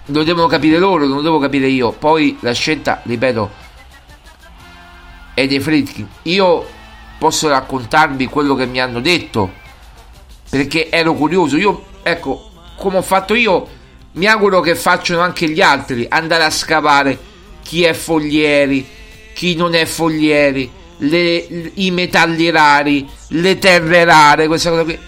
lo 0.07 0.23
devono 0.23 0.47
capire 0.47 0.79
loro, 0.79 1.05
non 1.05 1.15
lo 1.15 1.21
devo 1.21 1.39
capire 1.39 1.67
io. 1.67 1.93
Poi 1.93 2.39
la 2.41 2.51
scelta, 2.51 2.99
ripeto, 3.05 3.51
è 5.33 5.47
dei 5.47 5.61
Fritkin. 5.61 6.09
Io 6.23 6.67
posso 7.17 7.47
raccontarvi 7.47 8.25
quello 8.25 8.53
che 8.53 8.65
mi 8.65 8.81
hanno 8.81 8.99
detto 8.99 9.59
perché 10.51 10.89
ero 10.89 11.13
curioso. 11.13 11.55
Io, 11.55 11.85
ecco, 12.03 12.51
come 12.75 12.97
ho 12.97 13.01
fatto 13.01 13.33
io, 13.33 13.67
mi 14.13 14.25
auguro 14.25 14.59
che 14.59 14.75
facciano 14.75 15.21
anche 15.21 15.49
gli 15.49 15.61
altri 15.61 16.05
andare 16.09 16.43
a 16.43 16.49
scavare 16.49 17.17
chi 17.63 17.83
è 17.83 17.93
Foglieri, 17.93 18.85
chi 19.33 19.55
non 19.55 19.73
è 19.73 19.85
Foglieri, 19.85 20.69
le, 20.97 21.71
i 21.75 21.89
metalli 21.91 22.49
rari, 22.49 23.07
le 23.29 23.57
terre 23.59 24.03
rare, 24.03 24.47
questa 24.47 24.71
cosa 24.71 24.83
qui. 24.83 24.99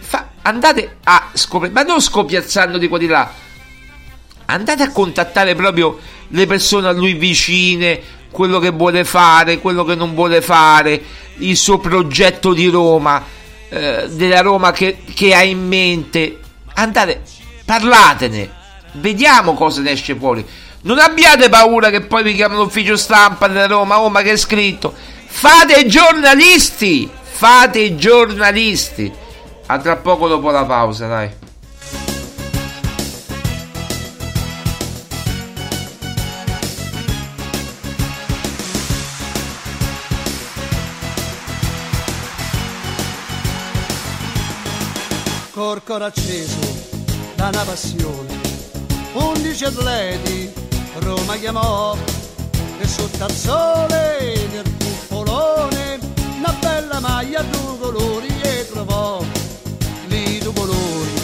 Fa, 0.00 0.30
andate 0.42 0.96
a 1.04 1.30
scoprire, 1.32 1.72
ma 1.72 1.82
non 1.82 2.00
scopiazzando 2.00 2.76
di 2.76 2.88
qua 2.88 2.98
di 2.98 3.06
là. 3.06 3.32
Andate 4.46 4.82
a 4.82 4.90
contattare 4.90 5.54
proprio 5.54 5.96
le 6.28 6.46
persone 6.46 6.88
a 6.88 6.92
lui 6.92 7.14
vicine, 7.14 8.00
quello 8.32 8.58
che 8.58 8.70
vuole 8.70 9.04
fare, 9.04 9.60
quello 9.60 9.84
che 9.84 9.94
non 9.94 10.14
vuole 10.14 10.42
fare, 10.42 11.00
il 11.36 11.56
suo 11.56 11.78
progetto 11.78 12.52
di 12.52 12.66
Roma, 12.66 13.24
eh, 13.68 14.08
della 14.08 14.40
Roma 14.40 14.72
che, 14.72 14.98
che 15.14 15.34
ha 15.34 15.42
in 15.42 15.66
mente. 15.66 16.40
Andate, 16.74 17.22
parlatene, 17.64 18.50
vediamo 18.92 19.54
cosa 19.54 19.80
ne 19.80 19.90
esce 19.90 20.14
fuori. 20.14 20.46
Non 20.82 20.98
abbiate 20.98 21.48
paura 21.48 21.90
che 21.90 22.02
poi 22.02 22.22
vi 22.22 22.34
chiamano 22.34 22.62
l'ufficio 22.62 22.96
stampa 22.96 23.48
della 23.48 23.66
Roma, 23.66 24.00
oh 24.00 24.10
ma 24.10 24.22
che 24.22 24.32
è 24.32 24.36
scritto. 24.36 24.94
Fate 25.26 25.80
i 25.80 25.88
giornalisti, 25.88 27.10
fate 27.22 27.80
i 27.80 27.96
giornalisti. 27.96 29.12
A 29.66 29.78
tra 29.78 29.96
poco 29.96 30.28
dopo 30.28 30.50
la 30.50 30.64
pausa, 30.64 31.06
dai. 31.06 31.37
Col 45.68 45.82
cor 45.84 46.00
acceso 46.00 46.60
da 47.34 47.48
una 47.48 47.62
passione. 47.62 48.40
Undici 49.12 49.66
atleti 49.66 50.50
Roma 51.00 51.36
chiamò 51.36 51.94
e 52.78 52.88
sotto 52.88 53.22
al 53.22 53.30
sole 53.30 54.48
del 54.50 54.74
cupolone 54.78 55.98
una 56.38 56.56
bella 56.58 57.00
maglia 57.00 57.40
a 57.40 57.42
due 57.42 57.78
colori 57.80 58.28
e 58.40 58.66
trovò 58.70 59.22
lì 60.06 60.38
due 60.38 60.52
colori 60.54 61.20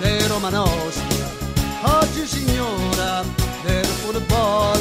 di 0.00 0.26
Roma 0.26 0.50
nostra. 0.50 1.28
Oggi 2.00 2.26
signora 2.26 3.24
del 3.64 3.86
football, 3.86 4.78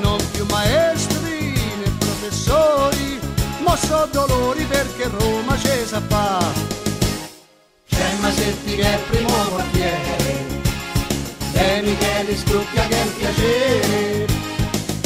non 0.00 0.18
più 0.32 0.44
maestri 0.50 1.52
né 1.52 1.88
professori, 1.98 3.16
ma 3.64 3.76
so 3.76 4.08
dolori 4.10 4.64
perché 4.64 5.08
Roma 5.08 5.56
ci 5.56 5.86
sa 5.86 6.02
fa 6.08 6.73
c'è 8.14 8.20
Masetti 8.20 8.76
che 8.76 8.82
è 8.82 8.98
primo 9.10 9.28
portiere 9.28 10.52
e 11.52 11.82
Michele 11.82 12.36
Scrucchia 12.36 12.86
che 12.86 12.96
è 12.96 13.02
un 13.02 13.16
piacere. 13.16 14.26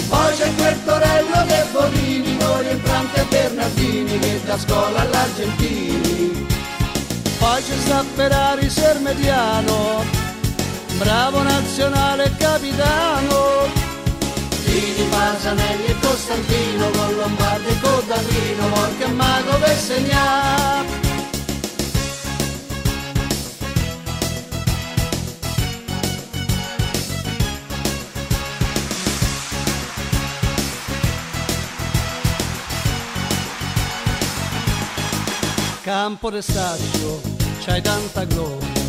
Poi 0.08 0.36
c'è 0.36 0.54
quel 0.54 0.84
Torello 0.84 1.44
De 1.46 1.64
Bonini 1.72 2.36
con 2.38 2.66
Infrante 2.70 3.20
e 3.20 3.24
Bernardini 3.24 4.18
che 4.18 4.40
da 4.44 4.58
scuola 4.58 5.00
all'Argentini. 5.00 6.46
Poi 7.38 7.62
c'è 7.62 7.76
sta 7.84 8.04
Ferrari 8.14 8.68
Sermediano 8.68 10.04
bravo 10.98 11.42
nazionale 11.42 12.34
capitano. 12.36 13.86
Tini, 14.64 15.08
Pasanelli 15.08 15.86
e 15.86 15.96
Costantino 16.00 16.90
con 16.90 17.14
Lombardi 17.16 17.68
e 17.68 17.80
Codallino 17.80 18.68
Morca 18.68 19.08
Mago 19.08 19.56
per 19.58 19.76
segnare 19.78 21.07
campo 35.88 36.28
de 36.28 36.42
stadio 36.42 37.18
c'hai 37.64 37.80
tanta 37.80 38.24
gloria, 38.24 38.82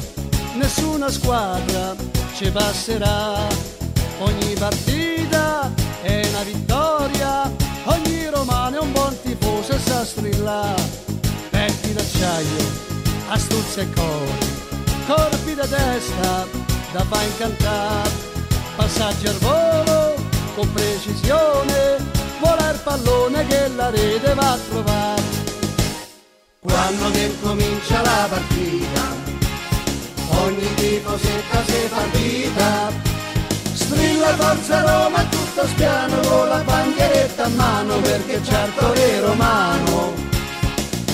nessuna 0.56 1.10
squadra 1.10 1.96
ci 2.36 2.52
passerà, 2.52 3.38
ogni 4.18 4.54
partita 4.56 5.72
è 6.02 6.28
una 6.28 6.44
vittoria, 6.44 7.50
ogni 7.86 8.28
romano 8.28 8.76
è 8.76 8.80
un 8.82 8.92
buon 8.92 9.16
tifoso 9.22 9.72
e 9.72 9.80
sa 9.80 10.04
strillare, 10.04 10.84
petti 11.50 11.94
d'acciaio, 11.94 12.64
astuzia 13.30 13.84
e 13.84 13.90
cori, 13.94 14.48
corpi 15.08 15.54
da 15.54 15.68
testa 15.68 16.48
da 16.92 17.06
fa 17.06 17.24
incantare, 17.24 18.10
passaggi 18.76 19.26
al 19.26 19.38
volo 19.38 20.16
con 20.54 20.70
precisione, 20.74 21.96
vola 22.42 22.72
il 22.72 22.80
pallone 22.84 23.48
che 23.48 23.70
la 23.70 23.90
rete 23.90 24.34
va 24.34 24.52
a 24.52 24.58
trovare 24.70 25.39
quando 26.70 27.12
che 27.12 27.36
comincia 27.42 28.02
la 28.02 28.28
partita, 28.30 29.02
ogni 30.44 30.74
tifosetta 30.76 31.64
si 31.66 31.88
fa 31.90 32.04
vita. 32.12 32.92
Strilla 33.74 34.36
forza 34.36 34.82
Roma 34.82 35.24
tutto 35.26 35.68
spiano 35.68 36.20
con 36.28 36.48
la 36.48 36.62
bandieretta 36.64 37.46
a 37.46 37.50
mano 37.50 37.98
perché 38.02 38.40
c'è 38.42 38.66
il 38.66 38.74
torre 38.76 39.20
romano. 39.22 40.14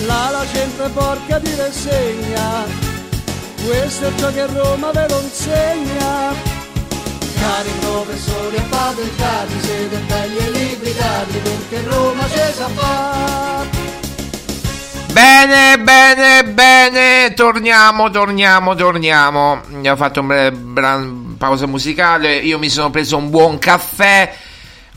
La 0.06 0.30
la 0.32 0.45
centro 0.51 0.89
porca 0.89 1.39
di 1.39 1.56
rassegna, 1.56 2.66
questo 3.66 4.08
è 4.08 4.12
ciò 4.18 4.32
che 4.32 4.45
Roma 4.47 4.91
ve 4.91 5.08
lo 5.10 5.22
insegna. 5.22 6.34
Cari 7.39 7.72
professori 7.80 8.58
appatentati, 8.58 9.53
siete 9.62 9.97
belli 10.08 10.38
e 10.38 10.49
liquidati 10.51 11.38
perché 11.38 11.84
Roma 11.88 12.28
ci 12.30 12.53
sa 12.53 12.68
fare. 12.70 13.75
Bene, 15.16 15.80
bene, 15.80 16.43
bene, 16.43 17.34
torniamo, 17.34 18.09
torniamo, 18.09 18.76
torniamo. 18.76 19.61
Abbiamo 19.74 19.95
fatto 19.95 20.20
una 20.20 20.51
breve 20.51 21.38
pausa 21.38 21.66
musicale, 21.68 22.36
io 22.36 22.59
mi 22.59 22.68
sono 22.68 22.89
preso 22.89 23.16
un 23.16 23.30
buon 23.30 23.57
caffè. 23.57 24.36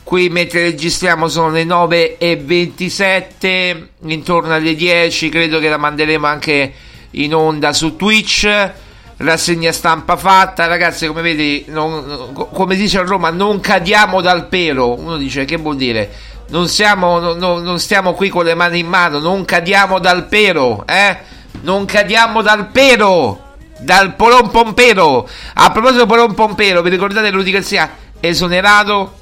Qui 0.02 0.28
mentre 0.28 0.62
registriamo 0.62 1.28
sono 1.28 1.50
le 1.50 1.62
9.27, 1.62 3.82
intorno 4.06 4.52
alle 4.52 4.74
10, 4.74 5.28
credo 5.28 5.60
che 5.60 5.68
la 5.68 5.76
manderemo 5.76 6.26
anche 6.26 6.72
in 7.12 7.32
onda 7.32 7.72
su 7.72 7.94
Twitch. 7.94 8.72
Rassegna 9.18 9.70
stampa 9.70 10.16
fatta, 10.16 10.66
ragazzi, 10.66 11.06
come 11.06 11.22
vedi, 11.22 11.64
non, 11.68 12.32
come 12.52 12.74
dice 12.74 12.98
a 12.98 13.02
Roma, 13.02 13.30
non 13.30 13.60
cadiamo 13.60 14.20
dal 14.20 14.48
pelo. 14.48 14.98
Uno 14.98 15.16
dice 15.16 15.44
che 15.44 15.58
vuol 15.58 15.76
dire? 15.76 16.10
Non, 16.48 16.68
siamo, 16.68 17.18
no, 17.18 17.58
non 17.58 17.78
stiamo 17.78 18.14
qui 18.14 18.28
con 18.28 18.44
le 18.44 18.54
mani 18.54 18.78
in 18.80 18.86
mano, 18.86 19.18
non 19.18 19.44
cadiamo 19.44 19.98
dal 19.98 20.26
pero, 20.26 20.86
eh? 20.86 21.16
Non 21.60 21.84
cadiamo 21.84 22.40
dal 22.40 22.68
pero, 22.68 23.56
dal 23.80 24.14
polon 24.14 24.50
pompero. 24.50 25.28
A 25.54 25.70
proposito 25.70 26.06
polon 26.06 26.34
pompero, 26.34 26.82
vi 26.82 26.90
ricordate 26.90 27.30
Rudy 27.30 27.50
Garcia 27.50 27.90
esonerato? 28.20 29.16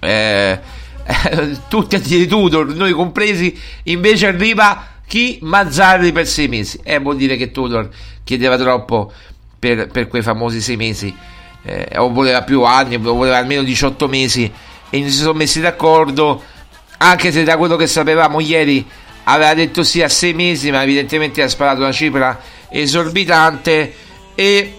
Eh, 0.00 0.58
tutti 1.68 1.94
a 1.94 2.00
Tudor, 2.00 2.74
noi 2.74 2.92
compresi, 2.92 3.58
invece 3.84 4.26
arriva 4.26 4.84
chi? 5.06 5.38
Mazzarri 5.42 6.12
per 6.12 6.26
sei 6.26 6.48
mesi. 6.48 6.80
Eh, 6.82 6.98
vuol 6.98 7.16
dire 7.16 7.36
che 7.36 7.50
Tudor 7.50 7.88
chiedeva 8.24 8.56
troppo 8.56 9.12
per, 9.58 9.88
per 9.88 10.08
quei 10.08 10.22
famosi 10.22 10.60
sei 10.60 10.76
mesi, 10.76 11.14
eh, 11.62 11.88
o 11.96 12.10
voleva 12.10 12.42
più 12.42 12.62
anni, 12.62 12.96
o 12.96 13.14
voleva 13.14 13.36
almeno 13.36 13.62
18 13.62 14.08
mesi 14.08 14.52
e 14.90 15.00
non 15.00 15.10
si 15.10 15.18
sono 15.18 15.34
messi 15.34 15.60
d'accordo 15.60 16.42
anche 16.98 17.30
se 17.30 17.44
da 17.44 17.56
quello 17.56 17.76
che 17.76 17.86
sapevamo 17.86 18.40
ieri 18.40 18.84
aveva 19.24 19.54
detto 19.54 19.84
sì 19.84 20.02
a 20.02 20.08
sei 20.08 20.34
mesi, 20.34 20.70
ma 20.70 20.82
evidentemente 20.82 21.42
ha 21.42 21.48
sparato 21.48 21.80
una 21.80 21.92
cifra 21.92 22.40
esorbitante. 22.68 23.94
E 24.34 24.78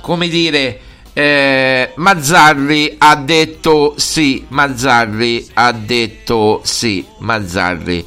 come 0.00 0.28
dire 0.28 0.80
eh, 1.12 1.92
Mazzarri 1.96 2.96
ha 2.98 3.16
detto 3.16 3.94
sì 3.96 4.46
Mazzarri 4.48 5.50
ha 5.54 5.72
detto 5.72 6.60
sì 6.64 7.04
Mazzarri 7.18 8.06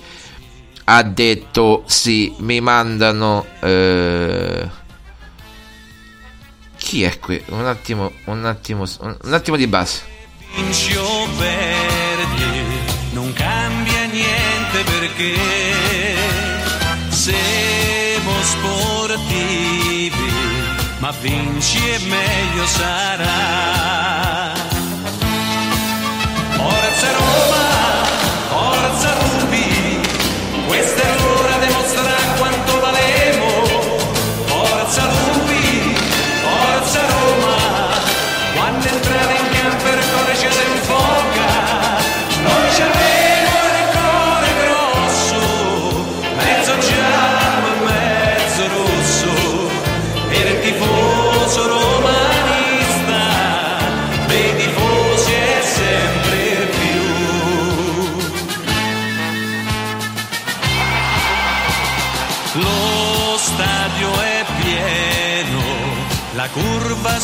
ha 0.86 1.04
detto 1.04 1.84
sì. 1.86 2.34
Mi 2.38 2.60
mandano 2.60 3.46
eh, 3.62 4.70
chi 6.78 7.04
è 7.04 7.20
qui? 7.20 7.42
Un 7.50 7.66
attimo 7.66 8.12
un 8.26 8.46
attimo 8.46 8.86
un 9.00 9.34
attimo 9.34 9.58
di 9.58 9.68
basso 9.68 10.13
vinci 10.56 10.96
o 10.96 11.28
perdi 11.38 12.64
non 13.12 13.34
cambia 13.34 14.06
niente 14.06 14.84
perché 14.84 15.36
siamo 17.10 18.42
sportivi 18.42 20.32
ma 21.00 21.12
vinci 21.22 21.78
e 21.78 22.00
meglio 22.08 22.66
sarà 22.66 24.63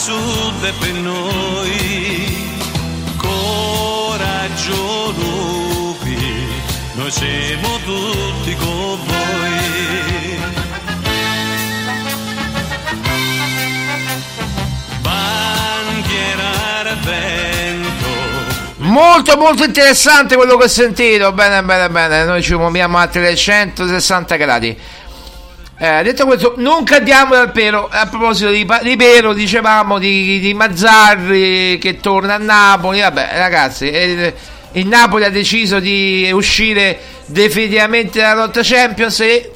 è 0.08 0.74
per 0.80 0.94
noi 0.94 2.48
coraggio 3.18 5.12
lupi 5.12 6.48
noi 6.94 7.12
siamo 7.12 7.78
tutti 7.84 8.56
con 8.56 8.98
voi 9.06 9.30
Molto 18.82 19.38
molto 19.38 19.64
interessante 19.66 20.36
quello 20.36 20.58
che 20.58 20.64
ho 20.64 20.68
sentito. 20.68 21.32
Bene, 21.32 21.62
bene, 21.62 21.90
bene. 21.90 22.24
Noi 22.24 22.42
ci 22.42 22.56
muoviamo 22.56 22.98
a 22.98 23.06
360 23.06 24.36
gradi. 24.36 24.76
Eh, 25.82 26.04
detto 26.04 26.26
questo, 26.26 26.56
non 26.58 26.84
cadiamo 26.84 27.36
dal 27.36 27.54
pelo. 27.54 27.88
A 27.90 28.06
proposito 28.08 28.50
di, 28.50 28.66
pelo, 28.98 29.32
dicevamo 29.32 29.98
di, 29.98 30.40
di 30.42 30.54
Mazzarri 30.54 31.78
che 31.78 32.02
torna 32.02 32.34
a 32.34 32.38
Napoli. 32.38 33.00
Vabbè, 33.00 33.30
ragazzi, 33.36 33.90
eh, 33.90 34.34
il 34.74 34.88
Napoli 34.88 35.24
ha 35.24 35.30
deciso 35.30 35.80
di 35.80 36.30
uscire 36.34 37.00
definitivamente 37.28 38.20
dalla 38.20 38.44
lotta 38.44 38.60
Champions. 38.62 39.22
E... 39.22 39.52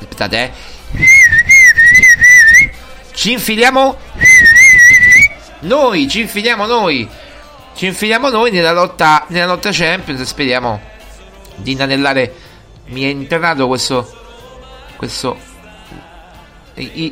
Aspettate, 0.00 0.42
eh. 0.42 0.52
Ci 3.12 3.32
infiliamo 3.32 3.98
noi, 5.60 6.08
ci 6.08 6.20
infiliamo 6.20 6.64
noi. 6.64 7.06
Ci 7.76 7.84
infiliamo 7.84 8.30
noi 8.30 8.50
nella 8.50 8.72
lotta, 8.72 9.26
nella 9.28 9.52
lotta 9.52 9.68
Champions. 9.70 10.22
Speriamo 10.22 10.80
di 11.56 11.72
inanellare. 11.72 12.50
Mi 12.86 13.02
è 13.02 13.08
internato 13.08 13.66
questo. 13.66 14.10
Questo. 14.96 15.36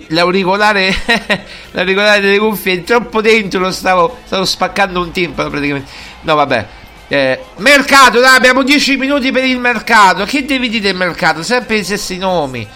L'auricolare. 0.08 0.94
l'auricolare 1.72 2.20
delle 2.20 2.38
cuffie 2.38 2.74
è 2.74 2.84
troppo 2.84 3.20
dentro. 3.20 3.60
Lo 3.60 3.70
stavo, 3.70 4.18
stavo 4.24 4.44
spaccando 4.44 5.00
un 5.00 5.10
timpano 5.10 5.50
praticamente. 5.50 5.90
No, 6.22 6.34
vabbè. 6.34 6.66
Eh, 7.08 7.44
mercato, 7.56 8.20
dai, 8.20 8.36
abbiamo 8.36 8.62
10 8.62 8.96
minuti 8.96 9.32
per 9.32 9.44
il 9.44 9.58
mercato. 9.58 10.24
Che 10.24 10.44
devi 10.44 10.68
dire 10.68 10.82
del 10.82 10.96
mercato? 10.96 11.42
Sempre 11.42 11.76
i 11.76 11.84
stessi 11.84 12.18
nomi. 12.18 12.66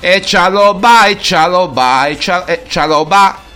E 0.00 0.22
Cialoba, 0.22 1.06
e 1.06 1.20
Cialoba, 1.20 2.08
Cia- 2.18 2.44
e 2.44 2.64
Cialoba 2.66 3.50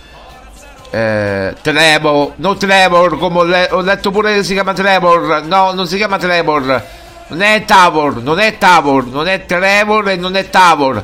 eh, 0.89 1.55
Trevor, 1.61 2.33
no 2.37 2.55
Trevor, 2.55 3.17
come 3.17 3.39
ho, 3.39 3.43
le- 3.43 3.69
ho 3.71 3.81
letto 3.81 4.11
pure 4.11 4.35
che 4.35 4.43
si 4.43 4.53
chiama 4.53 4.73
Trevor, 4.73 5.43
no, 5.43 5.73
non 5.73 5.87
si 5.87 5.97
chiama 5.97 6.17
Trevor, 6.17 6.83
non 7.27 7.41
è 7.41 7.63
Tavor, 7.65 8.21
non 8.21 8.39
è 8.39 8.57
Tavor, 8.57 9.05
non 9.05 9.27
è 9.27 9.45
Trevor 9.45 10.09
e 10.09 10.15
non 10.15 10.35
è 10.35 10.49
Tavor, 10.49 11.03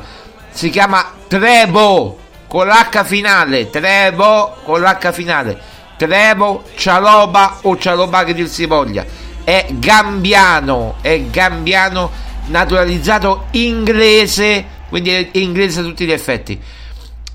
si 0.50 0.70
chiama 0.70 1.12
Trevo, 1.28 2.18
con 2.46 2.66
l'H 2.66 3.04
finale, 3.04 3.68
Trevo 3.70 4.56
con 4.62 4.80
l'H 4.80 5.12
finale, 5.12 5.60
Trevo, 5.96 6.64
Cialoba 6.76 7.58
o 7.62 7.76
Cialoba 7.76 8.24
che 8.24 8.34
dir 8.34 8.48
si 8.48 8.64
voglia, 8.66 9.04
è 9.44 9.66
gambiano, 9.70 10.96
è 11.00 11.20
gambiano 11.30 12.10
naturalizzato 12.46 13.46
inglese, 13.52 14.64
quindi 14.88 15.10
è 15.10 15.28
inglese 15.32 15.80
a 15.80 15.82
tutti 15.82 16.06
gli 16.06 16.12
effetti. 16.12 16.60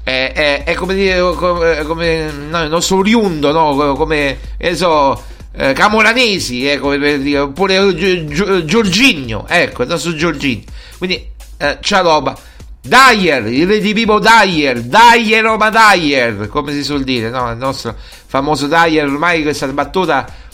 È, 0.01 0.31
è- 0.33 0.63
è 0.63 0.73
come 0.73 0.95
dire 0.95 1.19
come, 1.35 1.83
come 1.83 2.31
no, 2.31 2.63
il 2.63 2.69
nostro 2.69 2.97
oriundo 2.97 3.51
no? 3.51 3.93
come 3.95 4.39
so 4.73 5.21
eh, 5.59 5.73
Camoranesi 5.73 6.65
ecco, 6.65 6.95
oppure 7.41 7.93
Gi- 7.93 8.25
Gi- 8.25 8.65
Giorginio 8.65 9.45
ecco 9.47 9.83
il 9.83 9.89
nostro 9.89 10.15
Giorginio 10.15 10.63
quindi 10.97 11.29
eh, 11.57 11.77
Cialoba 11.81 12.33
Dyer 12.81 13.45
il 13.47 13.67
redivivo 13.67 14.19
Dyer 14.19 14.79
Dyer 14.81 15.43
Roma 15.43 15.69
Dyer 15.69 16.47
come 16.47 16.71
si 16.71 16.81
suol 16.81 17.03
dire 17.03 17.29
no? 17.29 17.51
il 17.51 17.57
nostro 17.57 17.93
famoso 18.25 18.67
Dyer 18.67 19.05
ormai 19.05 19.43
questa 19.43 19.67
battuta 19.67 20.47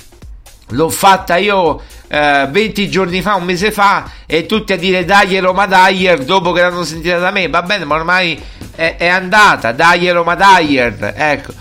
L'ho 0.70 0.90
fatta 0.90 1.36
io 1.38 1.80
eh, 2.08 2.48
20 2.50 2.90
giorni 2.90 3.22
fa, 3.22 3.36
un 3.36 3.44
mese 3.44 3.72
fa, 3.72 4.10
e 4.26 4.48
tutti 4.48 4.74
a 4.74 4.78
dire 4.78 5.06
Dai 5.06 5.38
Roma 5.38 5.68
Dyer 5.68 6.24
dopo 6.24 6.52
che 6.54 6.62
l'hanno 6.62 6.84
sentita 6.84 7.20
da 7.20 7.30
me. 7.30 7.48
Va 7.50 7.62
bene, 7.62 7.86
ma 7.86 7.94
ormai 7.94 8.42
è, 8.74 8.96
è 8.98 9.06
andata. 9.08 9.74
Dai 9.74 10.10
Roma 10.10 10.34
Dyer, 10.34 11.14
ecco. 11.16 11.54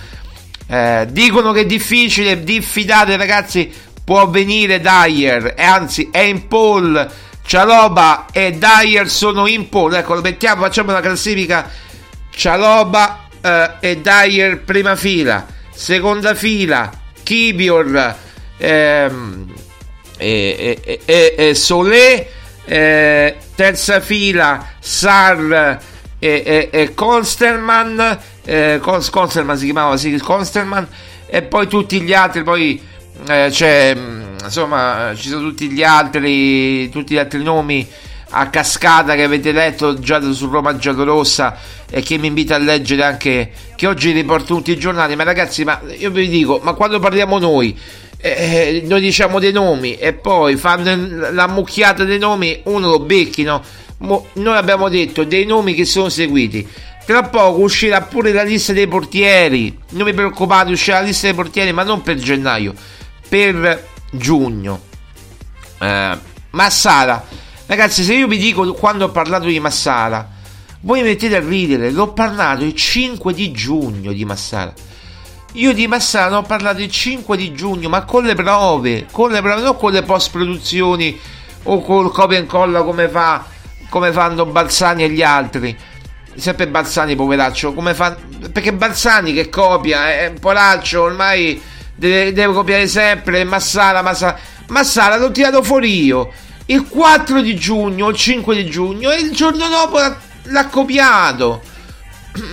Eh, 0.66 1.06
dicono 1.10 1.52
che 1.52 1.60
è 1.60 1.66
difficile, 1.66 2.42
diffidate 2.42 3.16
ragazzi, 3.16 3.70
può 4.04 4.28
venire 4.28 4.80
Dyer, 4.80 5.54
e 5.56 5.62
anzi 5.62 6.08
è 6.10 6.20
in 6.20 6.46
pole. 6.46 7.22
Cialoba 7.46 8.26
e 8.32 8.52
Dyer 8.58 9.08
sono 9.08 9.46
in 9.46 9.68
pole. 9.68 9.98
Ecco, 9.98 10.14
lo 10.14 10.22
mettiamo, 10.22 10.62
facciamo 10.62 10.90
una 10.90 11.00
classifica. 11.00 11.70
Cialoba 12.30 13.28
eh, 13.40 13.70
e 13.80 14.00
Dyer 14.00 14.60
prima 14.60 14.96
fila, 14.96 15.46
seconda 15.70 16.34
fila, 16.34 16.90
Kibior 17.22 18.16
ehm, 18.56 19.52
e, 20.16 20.80
e, 20.82 21.00
e, 21.04 21.34
e 21.36 21.54
Solé, 21.54 22.28
eh, 22.64 23.36
terza 23.54 24.00
fila 24.00 24.66
Sar 24.80 25.92
e, 26.24 26.42
e, 26.46 26.80
e 26.80 26.94
Konsterman, 26.94 28.18
eh, 28.46 28.80
Konsterman 28.80 29.58
si 29.58 29.66
chiamava 29.66 29.98
sì, 29.98 30.16
Konsterman, 30.16 30.88
e 31.26 31.42
poi 31.42 31.66
tutti 31.66 32.00
gli 32.00 32.14
altri, 32.14 32.42
poi 32.42 32.80
eh, 33.28 33.48
c'è 33.50 33.94
mm, 33.94 34.36
insomma 34.42 35.12
ci 35.14 35.28
sono 35.28 35.42
tutti 35.42 35.68
gli 35.68 35.82
altri, 35.82 36.88
tutti 36.88 37.12
gli 37.12 37.18
altri 37.18 37.42
nomi 37.42 37.86
a 38.36 38.48
cascata 38.48 39.14
che 39.14 39.22
avete 39.22 39.52
letto 39.52 39.98
già 39.98 40.18
su 40.32 40.48
Roma 40.48 40.76
Giallorossa 40.76 41.58
e 41.90 42.00
che 42.00 42.16
mi 42.16 42.28
invita 42.28 42.54
a 42.54 42.58
leggere 42.58 43.04
anche 43.04 43.52
che 43.76 43.86
oggi 43.86 44.10
riporto 44.10 44.54
tutti 44.54 44.72
i 44.72 44.78
giornali. 44.78 45.14
Ma 45.16 45.24
ragazzi 45.24 45.62
ma 45.62 45.78
io 45.94 46.10
vi 46.10 46.26
dico 46.28 46.58
ma 46.62 46.72
quando 46.72 46.98
parliamo 47.00 47.38
noi 47.38 47.78
eh, 48.32 48.82
noi 48.86 49.00
diciamo 49.00 49.38
dei 49.38 49.52
nomi 49.52 49.96
e 49.96 50.12
poi 50.12 50.56
fanno 50.56 51.30
la 51.30 51.46
mucchiata 51.46 52.04
dei 52.04 52.18
nomi 52.18 52.60
uno 52.64 52.88
lo 52.88 52.98
becchi 52.98 53.42
no? 53.42 53.62
Mo- 53.98 54.28
noi 54.34 54.56
abbiamo 54.56 54.88
detto 54.88 55.24
dei 55.24 55.44
nomi 55.44 55.74
che 55.74 55.84
sono 55.84 56.08
seguiti 56.08 56.66
tra 57.04 57.22
poco 57.24 57.60
uscirà 57.60 58.00
pure 58.02 58.32
la 58.32 58.42
lista 58.42 58.72
dei 58.72 58.86
portieri 58.86 59.78
non 59.90 60.04
vi 60.04 60.14
preoccupate 60.14 60.72
uscirà 60.72 61.00
la 61.00 61.06
lista 61.06 61.26
dei 61.26 61.36
portieri 61.36 61.72
ma 61.72 61.82
non 61.82 62.02
per 62.02 62.16
gennaio 62.16 62.74
per 63.28 63.88
giugno 64.10 64.80
eh, 65.78 66.18
Massara 66.50 67.42
Ragazzi, 67.66 68.04
se 68.04 68.12
io 68.12 68.26
vi 68.26 68.36
dico 68.36 68.74
quando 68.74 69.06
ho 69.06 69.10
parlato 69.10 69.46
di 69.46 69.58
Massara, 69.58 70.28
voi 70.80 71.02
mettete 71.02 71.36
a 71.36 71.40
ridere. 71.40 71.90
L'ho 71.90 72.12
parlato 72.12 72.62
il 72.62 72.74
5 72.74 73.32
di 73.32 73.52
giugno 73.52 74.12
di 74.12 74.24
Massara. 74.26 74.72
Io 75.56 75.72
di 75.72 75.86
Massara 75.86 76.36
ho 76.36 76.42
parlato 76.42 76.80
il 76.80 76.90
5 76.90 77.36
di 77.36 77.54
giugno, 77.54 77.88
ma 77.88 78.02
con 78.02 78.24
le 78.24 78.34
prove, 78.34 79.06
con 79.12 79.30
le 79.30 79.40
prove, 79.40 79.62
non 79.62 79.76
con 79.76 79.92
le 79.92 80.02
post 80.02 80.32
produzioni 80.32 81.16
o 81.64 81.80
col 81.80 82.10
copia 82.10 82.38
e 82.38 82.40
incolla 82.40 82.82
come, 82.82 83.08
fa, 83.08 83.44
come 83.88 84.10
fanno 84.10 84.46
Balzani 84.46 85.04
e 85.04 85.10
gli 85.10 85.22
altri. 85.22 85.76
Sempre 86.34 86.66
Balzani, 86.66 87.14
poveraccio, 87.14 87.72
come 87.72 87.94
fa, 87.94 88.16
perché 88.52 88.72
Balzani 88.72 89.32
che 89.32 89.48
copia, 89.48 90.12
è 90.12 90.26
un 90.26 90.40
poraccio, 90.40 91.02
ormai 91.02 91.62
deve, 91.94 92.32
deve 92.32 92.52
copiare 92.52 92.88
sempre. 92.88 93.44
Massara, 93.44 94.02
Massara, 94.02 94.36
Massara 94.66 95.16
l'ho 95.16 95.30
tirato 95.30 95.62
fuori 95.62 96.04
io 96.04 96.32
il 96.66 96.88
4 96.88 97.40
di 97.42 97.54
giugno, 97.54 98.08
il 98.08 98.16
5 98.16 98.56
di 98.56 98.68
giugno, 98.68 99.12
e 99.12 99.20
il 99.20 99.30
giorno 99.30 99.68
dopo 99.68 99.98
l'ha, 99.98 100.16
l'ha 100.44 100.66
copiato. 100.66 101.62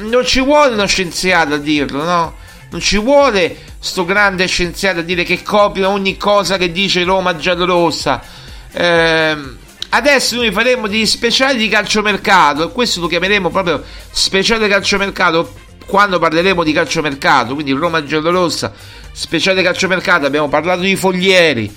Non 0.02 0.24
ci 0.24 0.40
vuole 0.42 0.74
uno 0.74 0.86
scienziato 0.86 1.56
a 1.56 1.58
dirlo, 1.58 2.04
no? 2.04 2.36
Non 2.72 2.80
ci 2.80 2.98
vuole 2.98 3.58
sto 3.80 4.06
grande 4.06 4.46
scienziato 4.48 5.00
a 5.00 5.02
dire 5.02 5.24
che 5.24 5.44
copia 5.44 5.90
ogni 5.90 6.16
cosa 6.16 6.56
che 6.56 6.72
dice 6.72 7.04
Roma 7.04 7.36
giallorossa. 7.36 8.22
Eh, 8.72 9.38
adesso 9.90 10.38
noi 10.38 10.54
faremo 10.54 10.88
degli 10.88 11.06
speciali 11.06 11.58
di 11.58 11.68
calciomercato 11.68 12.64
e 12.64 12.72
questo 12.72 13.02
lo 13.02 13.08
chiameremo 13.08 13.50
proprio 13.50 13.84
speciale 14.12 14.70
calciomercato 14.70 15.54
quando 15.86 16.18
parleremo 16.18 16.64
di 16.64 16.72
calciomercato, 16.72 17.56
quindi 17.56 17.74
Roma 17.74 18.06
giallorossa, 18.06 18.72
speciale 19.12 19.62
calciomercato, 19.62 20.26
abbiamo 20.26 20.48
parlato 20.48 20.80
di 20.80 20.96
foglieri. 20.96 21.76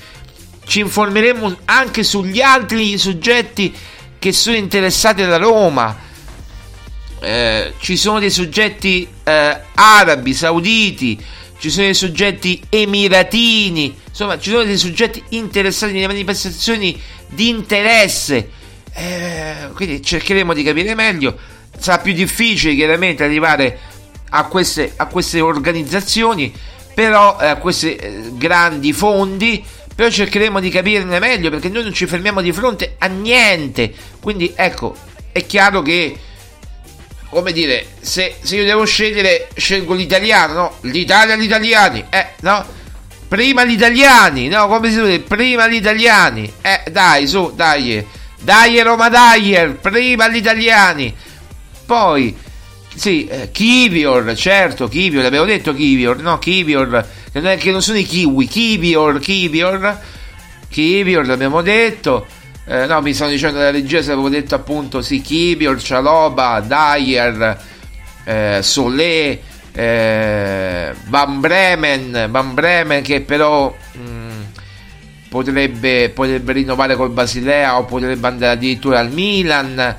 Ci 0.64 0.78
informeremo 0.78 1.56
anche 1.64 2.04
sugli 2.04 2.40
altri 2.40 2.96
soggetti 2.98 3.74
che 4.16 4.32
sono 4.32 4.54
interessati 4.54 5.22
alla 5.22 5.38
Roma 5.38 6.03
eh, 7.24 7.72
ci 7.78 7.96
sono 7.96 8.18
dei 8.18 8.30
soggetti 8.30 9.08
eh, 9.24 9.60
arabi, 9.74 10.34
sauditi, 10.34 11.18
ci 11.58 11.70
sono 11.70 11.86
dei 11.86 11.94
soggetti 11.94 12.62
emiratini, 12.68 13.96
insomma 14.06 14.38
ci 14.38 14.50
sono 14.50 14.64
dei 14.64 14.76
soggetti 14.76 15.22
interessati 15.30 15.92
nelle 15.92 16.06
manifestazioni 16.06 17.00
di 17.28 17.48
interesse. 17.48 18.50
Eh, 18.92 19.70
quindi 19.74 20.02
cercheremo 20.02 20.52
di 20.52 20.62
capire 20.62 20.94
meglio. 20.94 21.36
Sarà 21.76 22.00
più 22.00 22.12
difficile 22.12 22.74
chiaramente 22.74 23.24
arrivare 23.24 23.78
a 24.30 24.44
queste, 24.44 24.92
a 24.96 25.06
queste 25.06 25.40
organizzazioni, 25.40 26.52
però 26.94 27.38
eh, 27.40 27.46
a 27.46 27.56
questi 27.56 27.96
eh, 27.96 28.30
grandi 28.32 28.92
fondi, 28.92 29.64
però 29.94 30.10
cercheremo 30.10 30.60
di 30.60 30.70
capirne 30.70 31.18
meglio 31.18 31.50
perché 31.50 31.68
noi 31.68 31.84
non 31.84 31.92
ci 31.92 32.06
fermiamo 32.06 32.40
di 32.40 32.52
fronte 32.52 32.96
a 32.98 33.06
niente. 33.06 33.92
Quindi 34.20 34.52
ecco, 34.54 34.94
è 35.32 35.44
chiaro 35.46 35.82
che 35.82 36.16
come 37.34 37.52
dire, 37.52 37.86
se, 38.00 38.36
se, 38.40 38.56
io 38.56 38.64
devo 38.64 38.84
scegliere, 38.84 39.48
scelgo 39.54 39.92
l'italiano, 39.92 40.54
no? 40.54 40.76
L'Italia, 40.82 41.36
gli 41.36 41.42
italiani, 41.42 42.04
eh, 42.08 42.28
no? 42.40 42.64
Prima 43.28 43.64
gli 43.64 43.72
italiani, 43.72 44.48
no? 44.48 44.68
Come 44.68 44.90
si 44.90 45.02
dice? 45.02 45.20
Prima 45.20 45.66
gli 45.66 45.74
italiani, 45.74 46.50
eh, 46.62 46.82
dai, 46.90 47.26
su, 47.26 47.52
dai, 47.54 48.06
dai 48.40 48.80
Roma 48.80 49.08
Dyer, 49.08 49.74
prima 49.74 50.28
gli 50.28 50.36
italiani. 50.36 51.14
Poi, 51.84 52.36
sì, 52.94 53.26
eh, 53.26 53.50
Kivior, 53.50 54.34
certo, 54.36 54.86
Kivior, 54.88 55.24
abbiamo 55.24 55.46
detto 55.46 55.74
Kivior, 55.74 56.20
no? 56.20 56.38
Kivior, 56.38 57.06
che 57.32 57.40
non, 57.40 57.56
che 57.56 57.72
non 57.72 57.82
sono 57.82 57.98
i 57.98 58.04
kiwi, 58.04 58.46
Kivior, 58.46 59.18
Kivior, 59.18 60.00
Kivior, 60.70 61.26
l'abbiamo 61.26 61.60
detto. 61.60 62.26
Eh, 62.66 62.86
no, 62.86 63.02
mi 63.02 63.12
stanno 63.12 63.30
dicendo 63.30 63.70
regia 63.70 64.00
se 64.00 64.12
avevo 64.12 64.30
detto 64.30 64.54
appunto 64.54 65.02
sì, 65.02 65.20
Kibior, 65.20 65.80
Cialoba, 65.80 66.60
Dyer, 66.60 67.60
eh, 68.24 68.58
Solé, 68.62 69.40
eh, 69.72 70.94
Van 71.06 71.40
Bremen, 71.40 72.28
Van 72.30 72.54
Bremen 72.54 73.02
che 73.02 73.20
però 73.20 73.74
mh, 73.92 74.00
mm, 74.00 74.42
potrebbe, 75.28 76.08
potrebbe 76.10 76.52
rinnovare 76.52 76.96
col 76.96 77.10
Basilea 77.10 77.76
o 77.76 77.84
potrebbe 77.84 78.26
andare 78.26 78.52
addirittura 78.52 78.98
al 78.98 79.10
Milan. 79.10 79.96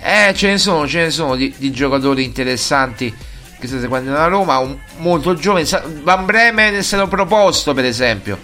Eh, 0.00 0.32
ce 0.34 0.48
ne 0.48 0.58
sono, 0.58 0.88
ce 0.88 1.02
ne 1.02 1.10
sono 1.10 1.36
di, 1.36 1.54
di 1.56 1.70
giocatori 1.70 2.24
interessanti 2.24 3.14
che 3.58 3.66
sta 3.66 3.80
seguendo 3.80 4.12
la 4.12 4.26
Roma, 4.26 4.58
un, 4.58 4.76
molto 4.98 5.34
giovane. 5.34 5.66
Van 6.02 6.24
Bremen 6.24 6.74
è 6.74 6.82
stato 6.82 7.06
proposto, 7.08 7.74
per 7.74 7.84
esempio. 7.84 8.38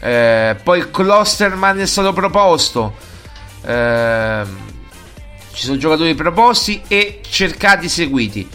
Eh, 0.00 0.56
poi 0.62 0.90
Klosterman 0.90 1.78
è 1.78 1.86
stato 1.86 2.12
proposto. 2.12 2.94
Eh, 3.64 4.42
ci 5.52 5.64
sono 5.66 5.76
giocatori 5.76 6.14
proposti 6.14 6.80
e 6.88 7.20
cercati 7.28 7.88
seguiti. 7.88 8.48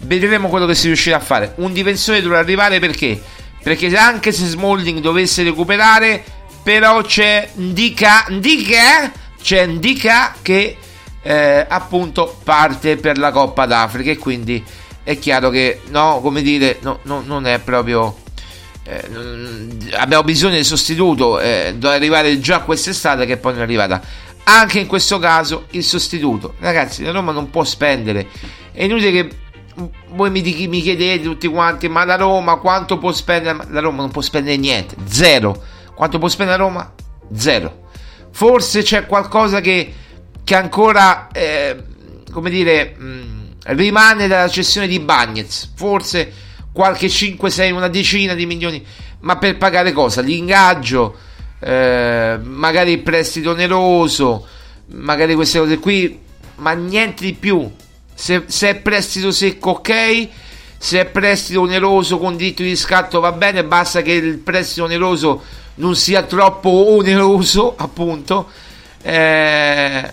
Vedremo 0.00 0.48
quello 0.48 0.66
che 0.66 0.74
si 0.74 0.86
riuscirà 0.86 1.16
a 1.16 1.20
fare. 1.20 1.54
Un 1.56 1.72
difensore 1.72 2.22
dovrà 2.22 2.38
arrivare 2.38 2.78
perché? 2.78 3.20
Perché 3.62 3.96
anche 3.96 4.32
se 4.32 4.46
Smalling 4.46 5.00
dovesse 5.00 5.42
recuperare, 5.42 6.22
però 6.62 7.02
c'è 7.02 7.50
Ndika, 7.54 8.26
Ndika, 8.28 9.12
c'è 9.40 9.66
Ndika 9.66 10.34
che 10.42 10.76
eh, 11.22 11.66
appunto 11.68 12.38
parte 12.42 12.96
per 12.96 13.18
la 13.18 13.30
Coppa 13.30 13.66
d'Africa 13.66 14.10
e 14.10 14.18
quindi 14.18 14.62
è 15.04 15.18
chiaro 15.18 15.50
che 15.50 15.80
no, 15.88 16.20
come 16.20 16.42
dire, 16.42 16.78
no, 16.82 16.98
no, 17.02 17.22
non 17.24 17.46
è 17.46 17.58
proprio 17.60 18.16
eh, 18.84 19.94
abbiamo 19.94 20.24
bisogno 20.24 20.56
di 20.56 20.64
sostituto, 20.64 21.38
eh, 21.38 21.74
doveva 21.76 21.94
arrivare 21.94 22.40
già 22.40 22.60
quest'estate 22.60 23.26
che 23.26 23.36
poi 23.36 23.52
non 23.52 23.60
è 23.60 23.64
arrivata. 23.64 24.00
Anche 24.44 24.80
in 24.80 24.86
questo 24.86 25.18
caso 25.18 25.66
il 25.70 25.84
sostituto, 25.84 26.54
ragazzi, 26.58 27.04
la 27.04 27.12
Roma 27.12 27.32
non 27.32 27.50
può 27.50 27.62
spendere. 27.62 28.26
È 28.72 28.82
inutile 28.82 29.12
che 29.12 29.30
voi 30.10 30.30
mi, 30.30 30.42
mi 30.66 30.82
chiedete 30.82 31.22
tutti 31.22 31.46
quanti, 31.46 31.88
ma 31.88 32.04
la 32.04 32.16
Roma 32.16 32.56
quanto 32.56 32.98
può 32.98 33.12
spendere? 33.12 33.66
La 33.70 33.80
Roma 33.80 34.02
non 34.02 34.10
può 34.10 34.20
spendere 34.20 34.56
niente, 34.56 34.96
zero. 35.06 35.62
Quanto 35.94 36.18
può 36.18 36.28
spendere 36.28 36.58
la 36.58 36.64
Roma? 36.64 36.92
Zero. 37.34 37.86
Forse 38.32 38.82
c'è 38.82 39.06
qualcosa 39.06 39.60
che, 39.60 39.94
che 40.42 40.54
ancora, 40.56 41.28
eh, 41.30 41.84
come 42.32 42.50
dire, 42.50 42.96
mh, 42.96 43.04
mm, 43.04 43.42
rimane 43.66 44.26
dalla 44.26 44.48
cessione 44.48 44.88
di 44.88 44.98
Bagnets. 44.98 45.70
Forse 45.74 46.32
qualche 46.72 47.08
5, 47.08 47.50
6, 47.50 47.70
una 47.70 47.88
decina 47.88 48.34
di 48.34 48.46
milioni, 48.46 48.84
ma 49.20 49.36
per 49.36 49.58
pagare 49.58 49.92
cosa? 49.92 50.20
L'ingaggio, 50.20 51.16
eh, 51.60 52.38
magari 52.42 52.92
il 52.92 53.00
prestito 53.00 53.50
oneroso, 53.50 54.46
magari 54.86 55.34
queste 55.34 55.58
cose 55.58 55.78
qui, 55.78 56.18
ma 56.56 56.72
niente 56.72 57.24
di 57.24 57.34
più. 57.34 57.70
Se, 58.14 58.44
se 58.46 58.70
è 58.70 58.74
prestito 58.76 59.30
secco, 59.30 59.70
ok. 59.70 60.28
Se 60.78 61.00
è 61.00 61.04
prestito 61.04 61.60
oneroso 61.60 62.18
con 62.18 62.36
diritto 62.36 62.62
di 62.62 62.74
scatto, 62.74 63.20
va 63.20 63.30
bene, 63.30 63.62
basta 63.62 64.02
che 64.02 64.12
il 64.12 64.38
prestito 64.38 64.84
oneroso 64.84 65.44
non 65.76 65.94
sia 65.94 66.22
troppo 66.22 66.96
oneroso, 66.96 67.74
appunto. 67.78 68.50
Eh, 69.00 70.12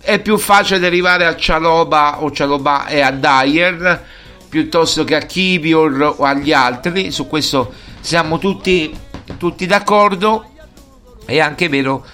è 0.00 0.20
più 0.20 0.38
facile 0.38 0.86
arrivare 0.86 1.26
a 1.26 1.36
Cialoba 1.36 2.22
o 2.22 2.30
Cialoba 2.30 2.86
e 2.86 3.00
a 3.00 3.10
Dyer 3.10 4.04
piuttosto 4.56 5.04
che 5.04 5.14
a 5.14 5.20
Kibior 5.20 6.14
o 6.16 6.24
agli 6.24 6.50
altri, 6.50 7.10
su 7.10 7.26
questo 7.26 7.74
siamo 8.00 8.38
tutti, 8.38 8.90
tutti 9.36 9.66
d'accordo. 9.66 10.50
È 11.26 11.38
anche 11.38 11.68
vero 11.68 12.06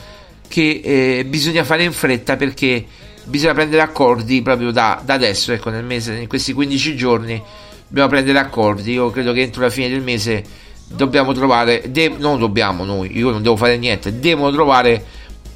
che 0.48 0.80
eh, 0.82 1.24
bisogna 1.24 1.62
fare 1.62 1.84
in 1.84 1.92
fretta 1.92 2.34
perché 2.34 2.84
bisogna 3.26 3.54
prendere 3.54 3.80
accordi 3.80 4.42
proprio 4.42 4.72
da, 4.72 5.00
da, 5.04 5.14
adesso, 5.14 5.52
ecco, 5.52 5.70
nel 5.70 5.84
mese, 5.84 6.14
in 6.14 6.26
questi 6.26 6.52
15 6.52 6.96
giorni 6.96 7.40
dobbiamo 7.86 8.08
prendere 8.08 8.40
accordi. 8.40 8.90
Io 8.90 9.10
credo 9.10 9.32
che 9.32 9.42
entro 9.42 9.62
la 9.62 9.70
fine 9.70 9.88
del 9.88 10.02
mese 10.02 10.42
dobbiamo 10.88 11.32
trovare, 11.32 11.92
de- 11.92 12.16
non 12.18 12.40
dobbiamo 12.40 12.82
noi, 12.84 13.16
io 13.16 13.30
non 13.30 13.40
devo 13.40 13.54
fare 13.56 13.78
niente, 13.78 14.18
devono 14.18 14.50
trovare 14.50 15.04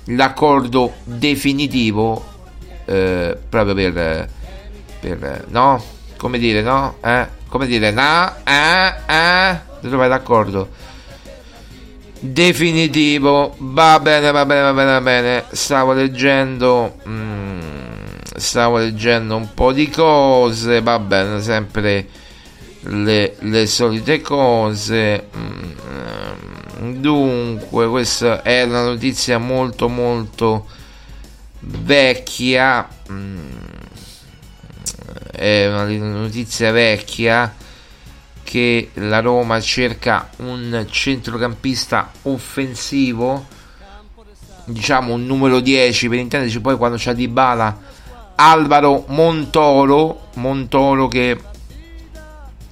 l'accordo 0.05 0.95
definitivo 1.03 2.25
eh, 2.85 3.37
proprio 3.49 3.75
per, 3.75 4.31
per 5.01 5.47
no? 5.49 5.95
Come 6.17 6.39
dire, 6.39 6.63
no? 6.63 6.97
Eh? 7.03 7.27
Come 7.49 7.67
dire, 7.67 7.91
no? 7.91 8.33
Eh? 8.45 8.95
Eh? 9.07 9.61
Dove 9.81 10.09
d'accordo? 10.09 10.69
Definitivo, 12.19 13.55
va 13.59 14.01
bene, 14.01 14.31
va 14.31 14.47
bene, 14.47 14.63
va 14.63 14.73
bene, 14.73 14.91
va 14.93 15.01
bene. 15.01 15.45
Stavo 15.53 15.93
leggendo, 15.93 16.97
mm, 17.07 17.61
stavo 18.37 18.79
leggendo 18.79 19.37
un 19.37 19.53
po' 19.53 19.73
di 19.73 19.89
cose, 19.91 20.81
va 20.81 20.99
bene, 20.99 21.43
sempre 21.43 22.09
le, 22.81 23.37
le 23.39 23.67
solite 23.67 24.23
cose. 24.23 25.29
Mm, 25.37 27.01
dunque, 27.01 27.87
questa 27.89 28.43
è 28.43 28.63
una 28.63 28.85
notizia 28.85 29.39
molto, 29.39 29.89
molto 29.89 30.67
vecchia. 31.61 32.89
Mm, 33.11 33.49
è 35.37 35.69
una 35.69 35.85
notizia 35.85 36.73
vecchia 36.73 37.55
che 38.43 38.91
la 38.95 39.21
Roma 39.21 39.61
cerca 39.61 40.31
un 40.37 40.87
centrocampista 40.89 42.11
offensivo 42.23 43.47
diciamo 44.65 45.15
un 45.15 45.27
numero 45.27 45.61
10 45.61 46.09
per 46.09 46.19
intenderci 46.19 46.61
poi 46.61 46.77
quando 46.77 46.97
c'è 46.97 47.13
Di 47.15 47.29
Bala 47.29 47.79
Alvaro 48.37 49.05
Montoro 49.09 50.29
Montoro 50.35 51.09
che 51.09 51.39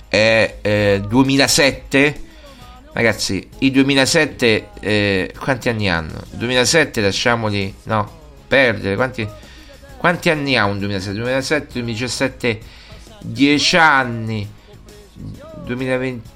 è 0.09 0.59
eh, 0.61 1.03
2007 1.07 2.21
ragazzi 2.93 3.49
i 3.59 3.71
2007 3.71 4.69
eh, 4.81 5.35
quanti 5.39 5.69
anni 5.69 5.89
hanno? 5.89 6.23
2007 6.31 7.01
lasciamoli 7.01 7.75
no 7.85 8.23
perdere 8.47 8.95
quanti, 8.95 9.27
quanti 10.05 10.29
anni 10.29 10.55
ha 10.55 10.67
un 10.67 10.79
2007 10.81 11.17
2007 11.17 11.67
2017 11.73 12.61
10 13.23 13.77
anni. 13.79 14.53
2020 15.65 16.29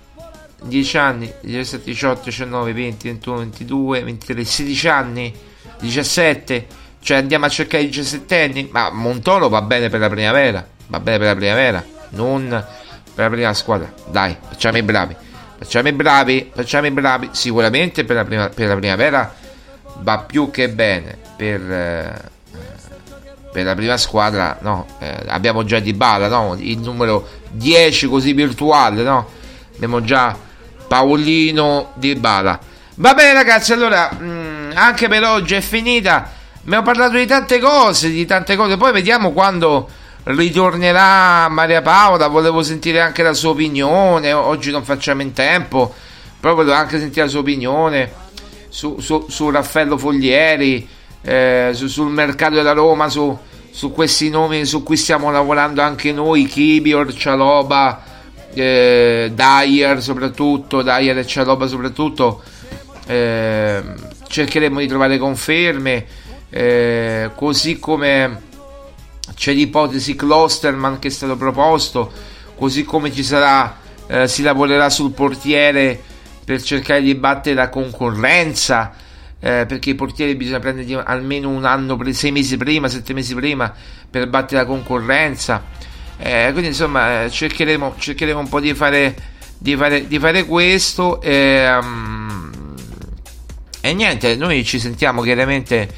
10 0.62 0.96
anni 0.96 1.30
17 1.42 1.84
18 1.84 2.22
19 2.24 2.72
20 2.72 3.08
21 3.08 3.36
22 3.36 4.02
23 4.04 4.44
16 4.44 4.88
anni 4.88 5.34
17 5.80 6.66
cioè 7.00 7.18
andiamo 7.18 7.44
a 7.44 7.48
cercare 7.50 7.82
i 7.82 7.88
17 7.88 8.42
anni 8.42 8.68
ma 8.70 8.90
Montoro 8.90 9.50
va 9.50 9.60
bene 9.60 9.90
per 9.90 10.00
la 10.00 10.08
primavera 10.08 10.66
va 10.86 11.00
bene 11.00 11.18
per 11.18 11.26
la 11.26 11.34
primavera 11.34 11.84
non 12.10 12.48
per 13.14 13.24
la 13.24 13.30
prima 13.30 13.52
squadra. 13.52 13.92
Dai 14.06 14.34
facciamo 14.48 14.78
i 14.78 14.82
bravi 14.82 15.14
facciamo 15.58 15.88
i 15.88 15.92
bravi 15.92 16.50
facciamo 16.54 16.86
i 16.86 16.90
bravi. 16.90 17.28
Sicuramente 17.32 18.04
per 18.04 18.16
la, 18.16 18.24
prima, 18.24 18.48
per 18.48 18.68
la 18.68 18.76
primavera 18.76 19.34
va 19.98 20.20
più 20.20 20.50
che 20.50 20.70
bene 20.70 21.18
per, 21.36 21.60
eh, 21.70 22.36
per 23.52 23.64
la 23.64 23.74
prima 23.74 23.96
squadra 23.96 24.58
no 24.60 24.86
eh, 24.98 25.24
abbiamo 25.26 25.64
già 25.64 25.78
di 25.78 25.94
bala 25.94 26.28
no? 26.28 26.54
il 26.58 26.78
numero 26.78 27.26
10 27.50 28.06
così 28.08 28.32
virtuale 28.32 29.02
no 29.02 29.26
abbiamo 29.74 30.02
già 30.02 30.36
Paolino 30.88 31.92
Di 31.94 32.14
Bala. 32.16 32.58
Va 32.96 33.14
bene 33.14 33.34
ragazzi 33.34 33.72
allora 33.72 34.10
mh, 34.10 34.72
anche 34.74 35.06
per 35.06 35.22
oggi 35.22 35.54
è 35.54 35.60
finita. 35.60 36.32
Abbiamo 36.64 36.82
parlato 36.82 37.16
di 37.16 37.26
tante 37.26 37.60
cose 37.60 38.10
di 38.10 38.24
tante 38.24 38.56
cose. 38.56 38.76
Poi 38.76 38.90
vediamo 38.90 39.32
quando 39.32 39.88
ritornerà 40.24 41.48
Maria 41.48 41.82
Paola. 41.82 42.26
Volevo 42.26 42.62
sentire 42.62 43.00
anche 43.00 43.22
la 43.22 43.34
sua 43.34 43.50
opinione. 43.50 44.32
Oggi 44.32 44.70
non 44.70 44.82
facciamo 44.82 45.22
in 45.22 45.32
tempo. 45.32 45.94
Però 46.40 46.54
volevo 46.54 46.74
anche 46.74 46.98
sentire 46.98 47.26
la 47.26 47.30
sua 47.30 47.40
opinione 47.40 48.10
su, 48.68 48.98
su, 48.98 49.26
su 49.28 49.50
Raffaello 49.50 49.98
Foglieri 49.98 50.88
eh, 51.28 51.70
su, 51.74 51.88
sul 51.88 52.08
mercato 52.08 52.54
della 52.54 52.72
Roma 52.72 53.10
su, 53.10 53.36
su 53.70 53.92
questi 53.92 54.30
nomi 54.30 54.64
su 54.64 54.82
cui 54.82 54.96
stiamo 54.96 55.30
lavorando 55.30 55.82
anche 55.82 56.10
noi 56.10 56.46
Kibi, 56.46 56.94
Orcialoba 56.94 58.02
eh, 58.54 59.30
Dyer 59.34 60.02
soprattutto 60.02 60.80
Dyer 60.80 61.18
e 61.18 61.26
Cialoba 61.26 61.66
soprattutto 61.66 62.42
eh, 63.06 63.82
cercheremo 64.26 64.80
di 64.80 64.86
trovare 64.86 65.18
conferme 65.18 66.06
eh, 66.48 67.30
così 67.34 67.78
come 67.78 68.46
c'è 69.34 69.52
l'ipotesi 69.52 70.16
Klosterman 70.16 70.98
che 70.98 71.08
è 71.08 71.10
stato 71.10 71.36
proposto 71.36 72.10
così 72.56 72.84
come 72.84 73.12
ci 73.12 73.22
sarà 73.22 73.76
eh, 74.06 74.26
si 74.26 74.40
lavorerà 74.40 74.88
sul 74.88 75.10
portiere 75.10 76.00
per 76.42 76.62
cercare 76.62 77.02
di 77.02 77.14
battere 77.14 77.54
la 77.54 77.68
concorrenza 77.68 78.94
eh, 79.40 79.66
perché 79.66 79.90
i 79.90 79.94
portieri 79.94 80.34
bisogna 80.34 80.60
prendere 80.60 81.02
almeno 81.04 81.48
un 81.48 81.64
anno, 81.64 81.98
sei 82.12 82.32
mesi 82.32 82.56
prima, 82.56 82.88
sette 82.88 83.12
mesi 83.12 83.34
prima 83.34 83.72
per 84.10 84.28
battere 84.28 84.62
la 84.62 84.66
concorrenza 84.66 85.62
eh, 86.20 86.48
quindi 86.50 86.68
insomma 86.68 87.24
eh, 87.24 87.30
cercheremo, 87.30 87.94
cercheremo 87.96 88.40
un 88.40 88.48
po' 88.48 88.58
di 88.58 88.74
fare, 88.74 89.14
di 89.56 89.76
fare, 89.76 90.08
di 90.08 90.18
fare 90.18 90.44
questo 90.44 91.20
e, 91.20 91.78
um, 91.80 92.50
e 93.80 93.94
niente, 93.94 94.34
noi 94.34 94.64
ci 94.64 94.80
sentiamo 94.80 95.22
chiaramente 95.22 95.88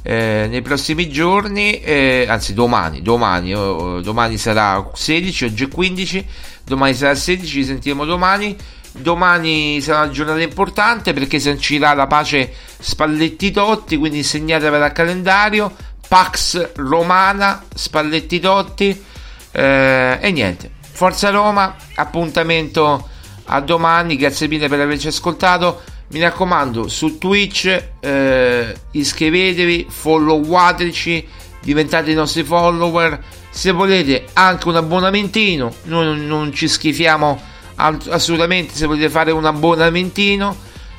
eh, 0.00 0.46
nei 0.48 0.62
prossimi 0.62 1.10
giorni, 1.10 1.80
eh, 1.80 2.24
anzi 2.26 2.54
domani, 2.54 3.02
domani, 3.02 3.54
oh, 3.54 4.00
domani 4.00 4.38
sarà 4.38 4.90
16, 4.94 5.44
oggi 5.44 5.64
è 5.64 5.68
15, 5.68 6.26
domani 6.64 6.94
sarà 6.94 7.14
16, 7.14 7.46
ci 7.46 7.64
sentiremo 7.64 8.06
domani. 8.06 8.56
Domani 8.98 9.80
sarà 9.80 10.02
una 10.02 10.10
giornata 10.10 10.42
importante 10.42 11.12
perché 11.12 11.38
sancirà 11.38 11.92
la 11.94 12.06
pace 12.06 12.52
Spalletti 12.78 13.50
Totti, 13.50 13.96
quindi 13.96 14.22
segnatevela 14.22 14.86
al 14.86 14.92
calendario. 14.92 15.74
Pax 16.08 16.74
Romana, 16.76 17.64
Spalletti 17.74 18.40
Totti. 18.40 19.04
Eh, 19.52 20.18
e 20.20 20.30
niente, 20.32 20.70
Forza 20.80 21.30
Roma, 21.30 21.76
appuntamento 21.96 23.08
a 23.46 23.60
domani, 23.60 24.16
grazie 24.16 24.48
mille 24.48 24.68
per 24.68 24.80
averci 24.80 25.08
ascoltato. 25.08 25.82
Mi 26.08 26.20
raccomando, 26.20 26.88
su 26.88 27.18
Twitch 27.18 27.88
eh, 28.00 28.74
iscrivetevi, 28.92 29.86
followateci, 29.88 31.28
diventate 31.62 32.12
i 32.12 32.14
nostri 32.14 32.44
follower. 32.44 33.20
Se 33.50 33.72
volete 33.72 34.26
anche 34.34 34.68
un 34.68 34.76
abbonamentino, 34.76 35.74
noi 35.84 36.20
non 36.20 36.52
ci 36.52 36.68
schifiamo 36.68 37.54
assolutamente. 37.76 38.74
Se 38.74 38.86
volete 38.86 39.08
fare 39.08 39.30
un 39.30 39.44
abbonamentino, 39.44 40.56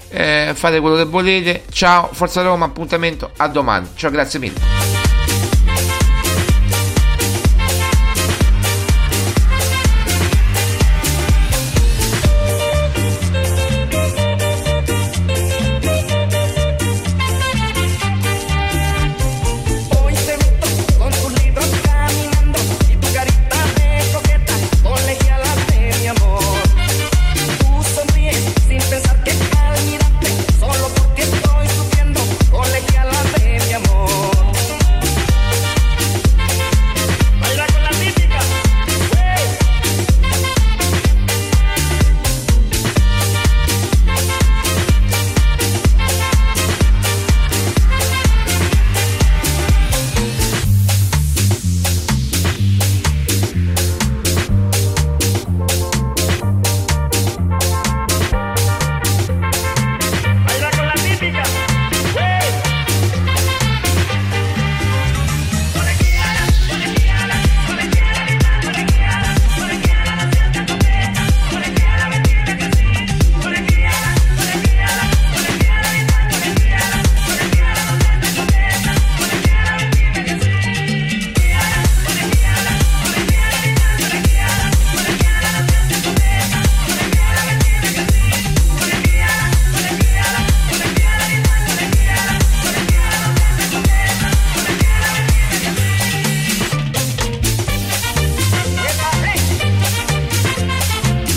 eh, 0.09 0.51
fate 0.53 0.79
quello 0.79 0.95
che 0.95 1.05
volete. 1.05 1.65
Ciao, 1.71 2.09
Forza 2.11 2.41
Roma, 2.41 2.65
appuntamento 2.65 3.31
a 3.37 3.47
domani. 3.47 3.87
Ciao, 3.95 4.11
grazie 4.11 4.39
mille. 4.39 4.96